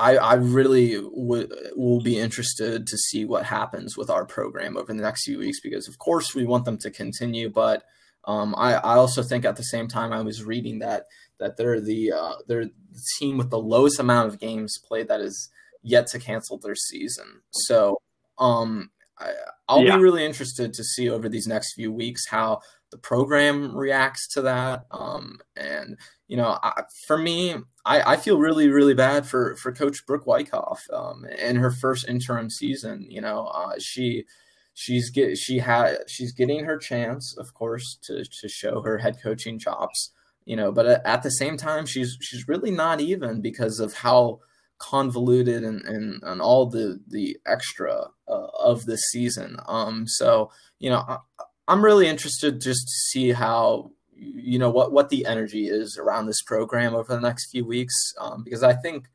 I, 0.00 0.16
I 0.16 0.34
really 0.34 0.96
would 0.96 1.52
will 1.74 2.00
be 2.00 2.20
interested 2.20 2.86
to 2.86 2.96
see 2.96 3.24
what 3.24 3.46
happens 3.46 3.96
with 3.96 4.10
our 4.10 4.24
program 4.24 4.76
over 4.76 4.94
the 4.94 5.02
next 5.02 5.24
few 5.24 5.38
weeks 5.40 5.58
because 5.60 5.88
of 5.88 5.98
course 5.98 6.36
we 6.36 6.46
want 6.46 6.66
them 6.66 6.78
to 6.78 6.90
continue, 6.92 7.50
but 7.50 7.82
um, 8.24 8.54
I, 8.56 8.74
I 8.74 8.94
also 8.94 9.24
think 9.24 9.44
at 9.44 9.56
the 9.56 9.64
same 9.64 9.88
time 9.88 10.12
I 10.12 10.20
was 10.20 10.44
reading 10.44 10.78
that 10.78 11.06
that 11.40 11.56
they're 11.56 11.80
the 11.80 12.12
uh, 12.12 12.34
they're 12.46 12.66
the 12.66 13.02
team 13.18 13.38
with 13.38 13.50
the 13.50 13.58
lowest 13.58 13.98
amount 13.98 14.28
of 14.28 14.38
games 14.38 14.78
played 14.78 15.08
that 15.08 15.20
is 15.20 15.50
yet 15.82 16.06
to 16.08 16.18
cancel 16.18 16.58
their 16.58 16.74
season. 16.74 17.42
So 17.50 17.98
um, 18.38 18.90
I, 19.18 19.32
will 19.68 19.84
yeah. 19.84 19.96
be 19.96 20.02
really 20.02 20.24
interested 20.24 20.72
to 20.74 20.84
see 20.84 21.10
over 21.10 21.28
these 21.28 21.46
next 21.46 21.74
few 21.74 21.92
weeks 21.92 22.26
how 22.28 22.60
the 22.90 22.98
program 22.98 23.76
reacts 23.76 24.28
to 24.34 24.42
that. 24.42 24.86
Um, 24.90 25.40
and 25.56 25.98
you 26.26 26.36
know, 26.36 26.58
I, 26.62 26.82
for 27.06 27.18
me, 27.18 27.54
I, 27.84 28.12
I, 28.12 28.16
feel 28.16 28.38
really, 28.38 28.68
really 28.68 28.94
bad 28.94 29.26
for 29.26 29.56
for 29.56 29.72
Coach 29.72 30.06
Brooke 30.06 30.26
Wyckoff 30.26 30.84
um, 30.92 31.24
in 31.24 31.56
her 31.56 31.70
first 31.70 32.08
interim 32.08 32.50
season. 32.50 33.06
You 33.08 33.20
know, 33.20 33.46
uh, 33.46 33.74
she 33.78 34.24
she's 34.74 35.10
get 35.10 35.36
she 35.36 35.58
had 35.58 35.98
she's 36.06 36.32
getting 36.32 36.64
her 36.64 36.78
chance, 36.78 37.36
of 37.36 37.54
course, 37.54 37.98
to 38.02 38.24
to 38.24 38.48
show 38.48 38.82
her 38.82 38.98
head 38.98 39.18
coaching 39.22 39.58
chops. 39.58 40.12
You 40.44 40.56
know, 40.56 40.72
but 40.72 40.86
at 41.04 41.22
the 41.22 41.30
same 41.30 41.56
time, 41.56 41.84
she's 41.84 42.16
she's 42.20 42.48
really 42.48 42.70
not 42.70 43.00
even 43.00 43.42
because 43.42 43.80
of 43.80 43.92
how 43.92 44.40
convoluted 44.78 45.64
and, 45.64 45.82
and, 45.82 46.22
and 46.22 46.40
all 46.40 46.66
the 46.66 47.00
the 47.08 47.36
extra 47.46 48.08
uh, 48.28 48.46
of 48.58 48.86
this 48.86 49.02
season. 49.10 49.56
Um, 49.66 50.06
so 50.06 50.50
you 50.78 50.90
know, 50.90 51.04
I, 51.06 51.18
I'm 51.66 51.84
really 51.84 52.08
interested 52.08 52.60
just 52.60 52.86
to 52.86 52.94
see 53.10 53.32
how 53.32 53.92
you 54.14 54.58
know 54.58 54.70
what 54.70 54.92
what 54.92 55.10
the 55.10 55.26
energy 55.26 55.68
is 55.68 55.98
around 55.98 56.26
this 56.26 56.42
program 56.42 56.94
over 56.94 57.14
the 57.14 57.20
next 57.20 57.50
few 57.50 57.64
weeks 57.64 57.94
um, 58.20 58.42
because 58.42 58.62
I 58.62 58.74
think 58.74 59.08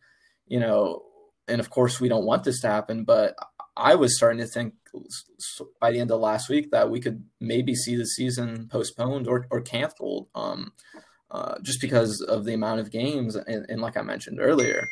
you 0.47 0.59
know, 0.59 1.03
and 1.47 1.59
of 1.59 1.69
course 1.69 1.99
we 1.99 2.09
don't 2.09 2.25
want 2.25 2.43
this 2.43 2.61
to 2.61 2.67
happen, 2.67 3.03
but 3.03 3.35
I 3.75 3.95
was 3.95 4.15
starting 4.15 4.39
to 4.39 4.47
think 4.47 4.73
by 5.79 5.91
the 5.91 5.99
end 5.99 6.11
of 6.11 6.19
last 6.19 6.49
week 6.49 6.71
that 6.71 6.89
we 6.89 6.99
could 6.99 7.23
maybe 7.39 7.73
see 7.73 7.95
the 7.95 8.05
season 8.05 8.67
postponed 8.71 9.27
or, 9.27 9.47
or 9.49 9.61
canceled 9.61 10.27
um, 10.35 10.73
uh, 11.31 11.55
just 11.63 11.81
because 11.81 12.21
of 12.21 12.45
the 12.45 12.53
amount 12.53 12.79
of 12.79 12.91
games 12.91 13.35
and, 13.35 13.65
and 13.67 13.81
like 13.81 13.97
I 13.97 14.03
mentioned 14.03 14.39
earlier. 14.39 14.87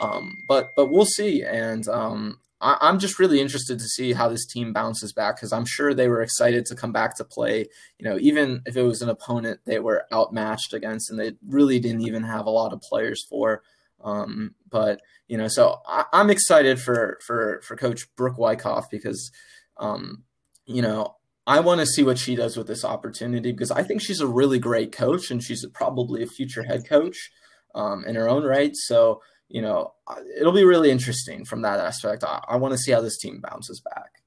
Um, 0.00 0.38
but 0.48 0.74
but 0.74 0.86
we'll 0.86 1.04
see, 1.04 1.44
and 1.44 1.86
um, 1.88 2.40
I, 2.60 2.88
am 2.88 2.98
just 2.98 3.18
really 3.18 3.40
interested 3.40 3.78
to 3.78 3.84
see 3.84 4.12
how 4.12 4.28
this 4.28 4.46
team 4.46 4.72
bounces 4.72 5.12
back 5.12 5.36
because 5.36 5.52
I'm 5.52 5.66
sure 5.66 5.92
they 5.92 6.08
were 6.08 6.22
excited 6.22 6.66
to 6.66 6.74
come 6.74 6.92
back 6.92 7.16
to 7.16 7.24
play. 7.24 7.66
You 7.98 8.08
know, 8.08 8.18
even 8.18 8.62
if 8.64 8.76
it 8.76 8.82
was 8.82 9.02
an 9.02 9.10
opponent 9.10 9.60
they 9.66 9.78
were 9.78 10.06
outmatched 10.12 10.72
against, 10.72 11.10
and 11.10 11.20
they 11.20 11.32
really 11.46 11.78
didn't 11.78 12.02
even 12.02 12.22
have 12.22 12.46
a 12.46 12.50
lot 12.50 12.72
of 12.72 12.80
players 12.80 13.24
for. 13.28 13.62
Um, 14.02 14.54
but 14.70 15.00
you 15.28 15.36
know, 15.36 15.48
so 15.48 15.80
I, 15.86 16.06
am 16.12 16.30
excited 16.30 16.80
for 16.80 17.18
for 17.24 17.60
for 17.62 17.76
Coach 17.76 18.06
Brooke 18.16 18.38
Wyckoff 18.38 18.90
because, 18.90 19.30
um, 19.76 20.24
you 20.64 20.80
know, 20.80 21.16
I 21.46 21.60
want 21.60 21.80
to 21.80 21.86
see 21.86 22.02
what 22.02 22.18
she 22.18 22.36
does 22.36 22.56
with 22.56 22.66
this 22.66 22.84
opportunity 22.84 23.52
because 23.52 23.70
I 23.70 23.82
think 23.82 24.00
she's 24.00 24.20
a 24.20 24.26
really 24.26 24.58
great 24.58 24.92
coach 24.92 25.30
and 25.30 25.42
she's 25.42 25.66
probably 25.74 26.22
a 26.22 26.26
future 26.26 26.62
head 26.62 26.88
coach 26.88 27.30
um, 27.74 28.04
in 28.04 28.14
her 28.14 28.28
own 28.28 28.44
right. 28.44 28.72
So 28.74 29.20
you 29.50 29.62
know, 29.62 29.92
it'll 30.38 30.52
be 30.52 30.64
really 30.64 30.90
interesting 30.90 31.44
from 31.44 31.62
that 31.62 31.80
aspect. 31.80 32.22
I, 32.22 32.42
I 32.48 32.56
want 32.56 32.72
to 32.72 32.78
see 32.78 32.92
how 32.92 33.00
this 33.00 33.18
team 33.18 33.40
bounces 33.40 33.80
back. 33.80 34.22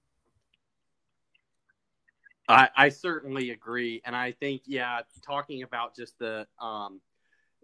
I, 2.49 2.69
I 2.75 2.89
certainly 2.89 3.51
agree, 3.51 4.01
and 4.03 4.15
I 4.15 4.33
think 4.33 4.63
yeah, 4.65 4.99
talking 5.25 5.63
about 5.63 5.95
just 5.95 6.19
the 6.19 6.45
um, 6.59 6.99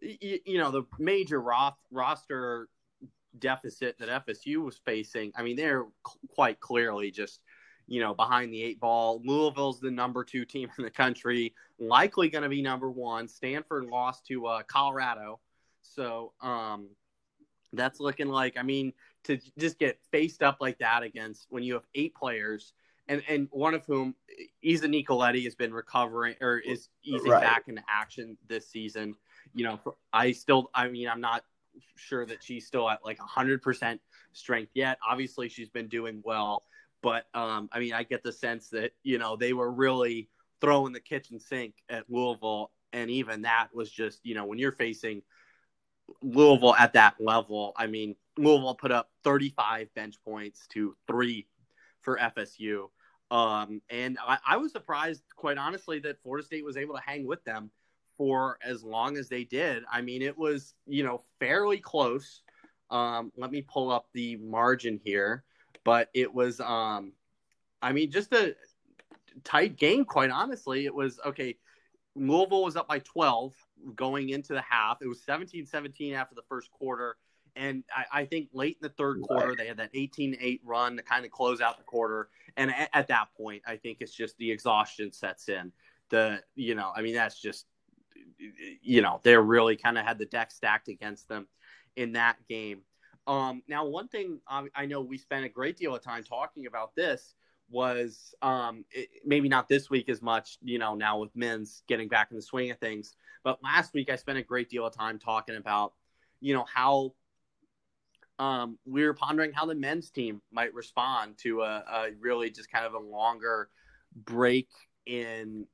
you, 0.02 0.40
you 0.46 0.58
know, 0.58 0.72
the 0.72 0.84
major 0.98 1.42
ro- 1.42 1.76
roster 1.92 2.70
deficit 3.38 3.98
that 4.00 4.26
FSU 4.26 4.64
was 4.64 4.80
facing. 4.86 5.34
I 5.36 5.44
mean, 5.44 5.58
they're 5.58 5.86
quite 6.30 6.62
clearly 6.62 7.12
just 7.12 7.42
you 7.88 8.00
know 8.00 8.14
behind 8.14 8.54
the 8.54 8.64
eight 8.64 8.80
ball. 8.80 9.22
Louisville's 9.26 9.82
the 9.82 9.92
number 9.92 10.24
two 10.24 10.46
team 10.46 10.70
in 10.78 10.86
the 10.86 10.90
country, 10.90 11.54
likely 11.78 12.30
going 12.30 12.44
to 12.44 12.50
be 12.50 12.62
number 12.62 12.90
one. 12.90 13.28
Stanford 13.28 13.84
lost 13.84 14.28
to 14.28 14.46
uh, 14.48 14.64
Colorado, 14.64 15.42
so 15.82 16.32
um, 16.40 16.88
that's 17.74 18.00
looking 18.00 18.28
like 18.28 18.58
I 18.58 18.64
mean 18.64 18.94
to 19.26 19.38
just 19.58 19.80
get 19.80 20.00
faced 20.12 20.42
up 20.42 20.58
like 20.60 20.80
that 20.80 21.04
against 21.04 21.48
when 21.50 21.64
you 21.64 21.74
have 21.74 21.84
eight 21.96 22.16
players 22.16 22.74
and 23.08 23.22
and 23.28 23.48
one 23.52 23.74
of 23.74 23.86
whom 23.86 24.16
Isa 24.62 24.88
Nicoletti 24.88 25.44
has 25.44 25.56
been 25.56 25.74
recovering 25.74 26.36
or 26.40 26.60
is 26.60 26.90
easing 27.04 27.32
right. 27.32 27.42
back 27.42 27.64
into 27.68 27.82
action 27.90 28.38
this 28.48 28.68
season. 28.70 29.16
You 29.54 29.66
know, 29.66 29.80
I 30.14 30.32
still 30.32 30.70
I 30.74 30.88
mean 30.88 31.10
I'm 31.10 31.22
not 31.22 31.44
sure 31.96 32.26
that 32.26 32.44
she's 32.44 32.66
still 32.66 32.90
at 32.90 33.04
like 33.04 33.20
100% 33.20 34.00
strength 34.34 34.72
yet. 34.74 34.98
Obviously 35.08 35.50
she's 35.50 35.70
been 35.70 35.88
doing 35.88 36.22
well, 36.24 36.64
but 37.02 37.26
um 37.34 37.68
I 37.74 37.80
mean 37.80 37.94
I 37.94 38.04
get 38.04 38.24
the 38.24 38.32
sense 38.32 38.70
that, 38.70 38.92
you 39.04 39.18
know, 39.18 39.36
they 39.36 39.54
were 39.54 39.72
really 39.72 40.30
throwing 40.62 40.94
the 40.94 41.00
kitchen 41.00 41.40
sink 41.40 41.74
at 41.90 42.04
Louisville 42.10 42.72
and 42.94 43.10
even 43.10 43.44
that 43.44 43.70
was 43.74 43.92
just, 43.92 44.20
you 44.24 44.36
know, 44.36 44.46
when 44.46 44.60
you're 44.60 44.72
facing 44.72 45.22
Louisville 46.22 46.76
at 46.76 46.94
that 46.94 47.16
level. 47.20 47.74
I 47.76 47.88
mean, 47.88 48.16
Louisville 48.38 48.76
put 48.76 48.92
up 48.92 49.10
35 49.24 49.94
bench 49.94 50.16
points 50.24 50.68
to 50.70 50.96
three 51.08 51.48
for 52.02 52.18
FSU. 52.18 52.90
Um, 53.32 53.82
and 53.90 54.18
I, 54.26 54.40
I, 54.48 54.58
was 54.58 54.72
surprised, 54.72 55.22
quite 55.36 55.58
honestly, 55.58 56.00
that 56.00 56.22
Florida 56.24 56.46
State 56.46 56.66
was 56.66 56.78
able 56.78 56.96
to 56.96 57.02
hang 57.06 57.28
with 57.28 57.44
them 57.44 57.70
for 58.18 58.58
as 58.64 58.84
long 58.84 59.18
as 59.18 59.30
they 59.30 59.44
did. 59.44 59.84
I 59.92 60.02
mean, 60.02 60.22
it 60.24 60.36
was, 60.36 60.74
you 60.88 61.04
know, 61.04 61.22
fairly 61.40 61.78
close. 61.78 62.42
Um, 62.90 63.32
let 63.38 63.52
me 63.52 63.62
pull 63.62 63.92
up 63.92 64.08
the 64.14 64.38
margin 64.38 65.00
here, 65.04 65.44
but 65.84 66.10
it 66.16 66.34
was, 66.34 66.60
um, 66.60 67.14
I 67.84 67.94
mean, 67.94 68.10
just 68.10 68.34
a 68.34 68.56
tight 69.44 69.78
game, 69.78 70.06
quite 70.06 70.32
honestly. 70.32 70.86
It 70.86 70.94
was 70.94 71.20
okay. 71.26 71.56
Louisville 72.16 72.64
was 72.64 72.76
up 72.76 72.88
by 72.88 73.00
12 73.00 73.54
going 73.96 74.30
into 74.30 74.54
the 74.54 74.62
half. 74.62 75.02
It 75.02 75.08
was 75.08 75.22
17 75.24 75.66
17 75.66 76.14
after 76.14 76.36
the 76.36 76.44
first 76.50 76.72
quarter. 76.72 77.18
And 77.56 77.84
I, 77.96 78.22
I, 78.22 78.26
think 78.26 78.50
late 78.54 78.78
in 78.82 78.88
the 78.88 78.94
third 78.94 79.22
quarter, 79.22 79.56
they 79.56 79.68
had 79.68 79.78
that 79.78 79.90
18 79.94 80.38
8 80.40 80.62
run 80.64 80.98
to 80.98 81.04
kind 81.04 81.26
of 81.26 81.32
close 81.32 81.62
out 81.62 81.78
the 81.78 81.84
quarter. 81.84 82.30
And 82.58 82.72
at, 82.72 82.90
at, 82.94 83.08
that 83.08 83.30
point, 83.36 83.64
I 83.66 83.76
think 83.76 83.98
it's 84.02 84.14
just 84.14 84.38
the 84.38 84.52
exhaustion 84.52 85.12
sets 85.12 85.50
in. 85.50 85.72
The, 86.10 86.42
you 86.56 86.76
know, 86.76 86.92
I 86.96 87.02
mean, 87.02 87.16
that's 87.16 87.40
just, 87.40 87.66
you 88.82 89.02
know, 89.02 89.20
they 89.24 89.36
really 89.36 89.76
kind 89.76 89.98
of 89.98 90.06
had 90.06 90.20
the 90.20 90.26
deck 90.26 90.52
stacked 90.52 90.88
against 90.88 91.28
them 91.28 91.48
in 91.96 92.14
that 92.14 92.38
game. 92.48 92.82
Um, 93.28 93.62
now, 93.68 93.86
one 93.86 94.08
thing 94.08 94.40
I, 94.48 94.68
I 94.74 94.86
know 94.86 95.02
we 95.02 95.18
spent 95.18 95.46
a 95.46 95.50
great 95.50 95.78
deal 95.78 95.96
of 95.96 96.02
time 96.02 96.24
talking 96.24 96.66
about 96.66 96.96
this 96.96 97.36
was 97.70 98.34
um, 98.42 98.86
it, 98.92 99.10
maybe 99.26 99.50
not 99.50 99.68
this 99.68 99.90
week 99.90 100.10
as 100.10 100.22
much, 100.22 100.58
you 100.62 100.80
know, 100.80 100.96
now 100.96 101.20
with 101.20 101.36
men's 101.36 101.84
getting 101.88 102.08
back 102.08 102.30
in 102.32 102.38
the 102.38 102.42
swing 102.42 102.72
of 102.72 102.78
things. 102.80 103.16
But 103.44 103.60
last 103.64 103.94
week 103.94 104.10
I 104.10 104.16
spent 104.16 104.38
a 104.38 104.44
great 104.44 104.70
deal 104.70 104.86
of 104.86 104.94
time 104.94 105.20
talking 105.20 105.56
about, 105.56 105.94
you 106.42 106.54
know, 106.54 106.66
how 106.74 107.14
um, 108.40 108.78
we 108.86 109.04
were 109.04 109.14
pondering 109.14 109.52
how 109.52 109.66
the 109.66 109.76
men's 109.76 110.10
team 110.10 110.42
might 110.52 110.74
respond 110.74 111.38
to 111.40 111.62
a, 111.62 111.84
a 111.92 112.08
really 112.20 112.50
just 112.50 112.72
kind 112.72 112.86
of 112.86 112.94
a 112.94 113.00
longer 113.00 113.70
break 114.16 114.70
in, 115.06 115.66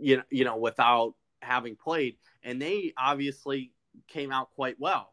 you 0.00 0.16
know, 0.16 0.22
you 0.30 0.44
know, 0.44 0.56
without 0.56 1.14
having 1.42 1.76
played, 1.76 2.16
and 2.42 2.60
they 2.60 2.94
obviously 2.98 3.72
came 4.08 4.32
out 4.32 4.50
quite 4.54 4.76
well. 4.78 5.12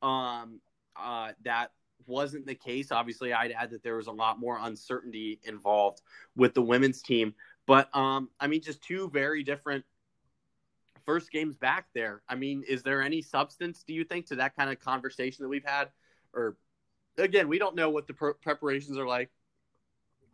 Um, 0.00 0.60
uh, 0.96 1.32
that 1.44 1.72
wasn't 2.06 2.46
the 2.46 2.54
case. 2.54 2.92
Obviously, 2.92 3.32
I'd 3.32 3.52
add 3.52 3.70
that 3.70 3.82
there 3.82 3.96
was 3.96 4.06
a 4.06 4.12
lot 4.12 4.38
more 4.38 4.58
uncertainty 4.60 5.40
involved 5.44 6.02
with 6.36 6.54
the 6.54 6.62
women's 6.62 7.02
team. 7.02 7.34
But 7.66 7.94
um, 7.96 8.28
I 8.40 8.46
mean, 8.46 8.62
just 8.62 8.82
two 8.82 9.10
very 9.10 9.42
different 9.42 9.84
first 11.04 11.30
games 11.30 11.56
back 11.56 11.86
there. 11.94 12.22
I 12.28 12.34
mean, 12.34 12.64
is 12.68 12.82
there 12.82 13.02
any 13.02 13.22
substance, 13.22 13.84
do 13.86 13.92
you 13.92 14.04
think, 14.04 14.26
to 14.26 14.36
that 14.36 14.56
kind 14.56 14.70
of 14.70 14.78
conversation 14.78 15.42
that 15.42 15.48
we've 15.48 15.64
had? 15.64 15.88
Or 16.32 16.56
again, 17.18 17.48
we 17.48 17.58
don't 17.58 17.76
know 17.76 17.90
what 17.90 18.06
the 18.06 18.14
pre- 18.14 18.34
preparations 18.40 18.98
are 18.98 19.06
like. 19.06 19.30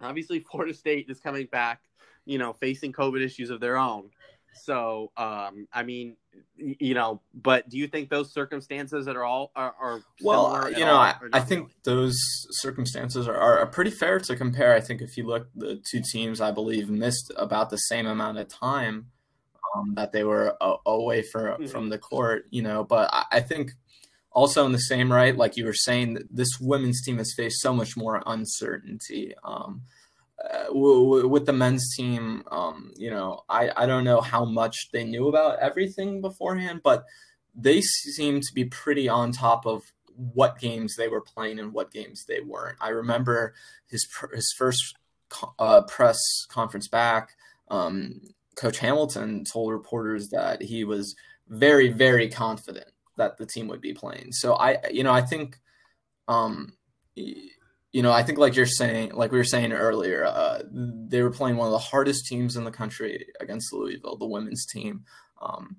Obviously, 0.00 0.40
Florida 0.40 0.74
State 0.74 1.06
is 1.08 1.20
coming 1.20 1.46
back, 1.50 1.82
you 2.24 2.38
know, 2.38 2.52
facing 2.52 2.92
COVID 2.92 3.24
issues 3.24 3.50
of 3.50 3.60
their 3.60 3.76
own. 3.76 4.10
So, 4.54 5.12
um, 5.16 5.68
I 5.72 5.82
mean, 5.82 6.16
you 6.56 6.94
know, 6.94 7.20
but 7.34 7.68
do 7.68 7.78
you 7.78 7.86
think 7.86 8.10
those 8.10 8.32
circumstances 8.32 9.06
that 9.06 9.16
are 9.16 9.24
all 9.24 9.50
are, 9.56 9.74
are 9.80 10.00
well, 10.22 10.70
you 10.70 10.84
know, 10.84 10.96
I, 10.96 11.14
I 11.32 11.40
think 11.40 11.70
those 11.84 12.16
circumstances 12.50 13.28
are, 13.28 13.36
are, 13.36 13.66
pretty 13.66 13.90
fair 13.90 14.18
to 14.20 14.36
compare. 14.36 14.74
I 14.74 14.80
think 14.80 15.00
if 15.00 15.16
you 15.16 15.26
look, 15.26 15.48
the 15.54 15.82
two 15.90 16.02
teams, 16.12 16.40
I 16.40 16.50
believe, 16.50 16.90
missed 16.90 17.32
about 17.36 17.70
the 17.70 17.76
same 17.76 18.06
amount 18.06 18.38
of 18.38 18.48
time 18.48 19.10
um, 19.76 19.94
that 19.94 20.12
they 20.12 20.24
were 20.24 20.56
a, 20.60 20.74
away 20.86 21.22
for, 21.22 21.52
mm-hmm. 21.52 21.66
from 21.66 21.88
the 21.88 21.98
court, 21.98 22.46
you 22.50 22.62
know, 22.62 22.84
but 22.84 23.10
I, 23.12 23.24
I 23.32 23.40
think 23.40 23.72
also 24.32 24.66
in 24.66 24.72
the 24.72 24.78
same 24.78 25.12
right, 25.12 25.36
like 25.36 25.56
you 25.56 25.64
were 25.64 25.74
saying, 25.74 26.18
this 26.30 26.60
women's 26.60 27.02
team 27.02 27.18
has 27.18 27.34
faced 27.36 27.60
so 27.60 27.72
much 27.72 27.96
more 27.96 28.22
uncertainty. 28.26 29.34
Um, 29.44 29.82
uh, 30.44 30.66
w- 30.66 31.04
w- 31.04 31.28
with 31.28 31.46
the 31.46 31.52
men's 31.52 31.94
team, 31.96 32.44
um, 32.50 32.92
you 32.96 33.10
know, 33.10 33.42
I, 33.48 33.70
I 33.76 33.86
don't 33.86 34.04
know 34.04 34.20
how 34.20 34.44
much 34.44 34.90
they 34.92 35.04
knew 35.04 35.28
about 35.28 35.58
everything 35.58 36.20
beforehand, 36.20 36.80
but 36.84 37.04
they 37.54 37.80
seem 37.80 38.40
to 38.40 38.48
be 38.54 38.64
pretty 38.64 39.08
on 39.08 39.32
top 39.32 39.66
of 39.66 39.82
what 40.14 40.58
games 40.58 40.96
they 40.96 41.08
were 41.08 41.20
playing 41.20 41.58
and 41.58 41.72
what 41.72 41.90
games 41.90 42.24
they 42.26 42.40
weren't. 42.40 42.76
I 42.80 42.88
remember 42.88 43.54
his 43.88 44.06
his 44.32 44.52
first 44.56 44.96
uh, 45.58 45.82
press 45.82 46.18
conference 46.48 46.88
back. 46.88 47.36
Um, 47.68 48.20
Coach 48.56 48.78
Hamilton 48.78 49.44
told 49.44 49.72
reporters 49.72 50.28
that 50.30 50.62
he 50.62 50.84
was 50.84 51.14
very 51.48 51.88
very 51.88 52.28
confident 52.28 52.88
that 53.16 53.38
the 53.38 53.46
team 53.46 53.68
would 53.68 53.80
be 53.80 53.92
playing. 53.92 54.32
So 54.32 54.54
I 54.54 54.78
you 54.90 55.02
know 55.04 55.12
I 55.12 55.22
think 55.22 55.58
um, 56.26 56.74
you 57.92 58.02
know 58.02 58.12
I 58.12 58.22
think 58.22 58.38
like 58.38 58.54
you're 58.54 58.66
saying 58.66 59.12
like 59.14 59.32
we 59.32 59.38
were 59.38 59.44
saying 59.44 59.72
earlier 59.72 60.24
uh, 60.24 60.62
they 60.70 61.22
were 61.22 61.30
playing 61.30 61.56
one 61.56 61.66
of 61.66 61.72
the 61.72 61.78
hardest 61.78 62.26
teams 62.26 62.56
in 62.56 62.64
the 62.64 62.70
country 62.70 63.26
against 63.40 63.72
Louisville, 63.72 64.16
the 64.16 64.26
women's 64.26 64.66
team. 64.66 65.04
Um, 65.40 65.76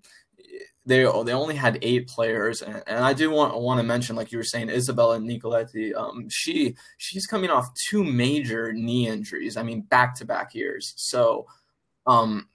they 0.89 1.03
they 1.03 1.33
only 1.33 1.55
had 1.55 1.77
eight 1.81 2.07
players, 2.07 2.61
and, 2.61 2.81
and 2.87 3.03
I 3.03 3.13
do 3.13 3.29
want 3.29 3.59
want 3.59 3.79
to 3.79 3.83
mention, 3.83 4.15
like 4.15 4.31
you 4.31 4.39
were 4.39 4.43
saying, 4.43 4.69
Isabella 4.69 5.19
Nicoletti. 5.19 5.95
Um, 5.95 6.27
she 6.29 6.75
she's 6.97 7.27
coming 7.27 7.49
off 7.49 7.69
two 7.89 8.03
major 8.03 8.73
knee 8.73 9.07
injuries. 9.07 9.55
I 9.55 9.63
mean, 9.63 9.81
back 9.81 10.15
to 10.15 10.25
back 10.25 10.55
years. 10.55 10.93
So, 10.97 11.45
um, 12.07 12.47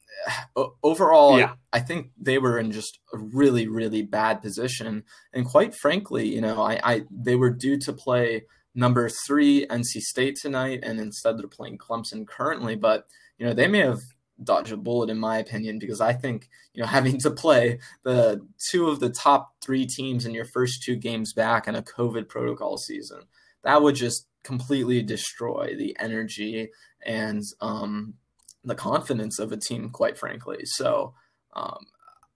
overall, 0.83 1.39
yeah. 1.39 1.55
I 1.73 1.79
think 1.81 2.11
they 2.21 2.39
were 2.39 2.59
in 2.59 2.73
just 2.73 2.99
a 3.13 3.19
really 3.19 3.69
really 3.69 4.03
bad 4.03 4.43
position. 4.43 5.05
And 5.33 5.47
quite 5.47 5.75
frankly, 5.75 6.27
you 6.35 6.41
know, 6.41 6.61
I, 6.61 6.81
I 6.83 7.03
they 7.11 7.37
were 7.37 7.51
due 7.51 7.79
to 7.81 7.93
play 7.93 8.47
number 8.75 9.09
three 9.27 9.67
NC 9.67 10.01
State 10.01 10.37
tonight, 10.41 10.81
and 10.83 10.99
instead 11.01 11.39
they're 11.39 11.49
playing 11.49 11.79
Clemson 11.79 12.27
currently. 12.27 12.77
But 12.77 13.07
you 13.39 13.47
know, 13.47 13.55
they 13.55 13.69
may 13.69 13.81
have 13.81 14.01
dodged 14.43 14.73
a 14.73 14.77
bullet 14.77 15.11
in 15.11 15.19
my 15.19 15.39
opinion 15.39 15.79
because 15.79 16.01
I 16.01 16.13
think 16.13 16.49
you 16.73 16.83
know 16.83 16.89
having 16.99 17.19
to 17.21 17.31
play 17.31 17.79
the 18.03 18.47
two 18.71 18.89
of 18.89 19.01
the 19.01 19.11
top 19.11 19.55
three 19.61 19.87
teams 19.87 20.27
in 20.27 20.35
your 20.35 20.47
first 20.47 20.83
two 20.83 20.97
games 20.97 21.33
back 21.33 21.69
in 21.69 21.75
a 21.75 21.83
COVID 21.83 22.29
protocol 22.29 22.77
season 22.77 23.23
that 23.65 23.83
would 23.83 23.95
just 23.97 24.27
completely 24.45 25.03
destroy 25.03 25.75
the 25.77 25.97
energy 25.99 26.71
and 27.05 27.43
um, 27.61 28.15
the 28.63 28.75
confidence 28.75 29.39
of 29.39 29.51
a 29.53 29.57
team, 29.57 29.91
quite 29.91 30.17
frankly. 30.17 30.61
So 30.65 31.15
um, 31.55 31.87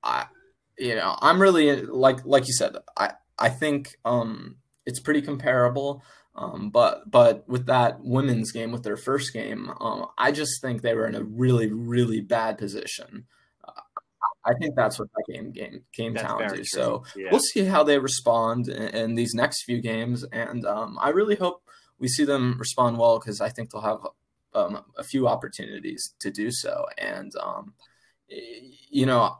I 0.03 0.27
you 0.79 0.95
know 0.95 1.17
I'm 1.21 1.41
really 1.41 1.83
like 1.83 2.25
like 2.25 2.49
you 2.49 2.55
said 2.55 2.77
I 2.97 3.13
I 3.39 3.51
think 3.51 3.97
um, 4.05 4.57
it's 4.87 5.01
pretty 5.01 5.23
comparable. 5.23 6.03
Um, 6.39 6.71
but 6.71 7.11
but 7.11 7.49
with 7.49 7.67
that 7.67 7.99
women's 8.01 8.53
game, 8.53 8.71
with 8.71 8.85
their 8.85 8.97
first 8.97 9.33
game, 9.33 9.73
um, 9.81 10.07
I 10.17 10.31
just 10.31 10.63
think 10.63 10.83
they 10.83 10.95
were 10.95 11.07
in 11.07 11.17
a 11.17 11.25
really 11.25 11.67
really 11.67 12.21
bad 12.21 12.59
position. 12.59 13.25
Uh, 13.67 13.73
I 14.47 14.55
think 14.55 14.77
that's 14.77 15.01
what 15.01 15.09
that 15.17 15.33
game 15.33 15.51
game 15.51 15.83
came 15.93 16.15
that's 16.15 16.29
down 16.29 16.39
to. 16.41 16.55
True. 16.55 16.65
So 16.65 17.03
yeah. 17.17 17.31
we'll 17.33 17.41
see 17.41 17.65
how 17.65 17.83
they 17.83 17.99
respond 17.99 18.69
in, 18.69 18.89
in 18.95 19.15
these 19.17 19.35
next 19.35 19.65
few 19.65 19.81
games, 19.81 20.25
and 20.31 20.65
um, 20.65 20.97
I 21.01 21.09
really 21.09 21.35
hope 21.35 21.63
we 21.99 22.07
see 22.07 22.25
them 22.25 22.57
respond 22.57 22.99
well 22.99 23.19
because 23.19 23.41
I 23.41 23.49
think 23.49 23.71
they'll 23.71 23.83
have 23.83 24.07
um, 24.55 24.85
a 24.97 25.03
few 25.03 25.27
opportunities 25.27 26.15
to 26.21 26.31
do 26.31 26.53
so. 26.53 26.87
And 26.97 27.33
um, 27.43 27.75
you 28.29 29.07
know, 29.07 29.39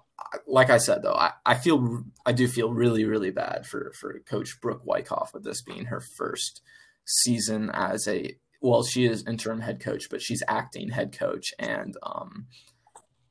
like 0.49 0.69
I 0.69 0.79
said 0.79 1.03
though, 1.03 1.15
I, 1.15 1.31
I 1.47 1.55
feel 1.55 2.03
I 2.27 2.33
do 2.33 2.49
feel 2.49 2.73
really 2.73 3.05
really 3.05 3.31
bad 3.31 3.67
for 3.69 3.93
for 4.01 4.19
Coach 4.29 4.61
Brooke 4.61 4.83
Wyckoff 4.85 5.33
with 5.33 5.45
this 5.45 5.63
being 5.63 5.85
her 5.85 6.01
first 6.01 6.61
season 7.09 7.71
as 7.73 8.07
a 8.07 8.37
well, 8.61 8.83
she 8.83 9.07
is 9.07 9.25
interim 9.27 9.61
head 9.61 9.81
coach, 9.81 10.09
but 10.11 10.21
she's 10.21 10.43
acting 10.49 10.91
head 10.91 11.17
coach, 11.17 11.55
and 11.59 11.97
um, 12.03 12.47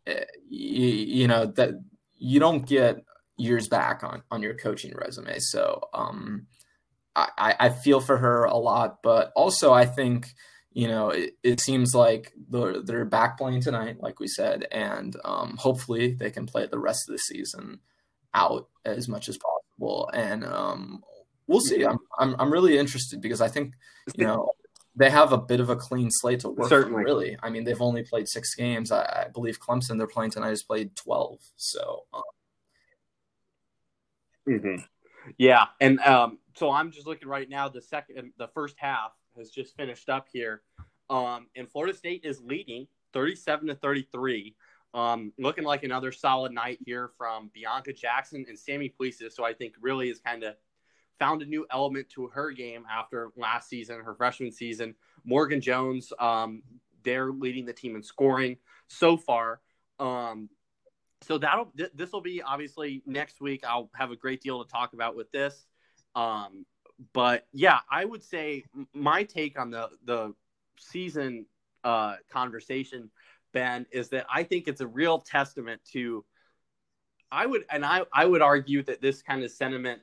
you, 0.05 0.13
eh, 0.13 1.05
you 1.07 1.27
know 1.27 1.45
that 1.45 1.71
you 2.15 2.39
don't 2.39 2.65
get 2.65 3.03
years 3.37 3.67
back 3.67 4.03
on 4.03 4.23
on 4.31 4.41
your 4.41 4.55
coaching 4.55 4.93
resume. 4.95 5.37
So 5.39 5.81
um, 5.93 6.47
I, 7.15 7.55
I 7.59 7.69
feel 7.69 7.99
for 7.99 8.17
her 8.17 8.45
a 8.45 8.57
lot, 8.57 8.99
but 9.03 9.31
also 9.35 9.73
I 9.73 9.85
think 9.85 10.27
you 10.71 10.87
know 10.87 11.09
it, 11.09 11.35
it 11.43 11.59
seems 11.59 11.93
like 11.93 12.31
they're, 12.49 12.81
they're 12.81 13.05
back 13.05 13.37
playing 13.37 13.61
tonight, 13.61 13.97
like 13.99 14.19
we 14.19 14.27
said, 14.27 14.65
and 14.71 15.15
um, 15.25 15.57
hopefully 15.57 16.13
they 16.13 16.31
can 16.31 16.45
play 16.45 16.67
the 16.67 16.79
rest 16.79 17.09
of 17.09 17.13
the 17.13 17.19
season 17.19 17.79
out 18.33 18.69
as 18.85 19.07
much 19.07 19.27
as 19.27 19.37
possible. 19.37 20.09
And 20.13 20.45
um, 20.45 21.03
we'll 21.47 21.61
see. 21.61 21.83
I'm, 21.83 21.99
I'm 22.17 22.35
I'm 22.39 22.51
really 22.51 22.77
interested 22.77 23.21
because 23.21 23.41
I 23.41 23.47
think 23.47 23.73
you 24.15 24.25
know 24.25 24.51
they 24.95 25.09
have 25.09 25.31
a 25.31 25.37
bit 25.37 25.59
of 25.59 25.69
a 25.69 25.75
clean 25.75 26.09
slate 26.11 26.41
to 26.41 26.49
work 26.49 26.69
Certainly. 26.69 27.03
From, 27.03 27.03
really. 27.03 27.37
I 27.41 27.49
mean, 27.49 27.63
they've 27.63 27.81
only 27.81 28.03
played 28.03 28.27
six 28.27 28.55
games. 28.55 28.91
I, 28.91 29.01
I, 29.01 29.27
believe 29.31 29.59
Clemson 29.59 29.97
they're 29.97 30.07
playing 30.07 30.31
tonight 30.31 30.49
has 30.49 30.63
played 30.63 30.95
twelve. 30.95 31.39
So. 31.55 32.03
Um... 32.13 32.21
Mm-hmm. 34.49 34.81
Yeah, 35.37 35.65
and 35.81 35.99
um, 35.99 36.39
so 36.55 36.71
I'm 36.71 36.91
just 36.91 37.05
looking 37.05 37.27
right 37.27 37.49
now. 37.49 37.67
The 37.67 37.81
second, 37.81 38.31
the 38.37 38.47
first 38.47 38.75
half 38.77 39.11
has 39.37 39.49
just 39.49 39.75
finished 39.75 40.07
up 40.07 40.27
here, 40.31 40.61
um, 41.09 41.47
and 41.55 41.69
Florida 41.69 41.95
State 41.95 42.21
is 42.23 42.41
leading 42.41 42.87
37 43.13 43.67
to 43.67 43.75
33. 43.75 44.55
Um, 44.93 45.33
looking 45.37 45.63
like 45.63 45.83
another 45.83 46.11
solid 46.11 46.51
night 46.53 46.79
here 46.85 47.11
from 47.17 47.51
Bianca 47.53 47.93
Jackson 47.93 48.45
and 48.47 48.57
Sammy 48.57 48.93
Puisis. 48.99 49.33
So 49.33 49.43
I 49.43 49.53
think 49.53 49.73
really 49.81 50.09
is 50.09 50.19
kind 50.19 50.43
of 50.43 50.55
found 51.19 51.41
a 51.41 51.45
new 51.45 51.65
element 51.71 52.09
to 52.09 52.27
her 52.27 52.51
game 52.51 52.85
after 52.89 53.31
last 53.35 53.69
season, 53.69 53.99
her 54.01 54.15
freshman 54.15 54.51
season. 54.51 54.95
Morgan 55.23 55.61
Jones, 55.61 56.13
um, 56.19 56.61
they're 57.03 57.31
leading 57.31 57.65
the 57.65 57.73
team 57.73 57.95
in 57.95 58.03
scoring 58.03 58.57
so 58.87 59.17
far. 59.17 59.61
Um, 59.99 60.49
so 61.21 61.37
that'll 61.37 61.71
th- 61.77 61.91
this 61.95 62.11
will 62.11 62.21
be 62.21 62.41
obviously 62.41 63.01
next 63.05 63.41
week. 63.41 63.63
I'll 63.67 63.89
have 63.95 64.11
a 64.11 64.15
great 64.15 64.41
deal 64.41 64.63
to 64.63 64.69
talk 64.69 64.93
about 64.93 65.15
with 65.15 65.31
this. 65.31 65.65
Um, 66.15 66.65
but 67.13 67.47
yeah, 67.53 67.79
I 67.89 68.05
would 68.05 68.23
say 68.23 68.65
my 68.93 69.23
take 69.23 69.59
on 69.59 69.71
the 69.71 69.89
the 70.05 70.33
season 70.79 71.45
uh, 71.83 72.15
conversation, 72.31 73.09
Ben, 73.53 73.85
is 73.91 74.09
that 74.09 74.25
I 74.31 74.43
think 74.43 74.67
it's 74.67 74.81
a 74.81 74.87
real 74.87 75.19
testament 75.19 75.81
to. 75.93 76.23
I 77.31 77.45
would 77.45 77.65
and 77.69 77.85
I 77.85 78.03
I 78.13 78.25
would 78.25 78.41
argue 78.41 78.83
that 78.83 79.01
this 79.01 79.21
kind 79.21 79.43
of 79.43 79.51
sentiment 79.51 80.01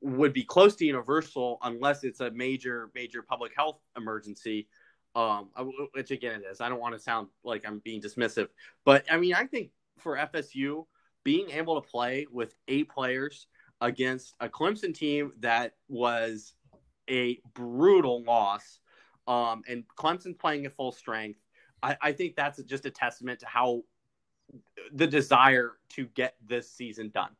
would 0.00 0.32
be 0.32 0.44
close 0.44 0.76
to 0.76 0.84
universal 0.84 1.58
unless 1.62 2.04
it's 2.04 2.20
a 2.20 2.30
major 2.30 2.90
major 2.94 3.22
public 3.22 3.52
health 3.56 3.80
emergency. 3.96 4.68
Um 5.14 5.50
which 5.92 6.10
again 6.10 6.42
it 6.42 6.50
is. 6.50 6.60
I 6.60 6.68
don't 6.68 6.80
want 6.80 6.94
to 6.94 7.00
sound 7.00 7.28
like 7.44 7.66
i'm 7.66 7.80
being 7.80 8.00
dismissive 8.00 8.48
but 8.84 9.04
i 9.10 9.16
mean 9.18 9.34
i 9.34 9.44
think 9.44 9.70
for 9.98 10.16
fsu 10.16 10.86
being 11.24 11.50
able 11.50 11.80
to 11.80 11.88
play 11.88 12.26
with 12.30 12.54
eight 12.68 12.88
players 12.88 13.46
against 13.80 14.34
a 14.40 14.48
clemson 14.48 14.94
team 14.94 15.32
that 15.40 15.74
was 15.88 16.54
a 17.10 17.38
brutal 17.54 18.22
loss 18.22 18.78
um 19.26 19.62
and 19.68 19.84
clemson 19.98 20.38
playing 20.38 20.64
at 20.66 20.72
full 20.72 20.92
strength 20.92 21.40
I, 21.82 21.96
I 22.00 22.12
think 22.12 22.36
that's 22.36 22.62
just 22.62 22.86
a 22.86 22.90
testament 22.90 23.40
to 23.40 23.46
how 23.46 23.82
the 24.92 25.06
desire 25.06 25.72
to 25.90 26.06
get 26.06 26.36
this 26.46 26.70
season 26.70 27.10
done 27.10 27.30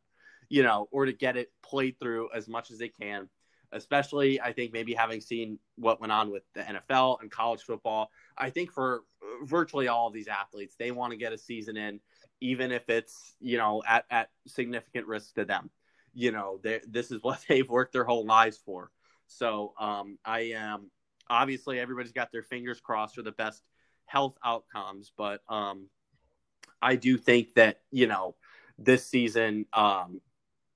you 0.53 0.61
know, 0.61 0.87
or 0.91 1.07
to 1.07 1.11
get 1.11 1.35
it 1.35 1.51
played 1.63 1.99
through 1.99 2.29
as 2.31 2.47
much 2.47 2.69
as 2.69 2.77
they 2.77 2.87
can. 2.87 3.27
Especially, 3.71 4.39
I 4.39 4.53
think 4.53 4.71
maybe 4.71 4.93
having 4.93 5.19
seen 5.19 5.57
what 5.77 5.99
went 5.99 6.11
on 6.11 6.29
with 6.29 6.43
the 6.53 6.61
NFL 6.61 7.21
and 7.21 7.31
college 7.31 7.63
football, 7.63 8.11
I 8.37 8.51
think 8.51 8.71
for 8.71 9.01
virtually 9.45 9.87
all 9.87 10.05
of 10.05 10.13
these 10.13 10.27
athletes, 10.27 10.75
they 10.77 10.91
want 10.91 11.09
to 11.09 11.17
get 11.17 11.33
a 11.33 11.39
season 11.39 11.75
in, 11.75 11.99
even 12.39 12.71
if 12.71 12.87
it's 12.87 13.33
you 13.39 13.57
know 13.57 13.81
at 13.87 14.05
at 14.11 14.29
significant 14.45 15.07
risk 15.07 15.33
to 15.33 15.45
them. 15.45 15.71
You 16.13 16.31
know, 16.31 16.59
this 16.61 17.09
is 17.09 17.17
what 17.23 17.43
they've 17.49 17.67
worked 17.67 17.93
their 17.93 18.03
whole 18.03 18.27
lives 18.27 18.59
for. 18.63 18.91
So 19.25 19.73
um, 19.79 20.19
I 20.23 20.51
am 20.55 20.91
obviously 21.31 21.79
everybody's 21.79 22.11
got 22.11 22.31
their 22.31 22.43
fingers 22.43 22.79
crossed 22.79 23.15
for 23.15 23.23
the 23.23 23.31
best 23.31 23.63
health 24.05 24.37
outcomes, 24.45 25.11
but 25.17 25.41
um, 25.49 25.89
I 26.79 26.95
do 26.95 27.17
think 27.17 27.55
that 27.55 27.79
you 27.89 28.05
know 28.05 28.35
this 28.77 29.07
season 29.07 29.65
um, 29.73 30.21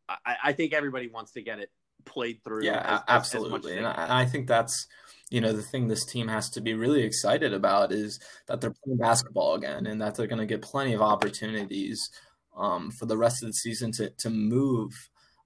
I, 0.10 0.36
I 0.46 0.54
think 0.54 0.74
everybody 0.74 1.08
wants 1.08 1.32
to 1.34 1.42
get 1.42 1.60
it 1.60 1.70
played 2.06 2.44
through. 2.44 2.64
Yeah, 2.64 2.82
as, 2.86 3.02
absolutely. 3.08 3.74
As, 3.74 3.78
and 3.78 3.88
I, 3.88 4.22
I, 4.22 4.26
think 4.26 4.48
that's 4.48 4.88
you 5.30 5.42
know 5.42 5.54
the 5.54 5.62
thing 5.62 5.88
this 5.88 6.06
team 6.06 6.28
has 6.28 6.50
to 6.52 6.62
be 6.62 6.74
really 6.74 7.04
excited 7.04 7.54
about 7.54 7.92
is 7.92 8.20
that 8.48 8.62
they're 8.62 8.74
playing 8.84 8.98
basketball 8.98 9.56
again 9.56 9.86
and 9.88 10.02
that 10.02 10.16
they're 10.16 10.28
going 10.28 10.40
to 10.40 10.46
get 10.46 10.62
plenty 10.62 10.94
of 10.94 11.02
opportunities 11.02 12.10
um, 12.56 12.92
for 12.92 13.06
the 13.06 13.18
rest 13.18 13.44
of 13.44 13.50
the 13.50 13.54
season 13.54 13.92
to 13.94 14.10
to 14.20 14.30
move 14.30 14.92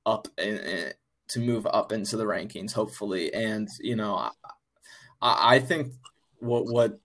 up 0.06 0.28
and 0.38 0.94
to 1.30 1.40
move 1.40 1.66
up 1.68 1.92
into 1.92 2.18
the 2.18 2.26
rankings 2.26 2.74
hopefully 2.74 3.34
and 3.34 3.68
you 3.80 3.96
know 3.96 4.16
I, 5.22 5.56
I 5.56 5.60
think 5.60 5.94
what 6.40 6.66
what 6.66 7.00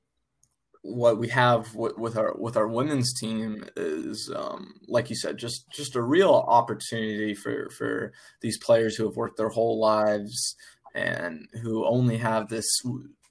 what 0.87 1.19
we 1.19 1.29
have 1.29 1.75
with, 1.75 1.99
with, 1.99 2.17
our 2.17 2.35
with 2.39 2.57
our 2.57 2.69
women's 2.69 3.13
team 3.13 3.65
is 3.77 4.31
um, 4.35 4.75
like 4.87 5.11
you 5.11 5.17
said 5.17 5.37
just 5.37 5.69
just 5.71 5.97
a 5.97 6.03
real 6.03 6.45
opportunity 6.47 7.35
for 7.35 7.69
for 7.71 8.13
these 8.41 8.57
players 8.59 8.95
who 8.97 9.05
have 9.05 9.17
worked 9.17 9.37
their 9.37 9.49
whole 9.49 9.81
lives 9.81 10.55
and 10.95 11.49
who 11.63 11.85
only 11.85 12.17
have 12.17 12.49
this 12.49 12.67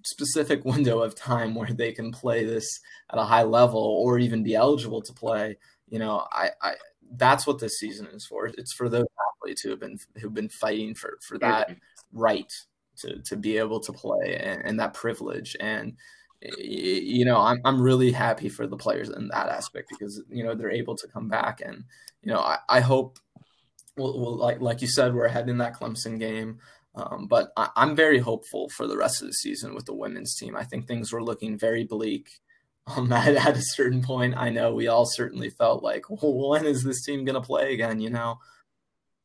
specific 0.03 0.65
window 0.65 1.01
of 1.01 1.15
time 1.15 1.55
where 1.55 1.71
they 1.71 1.91
can 1.91 2.11
play 2.11 2.43
this 2.43 2.79
at 3.11 3.19
a 3.19 3.23
high 3.23 3.43
level 3.43 3.81
or 3.81 4.19
even 4.19 4.43
be 4.43 4.55
eligible 4.55 5.01
to 5.01 5.13
play, 5.13 5.57
you 5.87 5.99
know, 5.99 6.25
I, 6.31 6.49
I 6.61 6.73
that's 7.17 7.47
what 7.47 7.59
this 7.59 7.79
season 7.79 8.07
is 8.07 8.25
for. 8.25 8.47
It's 8.47 8.73
for 8.73 8.89
those 8.89 9.05
athletes 9.39 9.61
who 9.61 9.69
have 9.69 9.79
been 9.79 9.97
who've 10.17 10.33
been 10.33 10.49
fighting 10.49 10.93
for 10.93 11.17
for 11.27 11.37
that 11.39 11.75
right 12.11 12.51
to 12.97 13.21
to 13.21 13.35
be 13.35 13.57
able 13.57 13.79
to 13.79 13.93
play 13.93 14.37
and, 14.37 14.61
and 14.65 14.79
that 14.79 14.93
privilege. 14.93 15.55
And 15.59 15.95
you 16.41 17.25
know, 17.25 17.39
I'm 17.39 17.59
I'm 17.65 17.81
really 17.81 18.11
happy 18.11 18.49
for 18.49 18.67
the 18.67 18.77
players 18.77 19.09
in 19.09 19.29
that 19.29 19.49
aspect 19.49 19.89
because 19.89 20.21
you 20.29 20.43
know 20.43 20.55
they're 20.55 20.71
able 20.71 20.95
to 20.97 21.07
come 21.07 21.27
back 21.27 21.61
and 21.61 21.83
you 22.21 22.31
know 22.31 22.39
I, 22.39 22.57
I 22.69 22.79
hope 22.81 23.19
well, 23.97 24.19
well 24.19 24.35
like 24.35 24.61
like 24.61 24.81
you 24.81 24.87
said 24.87 25.13
we're 25.13 25.25
ahead 25.25 25.49
in 25.49 25.57
that 25.59 25.79
Clemson 25.79 26.19
game. 26.19 26.59
Um, 26.95 27.27
but 27.27 27.51
I, 27.57 27.69
am 27.75 27.93
very 27.93 28.19
hopeful 28.19 28.69
for 28.69 28.87
the 28.87 28.95
rest 28.95 29.21
of 29.21 29.27
the 29.27 29.33
season 29.33 29.75
with 29.75 29.85
the 29.85 29.93
women's 29.93 30.33
team. 30.33 30.55
I 30.55 30.63
think 30.63 30.87
things 30.87 31.11
were 31.11 31.21
looking 31.21 31.57
very 31.57 31.83
bleak 31.83 32.29
um, 32.87 33.11
at, 33.11 33.35
at 33.35 33.57
a 33.57 33.61
certain 33.61 34.01
point. 34.01 34.35
I 34.37 34.49
know 34.49 34.73
we 34.73 34.87
all 34.87 35.05
certainly 35.05 35.49
felt 35.49 35.83
like, 35.83 36.09
well, 36.09 36.49
when 36.49 36.65
is 36.65 36.83
this 36.83 37.03
team 37.03 37.25
going 37.25 37.35
to 37.35 37.41
play 37.41 37.73
again? 37.73 37.99
You 37.99 38.11
know, 38.11 38.39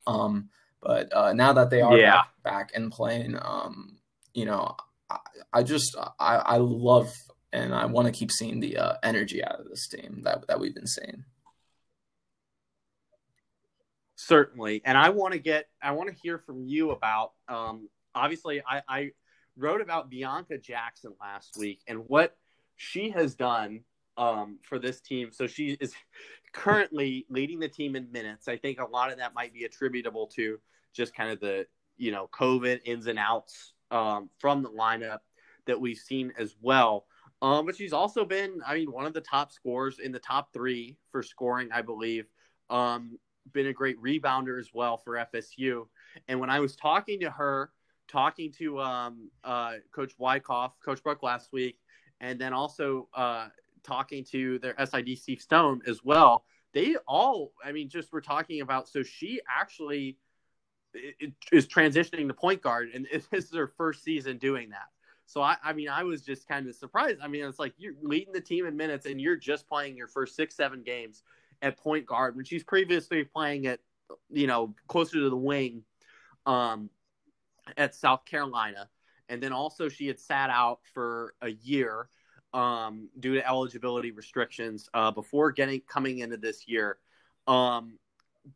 um, 0.06 0.48
but 0.82 1.14
uh, 1.14 1.32
now 1.32 1.52
that 1.52 1.70
they 1.70 1.80
are 1.80 1.96
yeah. 1.96 2.22
back, 2.42 2.42
back 2.42 2.70
and 2.74 2.90
playing, 2.90 3.36
um, 3.40 3.98
you 4.34 4.46
know, 4.46 4.76
I, 5.10 5.18
I 5.52 5.62
just 5.62 5.96
I, 6.18 6.36
I 6.36 6.56
love 6.58 7.12
and 7.52 7.74
I 7.74 7.86
want 7.86 8.06
to 8.06 8.12
keep 8.12 8.30
seeing 8.30 8.60
the 8.60 8.76
uh, 8.76 8.94
energy 9.02 9.44
out 9.44 9.60
of 9.60 9.68
this 9.68 9.88
team 9.88 10.22
that 10.24 10.46
that 10.48 10.60
we've 10.60 10.74
been 10.74 10.86
seeing. 10.86 11.24
Certainly, 14.16 14.82
and 14.84 14.96
I 14.96 15.10
want 15.10 15.32
to 15.32 15.40
get 15.40 15.68
I 15.82 15.92
want 15.92 16.08
to 16.10 16.14
hear 16.14 16.38
from 16.38 16.64
you 16.64 16.90
about. 16.90 17.32
Um, 17.48 17.88
obviously, 18.14 18.62
I, 18.66 18.82
I 18.88 19.10
wrote 19.56 19.80
about 19.80 20.10
Bianca 20.10 20.58
Jackson 20.58 21.14
last 21.20 21.56
week 21.58 21.80
and 21.88 22.04
what 22.06 22.36
she 22.76 23.10
has 23.10 23.34
done 23.34 23.80
um, 24.16 24.58
for 24.62 24.78
this 24.78 25.00
team. 25.00 25.30
So 25.32 25.46
she 25.46 25.76
is 25.80 25.92
currently 26.52 27.26
leading 27.28 27.58
the 27.58 27.68
team 27.68 27.96
in 27.96 28.12
minutes. 28.12 28.48
I 28.48 28.56
think 28.56 28.80
a 28.80 28.86
lot 28.86 29.10
of 29.10 29.18
that 29.18 29.34
might 29.34 29.52
be 29.52 29.64
attributable 29.64 30.28
to 30.36 30.58
just 30.92 31.14
kind 31.14 31.30
of 31.30 31.40
the 31.40 31.66
you 31.96 32.12
know 32.12 32.28
COVID 32.32 32.80
ins 32.84 33.06
and 33.06 33.18
outs 33.18 33.72
um, 33.90 34.30
from 34.38 34.62
the 34.62 34.70
lineup 34.70 35.18
that 35.66 35.80
we've 35.80 35.98
seen 35.98 36.32
as 36.38 36.56
well. 36.60 37.06
Um, 37.42 37.64
but 37.66 37.76
she's 37.76 37.92
also 37.92 38.24
been, 38.24 38.60
I 38.66 38.74
mean, 38.74 38.92
one 38.92 39.06
of 39.06 39.14
the 39.14 39.20
top 39.20 39.52
scorers 39.52 39.98
in 39.98 40.12
the 40.12 40.18
top 40.18 40.52
three 40.52 40.98
for 41.10 41.22
scoring, 41.22 41.70
I 41.72 41.82
believe. 41.82 42.26
Um, 42.68 43.18
been 43.52 43.66
a 43.66 43.72
great 43.72 44.00
rebounder 44.00 44.60
as 44.60 44.70
well 44.72 44.98
for 44.98 45.14
FSU. 45.34 45.86
And 46.28 46.38
when 46.38 46.50
I 46.50 46.60
was 46.60 46.76
talking 46.76 47.20
to 47.20 47.30
her, 47.30 47.70
talking 48.08 48.52
to 48.58 48.80
um, 48.80 49.30
uh, 49.44 49.74
Coach 49.92 50.12
Wyckoff, 50.18 50.78
Coach 50.84 51.02
Brooke 51.02 51.22
last 51.22 51.52
week, 51.52 51.78
and 52.20 52.38
then 52.38 52.52
also 52.52 53.08
uh, 53.14 53.48
talking 53.82 54.24
to 54.24 54.58
their 54.58 54.74
SID 54.84 55.16
Steve 55.16 55.40
Stone 55.40 55.80
as 55.86 56.04
well. 56.04 56.44
They 56.72 56.96
all, 57.08 57.52
I 57.64 57.72
mean, 57.72 57.88
just 57.88 58.12
were 58.12 58.20
talking 58.20 58.60
about. 58.60 58.88
So 58.88 59.02
she 59.02 59.40
actually 59.48 60.18
is 61.52 61.66
transitioning 61.66 62.28
to 62.28 62.34
point 62.34 62.62
guard, 62.62 62.90
and 62.94 63.06
this 63.30 63.44
is 63.44 63.54
her 63.54 63.68
first 63.68 64.02
season 64.02 64.38
doing 64.38 64.70
that. 64.70 64.88
So 65.26 65.42
I, 65.42 65.56
I 65.62 65.72
mean, 65.72 65.88
I 65.88 66.02
was 66.02 66.22
just 66.22 66.48
kind 66.48 66.68
of 66.68 66.74
surprised. 66.74 67.18
I 67.22 67.28
mean, 67.28 67.44
it's 67.44 67.58
like 67.58 67.74
you're 67.78 67.94
leading 68.02 68.32
the 68.32 68.40
team 68.40 68.66
in 68.66 68.76
minutes, 68.76 69.06
and 69.06 69.20
you're 69.20 69.36
just 69.36 69.68
playing 69.68 69.96
your 69.96 70.08
first 70.08 70.34
six, 70.34 70.56
seven 70.56 70.82
games 70.82 71.22
at 71.62 71.76
point 71.76 72.06
guard 72.06 72.36
when 72.36 72.44
she's 72.44 72.64
previously 72.64 73.22
playing 73.22 73.66
at, 73.66 73.80
you 74.30 74.46
know, 74.46 74.74
closer 74.88 75.18
to 75.20 75.30
the 75.30 75.36
wing, 75.36 75.84
um, 76.46 76.90
at 77.76 77.94
South 77.94 78.24
Carolina 78.24 78.88
and 79.30 79.40
then 79.40 79.52
also 79.52 79.88
she 79.88 80.08
had 80.08 80.18
sat 80.18 80.50
out 80.50 80.80
for 80.92 81.34
a 81.40 81.50
year 81.50 82.08
um, 82.52 83.08
due 83.18 83.34
to 83.34 83.48
eligibility 83.48 84.10
restrictions 84.10 84.90
uh, 84.92 85.10
before 85.12 85.52
getting 85.52 85.80
coming 85.88 86.18
into 86.18 86.36
this 86.36 86.66
year. 86.66 86.98
Um, 87.46 87.98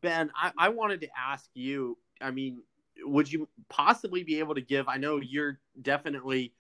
ben, 0.02 0.30
I, 0.36 0.50
I 0.58 0.68
wanted 0.68 1.00
to 1.02 1.08
ask 1.16 1.48
you. 1.54 1.96
I 2.20 2.30
mean, 2.30 2.62
would 3.02 3.30
you 3.30 3.48
possibly 3.68 4.22
be 4.22 4.38
able 4.38 4.54
to 4.54 4.60
give? 4.60 4.88
I 4.88 4.96
know 4.96 5.20
you're 5.20 5.60
definitely, 5.80 6.52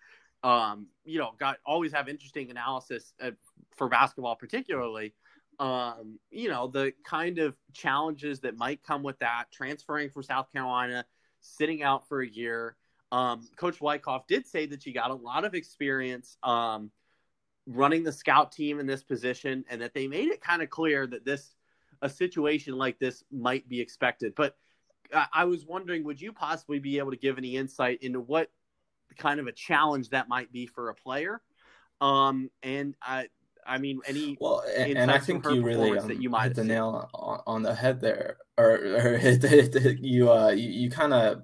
um, 0.42 0.86
you 1.04 1.18
know, 1.18 1.32
got 1.38 1.58
always 1.64 1.92
have 1.92 2.08
interesting 2.08 2.50
analysis 2.50 3.12
at, 3.20 3.34
for 3.76 3.88
basketball, 3.88 4.36
particularly. 4.36 5.14
Um, 5.60 6.18
you 6.30 6.48
know, 6.48 6.66
the 6.66 6.92
kind 7.04 7.38
of 7.38 7.56
challenges 7.72 8.40
that 8.40 8.56
might 8.56 8.82
come 8.82 9.02
with 9.02 9.18
that 9.20 9.44
transferring 9.52 10.10
from 10.10 10.24
South 10.24 10.52
Carolina, 10.52 11.06
sitting 11.40 11.82
out 11.82 12.08
for 12.08 12.22
a 12.22 12.28
year 12.28 12.76
um, 13.14 13.46
Coach 13.54 13.80
Wyckoff 13.80 14.26
did 14.26 14.44
say 14.44 14.66
that 14.66 14.84
you 14.84 14.92
got 14.92 15.12
a 15.12 15.14
lot 15.14 15.44
of 15.44 15.54
experience 15.54 16.36
um, 16.42 16.90
running 17.64 18.02
the 18.02 18.10
scout 18.10 18.50
team 18.50 18.80
in 18.80 18.86
this 18.86 19.04
position, 19.04 19.64
and 19.70 19.80
that 19.82 19.94
they 19.94 20.08
made 20.08 20.28
it 20.30 20.40
kind 20.40 20.62
of 20.62 20.68
clear 20.68 21.06
that 21.06 21.24
this 21.24 21.54
a 22.02 22.08
situation 22.08 22.76
like 22.76 22.98
this 22.98 23.22
might 23.30 23.68
be 23.68 23.80
expected. 23.80 24.34
But 24.34 24.56
I, 25.12 25.26
I 25.32 25.44
was 25.44 25.64
wondering, 25.64 26.04
would 26.04 26.20
you 26.20 26.32
possibly 26.32 26.78
be 26.78 26.98
able 26.98 27.10
to 27.10 27.16
give 27.16 27.38
any 27.38 27.56
insight 27.56 28.02
into 28.02 28.20
what 28.20 28.50
kind 29.18 29.40
of 29.40 29.46
a 29.46 29.52
challenge 29.52 30.10
that 30.10 30.28
might 30.28 30.52
be 30.52 30.66
for 30.66 30.88
a 30.88 30.94
player? 30.94 31.40
Um, 32.00 32.50
and 32.62 32.94
I, 33.02 33.28
I 33.66 33.78
mean, 33.78 34.00
any 34.06 34.36
well, 34.40 34.62
and, 34.76 34.96
and 34.98 35.10
I 35.10 35.18
think 35.18 35.46
you 35.46 35.62
really 35.62 35.98
um, 35.98 36.08
that 36.08 36.20
you 36.20 36.28
might 36.28 36.44
hit 36.44 36.56
the 36.56 36.64
nail 36.64 37.08
on, 37.14 37.40
on, 37.46 37.62
the 37.62 37.74
head 37.74 38.00
there, 38.00 38.36
or, 38.58 38.72
or 38.72 39.16
hit 39.18 39.40
the, 39.40 39.48
hit 39.48 39.72
the, 39.72 39.96
you 40.00 40.30
uh, 40.30 40.50
you, 40.50 40.68
you 40.68 40.90
kind 40.90 41.14
of 41.14 41.42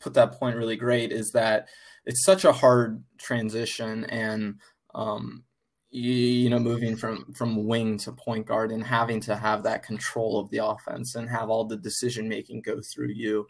put 0.00 0.14
that 0.14 0.32
point 0.32 0.56
really 0.56 0.76
great 0.76 1.12
is 1.12 1.30
that 1.32 1.68
it's 2.06 2.24
such 2.24 2.44
a 2.44 2.52
hard 2.52 3.04
transition 3.18 4.04
and 4.06 4.56
um, 4.94 5.44
you, 5.90 6.12
you, 6.12 6.50
know 6.50 6.58
moving 6.58 6.96
from 6.96 7.32
from 7.32 7.66
wing 7.66 7.98
to 7.98 8.12
point 8.12 8.46
guard 8.46 8.70
and 8.70 8.84
having 8.84 9.20
to 9.20 9.36
have 9.36 9.62
that 9.62 9.82
control 9.82 10.38
of 10.38 10.50
the 10.50 10.64
offense 10.64 11.14
and 11.14 11.28
have 11.28 11.50
all 11.50 11.64
the 11.64 11.76
decision 11.76 12.28
making 12.28 12.62
go 12.62 12.80
through 12.94 13.08
you 13.08 13.46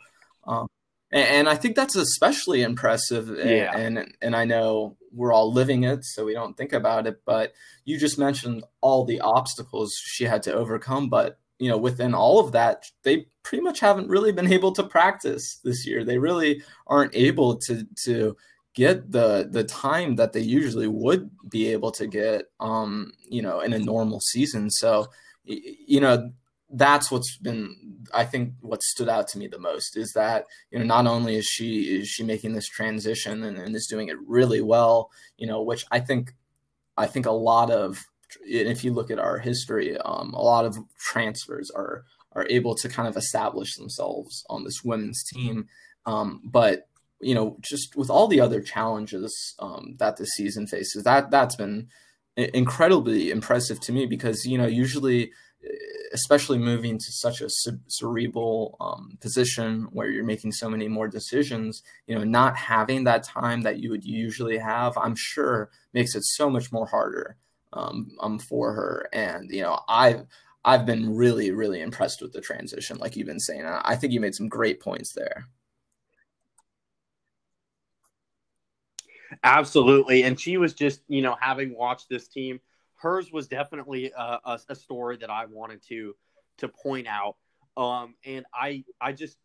um, 0.47 0.66
and, 1.12 1.28
and, 1.28 1.49
I 1.49 1.57
think 1.57 1.76
that's 1.76 1.97
especially 1.97 2.62
impressive 2.62 3.28
yeah. 3.28 3.76
and, 3.76 3.99
and 3.99 4.14
and 4.22 4.36
I 4.36 4.45
know 4.45 4.97
we're 5.12 5.32
all 5.32 5.53
living 5.53 5.84
it 5.84 6.05
so 6.05 6.24
we 6.24 6.34
don't 6.34 6.57
think 6.57 6.72
about 6.72 7.07
it 7.07 7.20
but 7.26 7.53
you 7.84 7.99
just 7.99 8.18
mentioned 8.18 8.64
all 8.80 9.05
the 9.05 9.20
obstacles 9.20 9.93
she 10.03 10.24
had 10.24 10.43
to 10.45 10.55
overcome 10.55 11.09
but 11.09 11.38
you 11.61 11.68
know, 11.68 11.76
within 11.76 12.14
all 12.14 12.41
of 12.41 12.53
that, 12.53 12.86
they 13.03 13.26
pretty 13.43 13.62
much 13.62 13.80
haven't 13.80 14.09
really 14.09 14.32
been 14.32 14.51
able 14.53 14.72
to 14.72 14.82
practice 14.82 15.61
this 15.62 15.86
year. 15.86 16.05
They 16.05 16.18
really 16.18 16.62
aren't 16.86 17.14
able 17.14 17.59
to 17.59 17.86
to 18.05 18.36
get 18.75 19.11
the 19.11 19.49
the 19.51 19.64
time 19.64 20.16
that 20.16 20.33
they 20.33 20.41
usually 20.41 20.89
would 20.89 21.31
be 21.49 21.68
able 21.68 21.91
to 21.93 22.07
get, 22.07 22.47
um, 22.61 23.12
you 23.29 23.43
know, 23.43 23.61
in 23.61 23.73
a 23.73 23.79
normal 23.79 24.21
season. 24.21 24.71
So, 24.71 25.07
you 25.45 26.01
know, 26.01 26.33
that's 26.73 27.11
what's 27.11 27.37
been 27.37 27.77
I 28.14 28.25
think 28.25 28.55
what 28.61 28.83
stood 28.83 29.09
out 29.09 29.29
to 29.29 29.39
me 29.39 29.49
the 29.49 29.59
most 29.59 29.97
is 29.97 30.12
that 30.12 30.47
you 30.71 30.79
know 30.79 30.85
not 30.85 31.07
only 31.07 31.37
is 31.37 31.47
she 31.47 31.99
is 31.99 32.09
she 32.09 32.23
making 32.23 32.53
this 32.53 32.68
transition 32.68 33.43
and, 33.43 33.59
and 33.59 33.75
is 33.75 33.87
doing 33.87 34.09
it 34.09 34.16
really 34.27 34.61
well, 34.61 35.11
you 35.37 35.47
know, 35.47 35.62
which 35.62 35.85
I 35.91 36.01
think 36.01 36.35
I 36.97 37.07
think 37.07 37.27
a 37.27 37.33
lot 37.33 37.71
of 37.71 38.05
if 38.43 38.85
you 38.85 38.93
look 38.93 39.11
at 39.11 39.18
our 39.18 39.39
history, 39.39 39.97
um, 39.99 40.33
a 40.35 40.43
lot 40.43 40.64
of 40.64 40.79
transfers 40.99 41.71
are 41.71 42.05
are 42.33 42.47
able 42.49 42.75
to 42.77 42.89
kind 42.89 43.09
of 43.09 43.16
establish 43.16 43.77
themselves 43.77 44.45
on 44.49 44.62
this 44.62 44.85
women's 44.85 45.25
team. 45.25 45.66
Um, 46.07 46.41
but 46.45 46.89
you 47.21 47.35
know, 47.35 47.57
just 47.61 47.97
with 47.97 48.11
all 48.11 48.27
the 48.27 48.41
other 48.41 48.61
challenges 48.61 49.55
um, 49.59 49.97
that 49.99 50.16
the 50.16 50.25
season 50.25 50.66
faces, 50.66 51.05
that 51.05 51.31
that's 51.31 51.57
been 51.57 51.89
incredibly 52.37 53.31
impressive 53.31 53.81
to 53.81 53.93
me 53.93 54.07
because 54.07 54.47
you 54.47 54.57
know 54.57 54.66
usually 54.66 55.33
especially 56.12 56.59
moving 56.59 56.99
to 56.99 57.12
such 57.12 57.41
a 57.41 57.49
cerebral 57.87 58.77
um, 58.81 59.16
position 59.21 59.87
where 59.93 60.11
you're 60.11 60.25
making 60.25 60.51
so 60.51 60.68
many 60.68 60.89
more 60.89 61.07
decisions, 61.07 61.83
you 62.07 62.14
know, 62.14 62.25
not 62.25 62.57
having 62.57 63.05
that 63.05 63.23
time 63.23 63.62
that 63.62 63.79
you 63.79 63.91
would 63.91 64.05
usually 64.05 64.59
have, 64.59 64.97
I'm 64.99 65.14
sure 65.16 65.71
makes 65.93 66.14
it 66.14 66.25
so 66.25 66.51
much 66.51 66.73
more 66.73 66.87
harder 66.87 67.37
um, 67.73 68.11
um 68.21 68.39
for 68.39 68.73
her. 68.73 69.09
And 69.12 69.51
you 69.51 69.62
know, 69.62 69.81
I've 69.89 70.27
I've 70.64 70.85
been 70.85 71.14
really 71.14 71.53
really 71.53 71.81
impressed 71.81 72.21
with 72.21 72.33
the 72.33 72.41
transition, 72.41 72.99
like 72.99 73.16
you've 73.16 73.29
been 73.29 73.41
saying. 73.41 73.64
I 73.64 73.95
think 73.97 74.12
you 74.12 74.21
made 74.21 74.35
some 74.35 74.49
great 74.49 74.81
points 74.81 75.12
there. 75.14 75.47
Absolutely, 79.43 80.24
and 80.24 80.39
she 80.39 80.57
was 80.57 80.74
just 80.74 81.03
you 81.09 81.22
know 81.22 81.37
having 81.41 81.74
watched 81.76 82.09
this 82.09 82.28
team, 82.28 82.61
hers 82.97 83.31
was 83.33 83.49
definitely 83.49 84.12
a, 84.16 84.39
a, 84.45 84.61
a 84.68 84.74
story 84.74 85.16
that 85.18 85.31
I 85.31 85.47
wanted 85.47 85.83
to 85.89 86.14
to 86.59 86.68
point 86.68 87.07
out. 87.07 87.37
Um, 87.76 88.14
and 88.24 88.45
I 88.55 88.85
I 89.01 89.12
just 89.12 89.37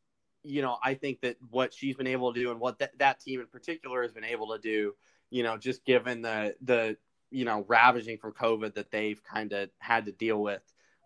you 0.44 0.62
know 0.62 0.78
I 0.84 0.94
think 0.96 1.22
that 1.22 1.38
what 1.50 1.74
she's 1.74 1.96
been 1.96 2.08
able 2.08 2.34
to 2.34 2.40
do 2.40 2.52
and 2.52 2.60
what 2.60 2.80
that 2.80 2.98
that 3.00 3.20
team 3.20 3.40
in 3.40 3.48
particular 3.48 4.02
has 4.02 4.12
been 4.12 4.24
able 4.24 4.54
to 4.56 4.60
do, 4.60 4.94
you 5.30 5.44
know, 5.44 5.58
just 5.58 5.86
given 5.86 6.22
the 6.22 6.56
the 6.62 6.98
you 7.32 7.44
know, 7.44 7.66
ravaging 7.68 8.18
from 8.18 8.32
COVID 8.34 8.76
that 8.76 8.92
they've 8.92 9.22
kind 9.24 9.52
of 9.52 9.70
had 9.80 10.06
to 10.06 10.12
deal 10.12 10.42
with 10.42 10.62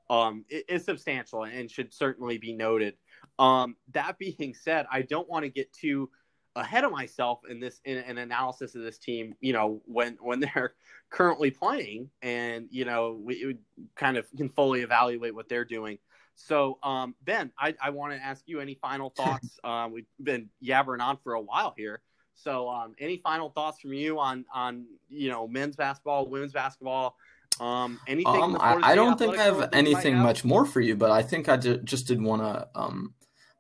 um, 0.10 0.46
is 0.50 0.84
substantial 0.86 1.44
and 1.44 1.72
should 1.72 1.94
certainly 1.94 2.38
be 2.38 2.54
noted. 2.54 2.96
Um, 3.40 3.76
that 3.94 4.18
being 4.20 4.54
said, 4.54 4.86
I 4.92 5.02
don't 5.02 5.30
want 5.30 5.44
to 5.46 5.50
get 5.50 5.72
too 5.74 6.10
ahead 6.56 6.84
of 6.84 6.92
myself 6.92 7.40
in 7.50 7.60
this 7.60 7.80
in 7.86 7.98
an 7.98 8.18
analysis 8.18 8.76
of 8.76 8.84
this 8.84 8.98
team. 8.98 9.36
You 9.42 9.54
know, 9.54 9.82
when 9.86 10.18
when 10.22 10.40
they're 10.40 10.74
currently 11.10 11.52
playing, 11.52 12.10
and 12.22 12.68
you 12.72 12.86
know, 12.86 13.20
we, 13.22 13.46
we 13.46 13.58
kind 13.96 14.18
of 14.18 14.28
can 14.36 14.50
fully 14.50 14.82
evaluate 14.82 15.36
what 15.36 15.50
they're 15.50 15.66
doing. 15.66 15.98
So, 16.36 16.80
um, 16.84 17.16
Ben, 17.24 17.52
I, 17.60 17.76
I 17.84 17.90
want 17.90 18.14
to 18.14 18.20
ask 18.20 18.44
you 18.46 18.62
any 18.62 18.76
final 18.76 19.10
thoughts. 19.18 19.60
um, 19.64 19.92
we've 19.92 20.06
been 20.22 20.50
yabbering 20.64 21.02
on 21.02 21.18
for 21.24 21.34
a 21.34 21.42
while 21.42 21.74
here. 21.76 22.02
So, 22.36 22.70
um, 22.70 22.96
any 23.00 23.18
final 23.18 23.50
thoughts 23.50 23.82
from 23.82 23.94
you 23.94 24.20
on 24.20 24.46
on 24.54 24.86
you 25.10 25.30
know 25.30 25.48
men's 25.48 25.76
basketball, 25.76 26.28
women's 26.28 26.54
basketball? 26.54 27.16
Um, 27.60 28.00
anything? 28.08 28.42
Um, 28.42 28.58
I, 28.58 28.92
I, 28.92 28.96
don't 28.96 29.20
think 29.20 29.38
I 29.38 29.44
have 29.44 29.70
anything 29.74 30.18
much 30.18 30.46
more 30.46 30.66
for 30.66 30.80
you, 30.80 30.96
but 30.96 31.12
I 31.12 31.22
think 31.24 31.50
I 31.50 31.58
just 31.58 32.08
did 32.08 32.22
want 32.22 32.42
to 32.42 32.70
um, 32.74 33.14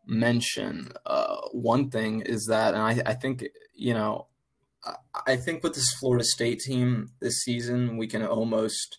mention 0.09 0.91
uh, 1.05 1.37
one 1.51 1.89
thing 1.89 2.21
is 2.21 2.47
that, 2.47 2.73
and 2.73 2.83
I, 2.83 3.11
I 3.11 3.13
think 3.13 3.45
you 3.73 3.93
know, 3.93 4.27
I, 4.83 4.95
I 5.27 5.35
think 5.35 5.63
with 5.63 5.75
this 5.75 5.93
Florida 5.99 6.23
State 6.23 6.59
team 6.59 7.11
this 7.19 7.41
season, 7.43 7.97
we 7.97 8.07
can 8.07 8.25
almost 8.25 8.97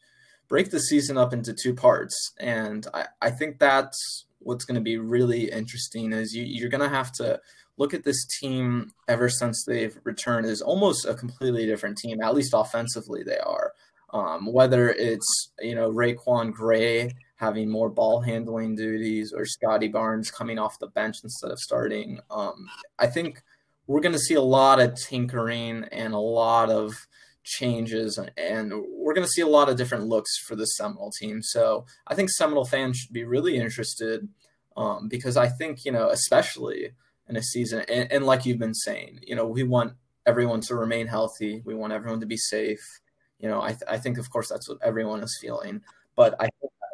break 0.49 0.71
the 0.71 0.81
season 0.81 1.19
up 1.19 1.33
into 1.33 1.53
two 1.53 1.75
parts, 1.75 2.33
and 2.39 2.87
I, 2.95 3.07
I 3.21 3.31
think 3.31 3.59
that's 3.59 4.25
what's 4.39 4.65
going 4.65 4.77
to 4.77 4.81
be 4.81 4.97
really 4.97 5.51
interesting. 5.51 6.13
Is 6.13 6.35
you, 6.35 6.45
you're 6.45 6.71
going 6.71 6.89
to 6.89 6.97
have 6.97 7.13
to 7.15 7.41
look 7.77 7.93
at 7.93 8.05
this 8.05 8.27
team 8.41 8.93
ever 9.09 9.29
since 9.29 9.65
they've 9.65 9.99
returned 10.05 10.47
is 10.47 10.61
almost 10.63 11.07
a 11.07 11.15
completely 11.15 11.67
different 11.67 11.97
team. 11.99 12.21
At 12.23 12.35
least 12.35 12.53
offensively, 12.55 13.23
they 13.23 13.39
are. 13.39 13.73
Um, 14.13 14.53
whether 14.53 14.91
it's 14.91 15.53
you 15.61 15.75
know 15.75 15.91
RaiQuan 15.91 16.53
Gray 16.53 17.15
having 17.41 17.69
more 17.71 17.89
ball 17.89 18.21
handling 18.21 18.77
duties 18.77 19.33
or 19.33 19.45
Scottie 19.45 19.89
Barnes 19.89 20.31
coming 20.31 20.59
off 20.59 20.79
the 20.79 20.89
bench 20.89 21.19
instead 21.25 21.51
of 21.51 21.59
starting, 21.59 22.21
um, 22.31 22.69
I 22.99 23.07
think 23.07 23.43
we're 23.87 24.01
going 24.01 24.13
to 24.13 24.19
see 24.19 24.35
a 24.35 24.43
lot 24.43 24.79
of 24.79 24.95
tinkering 24.95 25.85
and 25.91 26.15
a 26.15 26.19
lot 26.19 26.71
of 26.71 27.07
changes, 27.43 28.19
and 28.37 28.73
we're 28.93 29.15
going 29.15 29.27
to 29.27 29.33
see 29.33 29.43
a 29.43 29.49
lot 29.49 29.69
of 29.69 29.77
different 29.77 30.05
looks 30.05 30.39
for 30.39 30.55
the 30.55 30.67
Seminole 30.67 31.11
team. 31.11 31.43
So 31.43 31.87
I 32.07 32.15
think 32.15 32.31
Seminole 32.31 32.67
fans 32.67 32.99
should 32.99 33.13
be 33.13 33.25
really 33.25 33.57
interested 33.57 34.29
um, 34.77 35.09
because 35.09 35.37
I 35.37 35.49
think 35.49 35.85
you 35.85 35.93
know 35.93 36.11
especially 36.11 36.91
in 37.29 37.37
a 37.37 37.43
season, 37.43 37.85
and, 37.89 38.13
and 38.13 38.27
like 38.27 38.47
you've 38.47 38.59
been 38.59 38.75
saying, 38.75 39.21
you 39.23 39.35
know 39.35 39.47
we 39.47 39.65
want 39.65 39.95
everyone 40.27 40.61
to 40.61 40.77
remain 40.77 41.07
healthy. 41.07 41.63
We 41.65 41.75
want 41.75 41.93
everyone 41.93 42.21
to 42.21 42.27
be 42.27 42.37
safe 42.37 43.01
you 43.41 43.49
know, 43.49 43.63
I, 43.63 43.69
th- 43.69 43.83
I 43.89 43.97
think 43.97 44.19
of 44.19 44.31
course 44.31 44.49
that's 44.49 44.69
what 44.69 44.79
everyone 44.83 45.23
is 45.23 45.39
feeling, 45.41 45.81
but 46.15 46.35
I 46.41 46.49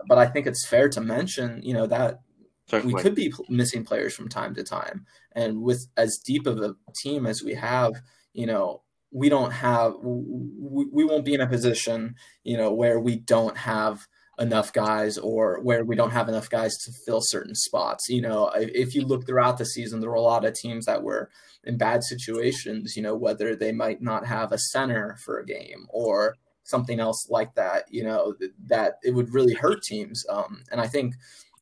but 0.06 0.18
I 0.18 0.26
think 0.26 0.46
it's 0.46 0.66
fair 0.66 0.88
to 0.90 1.00
mention, 1.00 1.60
you 1.62 1.74
know, 1.74 1.86
that 1.86 2.20
Certainly. 2.68 2.94
we 2.94 3.00
could 3.00 3.14
be 3.14 3.32
missing 3.48 3.84
players 3.84 4.14
from 4.14 4.28
time 4.28 4.54
to 4.54 4.62
time, 4.62 5.06
and 5.32 5.62
with 5.62 5.86
as 5.96 6.18
deep 6.18 6.46
of 6.46 6.58
a 6.60 6.74
team 7.02 7.26
as 7.26 7.42
we 7.42 7.54
have, 7.54 7.94
you 8.32 8.46
know, 8.46 8.82
we 9.12 9.28
don't 9.28 9.52
have 9.52 9.94
we, 10.02 10.86
we 10.92 11.04
won't 11.04 11.24
be 11.24 11.34
in 11.34 11.40
a 11.40 11.46
position, 11.46 12.16
you 12.44 12.56
know, 12.56 12.72
where 12.72 12.98
we 12.98 13.16
don't 13.16 13.56
have 13.56 14.06
enough 14.38 14.72
guys 14.72 15.16
or 15.16 15.60
where 15.62 15.84
we 15.84 15.96
don't 15.96 16.10
have 16.10 16.28
enough 16.28 16.50
guys 16.50 16.76
to 16.76 16.92
fill 17.06 17.20
certain 17.22 17.54
spots. 17.54 18.08
You 18.08 18.20
know, 18.20 18.50
if 18.54 18.94
you 18.94 19.02
look 19.02 19.26
throughout 19.26 19.58
the 19.58 19.64
season, 19.64 20.00
there 20.00 20.10
were 20.10 20.16
a 20.16 20.20
lot 20.20 20.44
of 20.44 20.54
teams 20.54 20.84
that 20.86 21.02
were 21.02 21.30
in 21.64 21.78
bad 21.78 22.04
situations, 22.04 22.96
you 22.96 23.02
know, 23.02 23.14
whether 23.16 23.56
they 23.56 23.72
might 23.72 24.02
not 24.02 24.26
have 24.26 24.52
a 24.52 24.58
center 24.58 25.16
for 25.24 25.38
a 25.38 25.46
game 25.46 25.86
or 25.88 26.36
something 26.66 27.00
else 27.00 27.28
like 27.30 27.54
that, 27.54 27.84
you 27.90 28.02
know, 28.04 28.34
that 28.66 28.98
it 29.02 29.12
would 29.12 29.32
really 29.32 29.54
hurt 29.54 29.82
teams. 29.82 30.24
Um, 30.28 30.62
and 30.70 30.80
I 30.80 30.88
think 30.88 31.14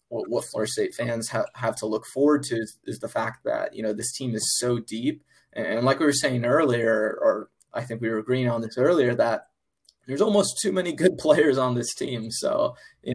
what, 0.09 0.29
what 0.29 0.45
Florida 0.47 0.71
State 0.71 0.95
fans 0.95 1.29
ha- 1.29 1.45
have 1.55 1.77
to 1.77 1.87
look 1.87 2.07
forward 2.07 2.43
to 2.45 2.57
is, 2.57 2.79
is, 2.85 2.99
the 2.99 3.09
fact 3.09 3.45
that, 3.45 3.75
you 3.75 3.83
know, 3.83 3.93
this 3.93 4.13
team 4.13 4.35
is 4.35 4.59
so 4.59 4.79
deep. 4.79 5.23
And, 5.53 5.85
like 5.85 6.01
we 6.01 6.07
were 6.07 6.13
saying 6.13 6.45
earlier, 6.45 7.19
or 7.21 7.51
I 7.73 7.83
think 7.83 8.01
we 8.01 8.09
were 8.09 8.19
agreeing 8.19 8.49
on 8.49 8.63
this 8.63 8.79
earlier, 8.79 9.15
that 9.15 9.49
there's 10.07 10.23
almost 10.23 10.59
too 10.61 10.73
many 10.73 10.93
good 10.93 11.19
players 11.19 11.59
on 11.59 11.75
this 11.75 11.95
team. 11.95 12.31
So 12.31 12.77
you 13.03 13.11
know, 13.11 13.15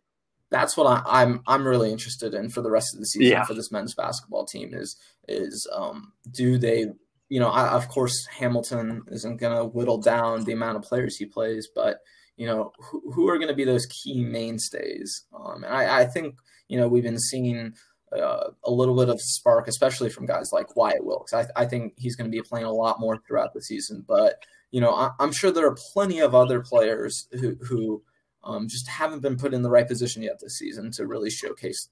that's 0.51 0.77
what 0.77 0.85
I, 0.85 1.21
am 1.21 1.33
I'm, 1.33 1.41
I'm 1.47 1.67
really 1.67 1.91
interested 1.91 2.33
in 2.33 2.49
for 2.49 2.61
the 2.61 2.71
rest 2.71 2.93
of 2.93 2.99
the 2.99 3.05
season 3.05 3.31
yeah. 3.31 3.43
for 3.43 3.53
this 3.53 3.71
men's 3.71 3.95
basketball 3.95 4.45
team 4.45 4.73
is 4.73 4.95
is 5.27 5.67
um, 5.73 6.13
do 6.31 6.57
they 6.57 6.87
you 7.29 7.39
know 7.39 7.49
I, 7.49 7.69
of 7.69 7.87
course 7.89 8.25
Hamilton 8.27 9.03
isn't 9.07 9.37
going 9.37 9.55
to 9.55 9.65
whittle 9.65 9.99
down 9.99 10.43
the 10.43 10.53
amount 10.53 10.77
of 10.77 10.83
players 10.83 11.17
he 11.17 11.25
plays, 11.25 11.69
but 11.73 11.99
you 12.37 12.45
know 12.45 12.71
who, 12.79 13.11
who 13.13 13.29
are 13.29 13.37
going 13.37 13.49
to 13.49 13.55
be 13.55 13.65
those 13.65 13.85
key 13.85 14.23
mainstays? 14.23 15.25
Um, 15.33 15.63
and 15.63 15.73
I, 15.73 16.01
I 16.01 16.05
think 16.05 16.35
you 16.67 16.77
know 16.77 16.87
we've 16.87 17.03
been 17.03 17.19
seeing. 17.19 17.73
Uh, 18.11 18.49
a 18.63 18.71
little 18.71 18.95
bit 18.95 19.07
of 19.07 19.21
spark, 19.21 19.67
especially 19.67 20.09
from 20.09 20.25
guys 20.25 20.49
like 20.51 20.75
Wyatt 20.75 21.05
Wilkes. 21.05 21.31
I, 21.31 21.45
I 21.55 21.65
think 21.65 21.93
he's 21.95 22.15
going 22.15 22.25
to 22.25 22.35
be 22.35 22.41
playing 22.41 22.65
a 22.65 22.73
lot 22.73 22.99
more 22.99 23.17
throughout 23.17 23.53
the 23.53 23.61
season, 23.61 24.03
but 24.07 24.43
you 24.71 24.81
know, 24.81 24.93
I, 24.93 25.11
am 25.19 25.31
sure 25.31 25.51
there 25.51 25.67
are 25.67 25.77
plenty 25.93 26.19
of 26.19 26.35
other 26.35 26.61
players 26.61 27.27
who, 27.33 27.55
who 27.61 28.03
um, 28.43 28.67
just 28.67 28.87
haven't 28.87 29.21
been 29.21 29.37
put 29.37 29.53
in 29.53 29.61
the 29.61 29.69
right 29.69 29.87
position 29.87 30.23
yet 30.23 30.39
this 30.39 30.57
season 30.57 30.91
to 30.93 31.05
really 31.05 31.29
showcase 31.29 31.89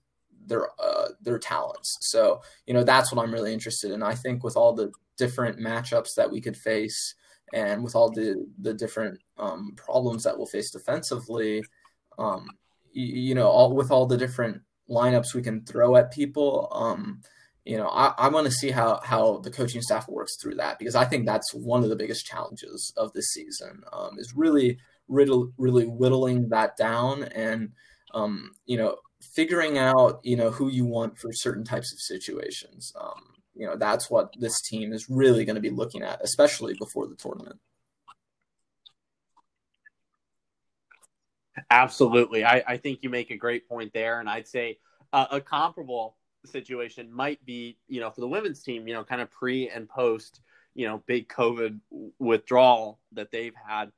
their 0.47 0.69
uh, 0.79 1.09
their 1.21 1.39
talents. 1.39 1.97
So, 2.01 2.41
you 2.65 2.73
know, 2.73 2.83
that's 2.83 3.11
what 3.11 3.21
I'm 3.21 3.33
really 3.33 3.53
interested 3.53 3.91
in. 3.91 4.01
I 4.01 4.15
think 4.15 4.43
with 4.43 4.57
all 4.57 4.73
the 4.73 4.91
different 5.17 5.59
matchups 5.59 6.15
that 6.15 6.31
we 6.31 6.41
could 6.41 6.57
face, 6.57 7.15
and 7.53 7.83
with 7.83 7.95
all 7.95 8.09
the 8.09 8.45
the 8.59 8.73
different 8.73 9.19
um, 9.37 9.73
problems 9.75 10.23
that 10.23 10.37
we'll 10.37 10.47
face 10.47 10.71
defensively, 10.71 11.63
um, 12.17 12.47
you, 12.91 13.05
you, 13.05 13.35
know, 13.35 13.47
all 13.47 13.75
with 13.75 13.91
all 13.91 14.05
the 14.05 14.17
different 14.17 14.61
lineups 14.89 15.33
we 15.33 15.41
can 15.41 15.63
throw 15.65 15.95
at 15.95 16.11
people. 16.11 16.69
Um, 16.71 17.21
you 17.65 17.77
know, 17.77 17.89
I, 17.89 18.13
I 18.17 18.29
want 18.29 18.45
to 18.45 18.51
see 18.51 18.71
how 18.71 19.01
how 19.03 19.39
the 19.39 19.51
coaching 19.51 19.81
staff 19.81 20.07
works 20.07 20.37
through 20.41 20.55
that 20.55 20.79
because 20.79 20.95
I 20.95 21.05
think 21.05 21.25
that's 21.25 21.53
one 21.53 21.83
of 21.83 21.89
the 21.89 21.97
biggest 21.97 22.25
challenges 22.25 22.93
of 22.95 23.11
this 23.13 23.31
season 23.33 23.83
um, 23.91 24.17
is 24.17 24.33
really, 24.35 24.77
really, 25.09 25.49
really 25.57 25.85
whittling 25.85 26.49
that 26.49 26.77
down 26.77 27.23
and 27.23 27.71
um, 28.13 28.51
you 28.65 28.77
know 28.77 28.95
figuring 29.21 29.77
out 29.77 30.19
you 30.23 30.35
know 30.35 30.51
who 30.51 30.69
you 30.69 30.85
want 30.85 31.17
for 31.17 31.31
certain 31.31 31.63
types 31.63 31.93
of 31.93 31.99
situations. 31.99 32.93
Um, 32.99 33.21
you 33.55 33.65
know, 33.65 33.75
that's 33.75 34.09
what 34.09 34.33
this 34.39 34.61
team 34.61 34.93
is 34.93 35.09
really 35.09 35.43
going 35.43 35.55
to 35.55 35.61
be 35.61 35.71
looking 35.71 36.03
at, 36.03 36.23
especially 36.23 36.75
before 36.75 37.07
the 37.07 37.15
tournament. 37.15 37.59
Absolutely, 41.71 42.45
I, 42.45 42.63
I 42.67 42.77
think 42.77 42.99
you 43.01 43.09
make 43.09 43.31
a 43.31 43.37
great 43.37 43.67
point 43.67 43.91
there, 43.93 44.19
and 44.19 44.29
I'd 44.29 44.47
say 44.47 44.77
uh, 45.11 45.25
a 45.31 45.41
comparable 45.41 46.17
situation 46.45 47.11
might 47.11 47.43
be, 47.45 47.77
you 47.87 47.99
know, 47.99 48.09
for 48.11 48.21
the 48.21 48.27
women's 48.27 48.61
team, 48.61 48.87
you 48.87 48.93
know, 48.93 49.03
kind 49.03 49.21
of 49.21 49.31
pre 49.31 49.69
and 49.69 49.89
post, 49.89 50.41
you 50.75 50.87
know, 50.87 51.03
big 51.07 51.27
COVID 51.29 51.79
withdrawal 52.19 52.99
that 53.13 53.31
they've 53.31 53.55
had. 53.67 53.91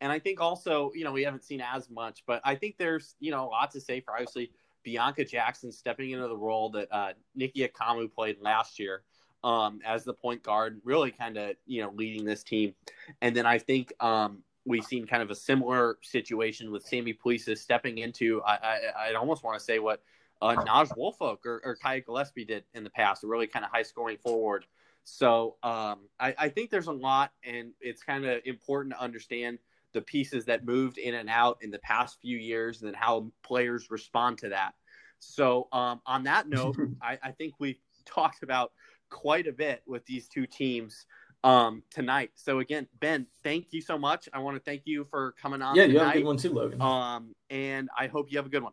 And 0.00 0.12
I 0.12 0.18
think 0.18 0.40
also, 0.40 0.92
you 0.94 1.04
know, 1.04 1.12
we 1.12 1.22
haven't 1.22 1.44
seen 1.44 1.62
as 1.62 1.88
much, 1.88 2.22
but 2.26 2.42
I 2.44 2.54
think 2.54 2.76
there's, 2.76 3.14
you 3.18 3.30
know, 3.30 3.46
a 3.46 3.48
lot 3.48 3.70
to 3.72 3.80
say 3.80 4.00
for 4.00 4.12
obviously 4.12 4.52
Bianca 4.86 5.24
Jackson 5.24 5.72
stepping 5.72 6.12
into 6.12 6.28
the 6.28 6.36
role 6.36 6.70
that 6.70 6.86
uh, 6.92 7.12
Nicki 7.34 7.68
Ekhomu 7.68 8.10
played 8.10 8.36
last 8.40 8.78
year 8.78 9.02
um, 9.42 9.80
as 9.84 10.04
the 10.04 10.14
point 10.14 10.44
guard, 10.44 10.80
really 10.84 11.10
kind 11.10 11.36
of, 11.36 11.56
you 11.66 11.82
know, 11.82 11.90
leading 11.92 12.24
this 12.24 12.44
team. 12.44 12.72
And 13.20 13.34
then 13.34 13.46
I 13.46 13.58
think 13.58 13.92
um, 13.98 14.44
we've 14.64 14.84
seen 14.84 15.04
kind 15.04 15.24
of 15.24 15.30
a 15.32 15.34
similar 15.34 15.98
situation 16.02 16.70
with 16.70 16.86
Sammy 16.86 17.12
Puisis 17.14 17.58
stepping 17.58 17.98
into, 17.98 18.40
I, 18.42 18.52
I, 18.54 18.78
I'd 19.08 19.16
almost 19.16 19.42
want 19.42 19.58
to 19.58 19.64
say 19.64 19.80
what 19.80 20.02
uh, 20.40 20.54
Naj 20.54 20.96
Woolfolk 20.96 21.44
or, 21.44 21.60
or 21.64 21.76
Kiah 21.84 22.06
Gillespie 22.06 22.44
did 22.44 22.62
in 22.72 22.84
the 22.84 22.90
past, 22.90 23.24
a 23.24 23.26
really 23.26 23.48
kind 23.48 23.64
of 23.64 23.72
high 23.72 23.82
scoring 23.82 24.18
forward. 24.18 24.66
So 25.02 25.56
um, 25.64 25.98
I, 26.20 26.32
I, 26.38 26.48
think 26.48 26.70
there's 26.70 26.86
a 26.86 26.92
lot, 26.92 27.32
and 27.42 27.72
it's 27.80 28.04
kind 28.04 28.24
of 28.24 28.40
important 28.44 28.94
to 28.94 29.00
understand 29.00 29.58
the 29.92 30.02
pieces 30.02 30.44
that 30.46 30.64
moved 30.64 30.98
in 30.98 31.14
and 31.14 31.28
out 31.28 31.58
in 31.62 31.70
the 31.70 31.78
past 31.78 32.18
few 32.20 32.36
years, 32.36 32.80
and 32.80 32.88
then 32.88 32.94
how 32.94 33.30
players 33.42 33.90
respond 33.90 34.38
to 34.38 34.50
that. 34.50 34.74
So 35.18 35.68
um, 35.72 36.00
on 36.06 36.24
that 36.24 36.48
note, 36.48 36.76
I, 37.02 37.18
I, 37.22 37.32
think 37.32 37.54
we've 37.58 37.80
talked 38.04 38.42
about 38.42 38.72
quite 39.10 39.46
a 39.46 39.52
bit 39.52 39.82
with 39.86 40.04
these 40.06 40.28
two 40.28 40.46
teams 40.46 41.06
um, 41.44 41.82
tonight. 41.90 42.30
So 42.34 42.58
again, 42.58 42.86
Ben, 43.00 43.26
thank 43.42 43.72
you 43.72 43.80
so 43.80 43.96
much. 43.96 44.28
I 44.32 44.38
want 44.40 44.56
to 44.56 44.62
thank 44.62 44.82
you 44.84 45.06
for 45.10 45.34
coming 45.40 45.62
on. 45.62 45.76
Yeah, 45.76 45.86
tonight. 45.86 45.92
you 45.92 45.98
have 46.00 46.14
a 46.14 46.18
good 46.18 46.26
one 46.26 46.36
too, 46.36 46.52
Logan. 46.52 46.80
Um, 46.80 47.34
and 47.50 47.88
I 47.98 48.08
hope 48.08 48.26
you 48.30 48.38
have 48.38 48.46
a 48.46 48.50
good 48.50 48.62
one. 48.62 48.72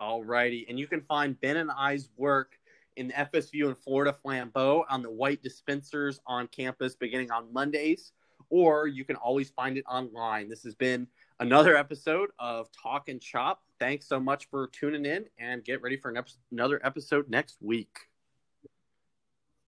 All 0.00 0.24
righty. 0.24 0.66
And 0.68 0.78
you 0.78 0.86
can 0.86 1.02
find 1.02 1.38
Ben 1.40 1.58
and 1.58 1.70
I's 1.70 2.08
work 2.16 2.52
in 2.96 3.10
FSU 3.10 3.66
and 3.66 3.76
Florida 3.76 4.16
Flambeau 4.24 4.84
on 4.88 5.02
the 5.02 5.10
white 5.10 5.42
dispensers 5.42 6.20
on 6.26 6.46
campus 6.48 6.96
beginning 6.96 7.30
on 7.30 7.52
Mondays, 7.52 8.12
or 8.50 8.86
you 8.86 9.04
can 9.04 9.16
always 9.16 9.50
find 9.50 9.78
it 9.78 9.84
online. 9.88 10.48
This 10.48 10.62
has 10.64 10.74
been 10.74 11.06
another 11.38 11.76
episode 11.76 12.30
of 12.38 12.68
Talk 12.72 13.08
and 13.08 13.20
Chop. 13.20 13.62
Thanks 13.78 14.06
so 14.06 14.20
much 14.20 14.48
for 14.50 14.68
tuning 14.68 15.06
in 15.06 15.24
and 15.38 15.64
get 15.64 15.80
ready 15.80 15.96
for 15.96 16.10
an 16.10 16.18
ep- 16.18 16.28
another 16.52 16.80
episode 16.84 17.30
next 17.30 17.56
week. 17.62 18.09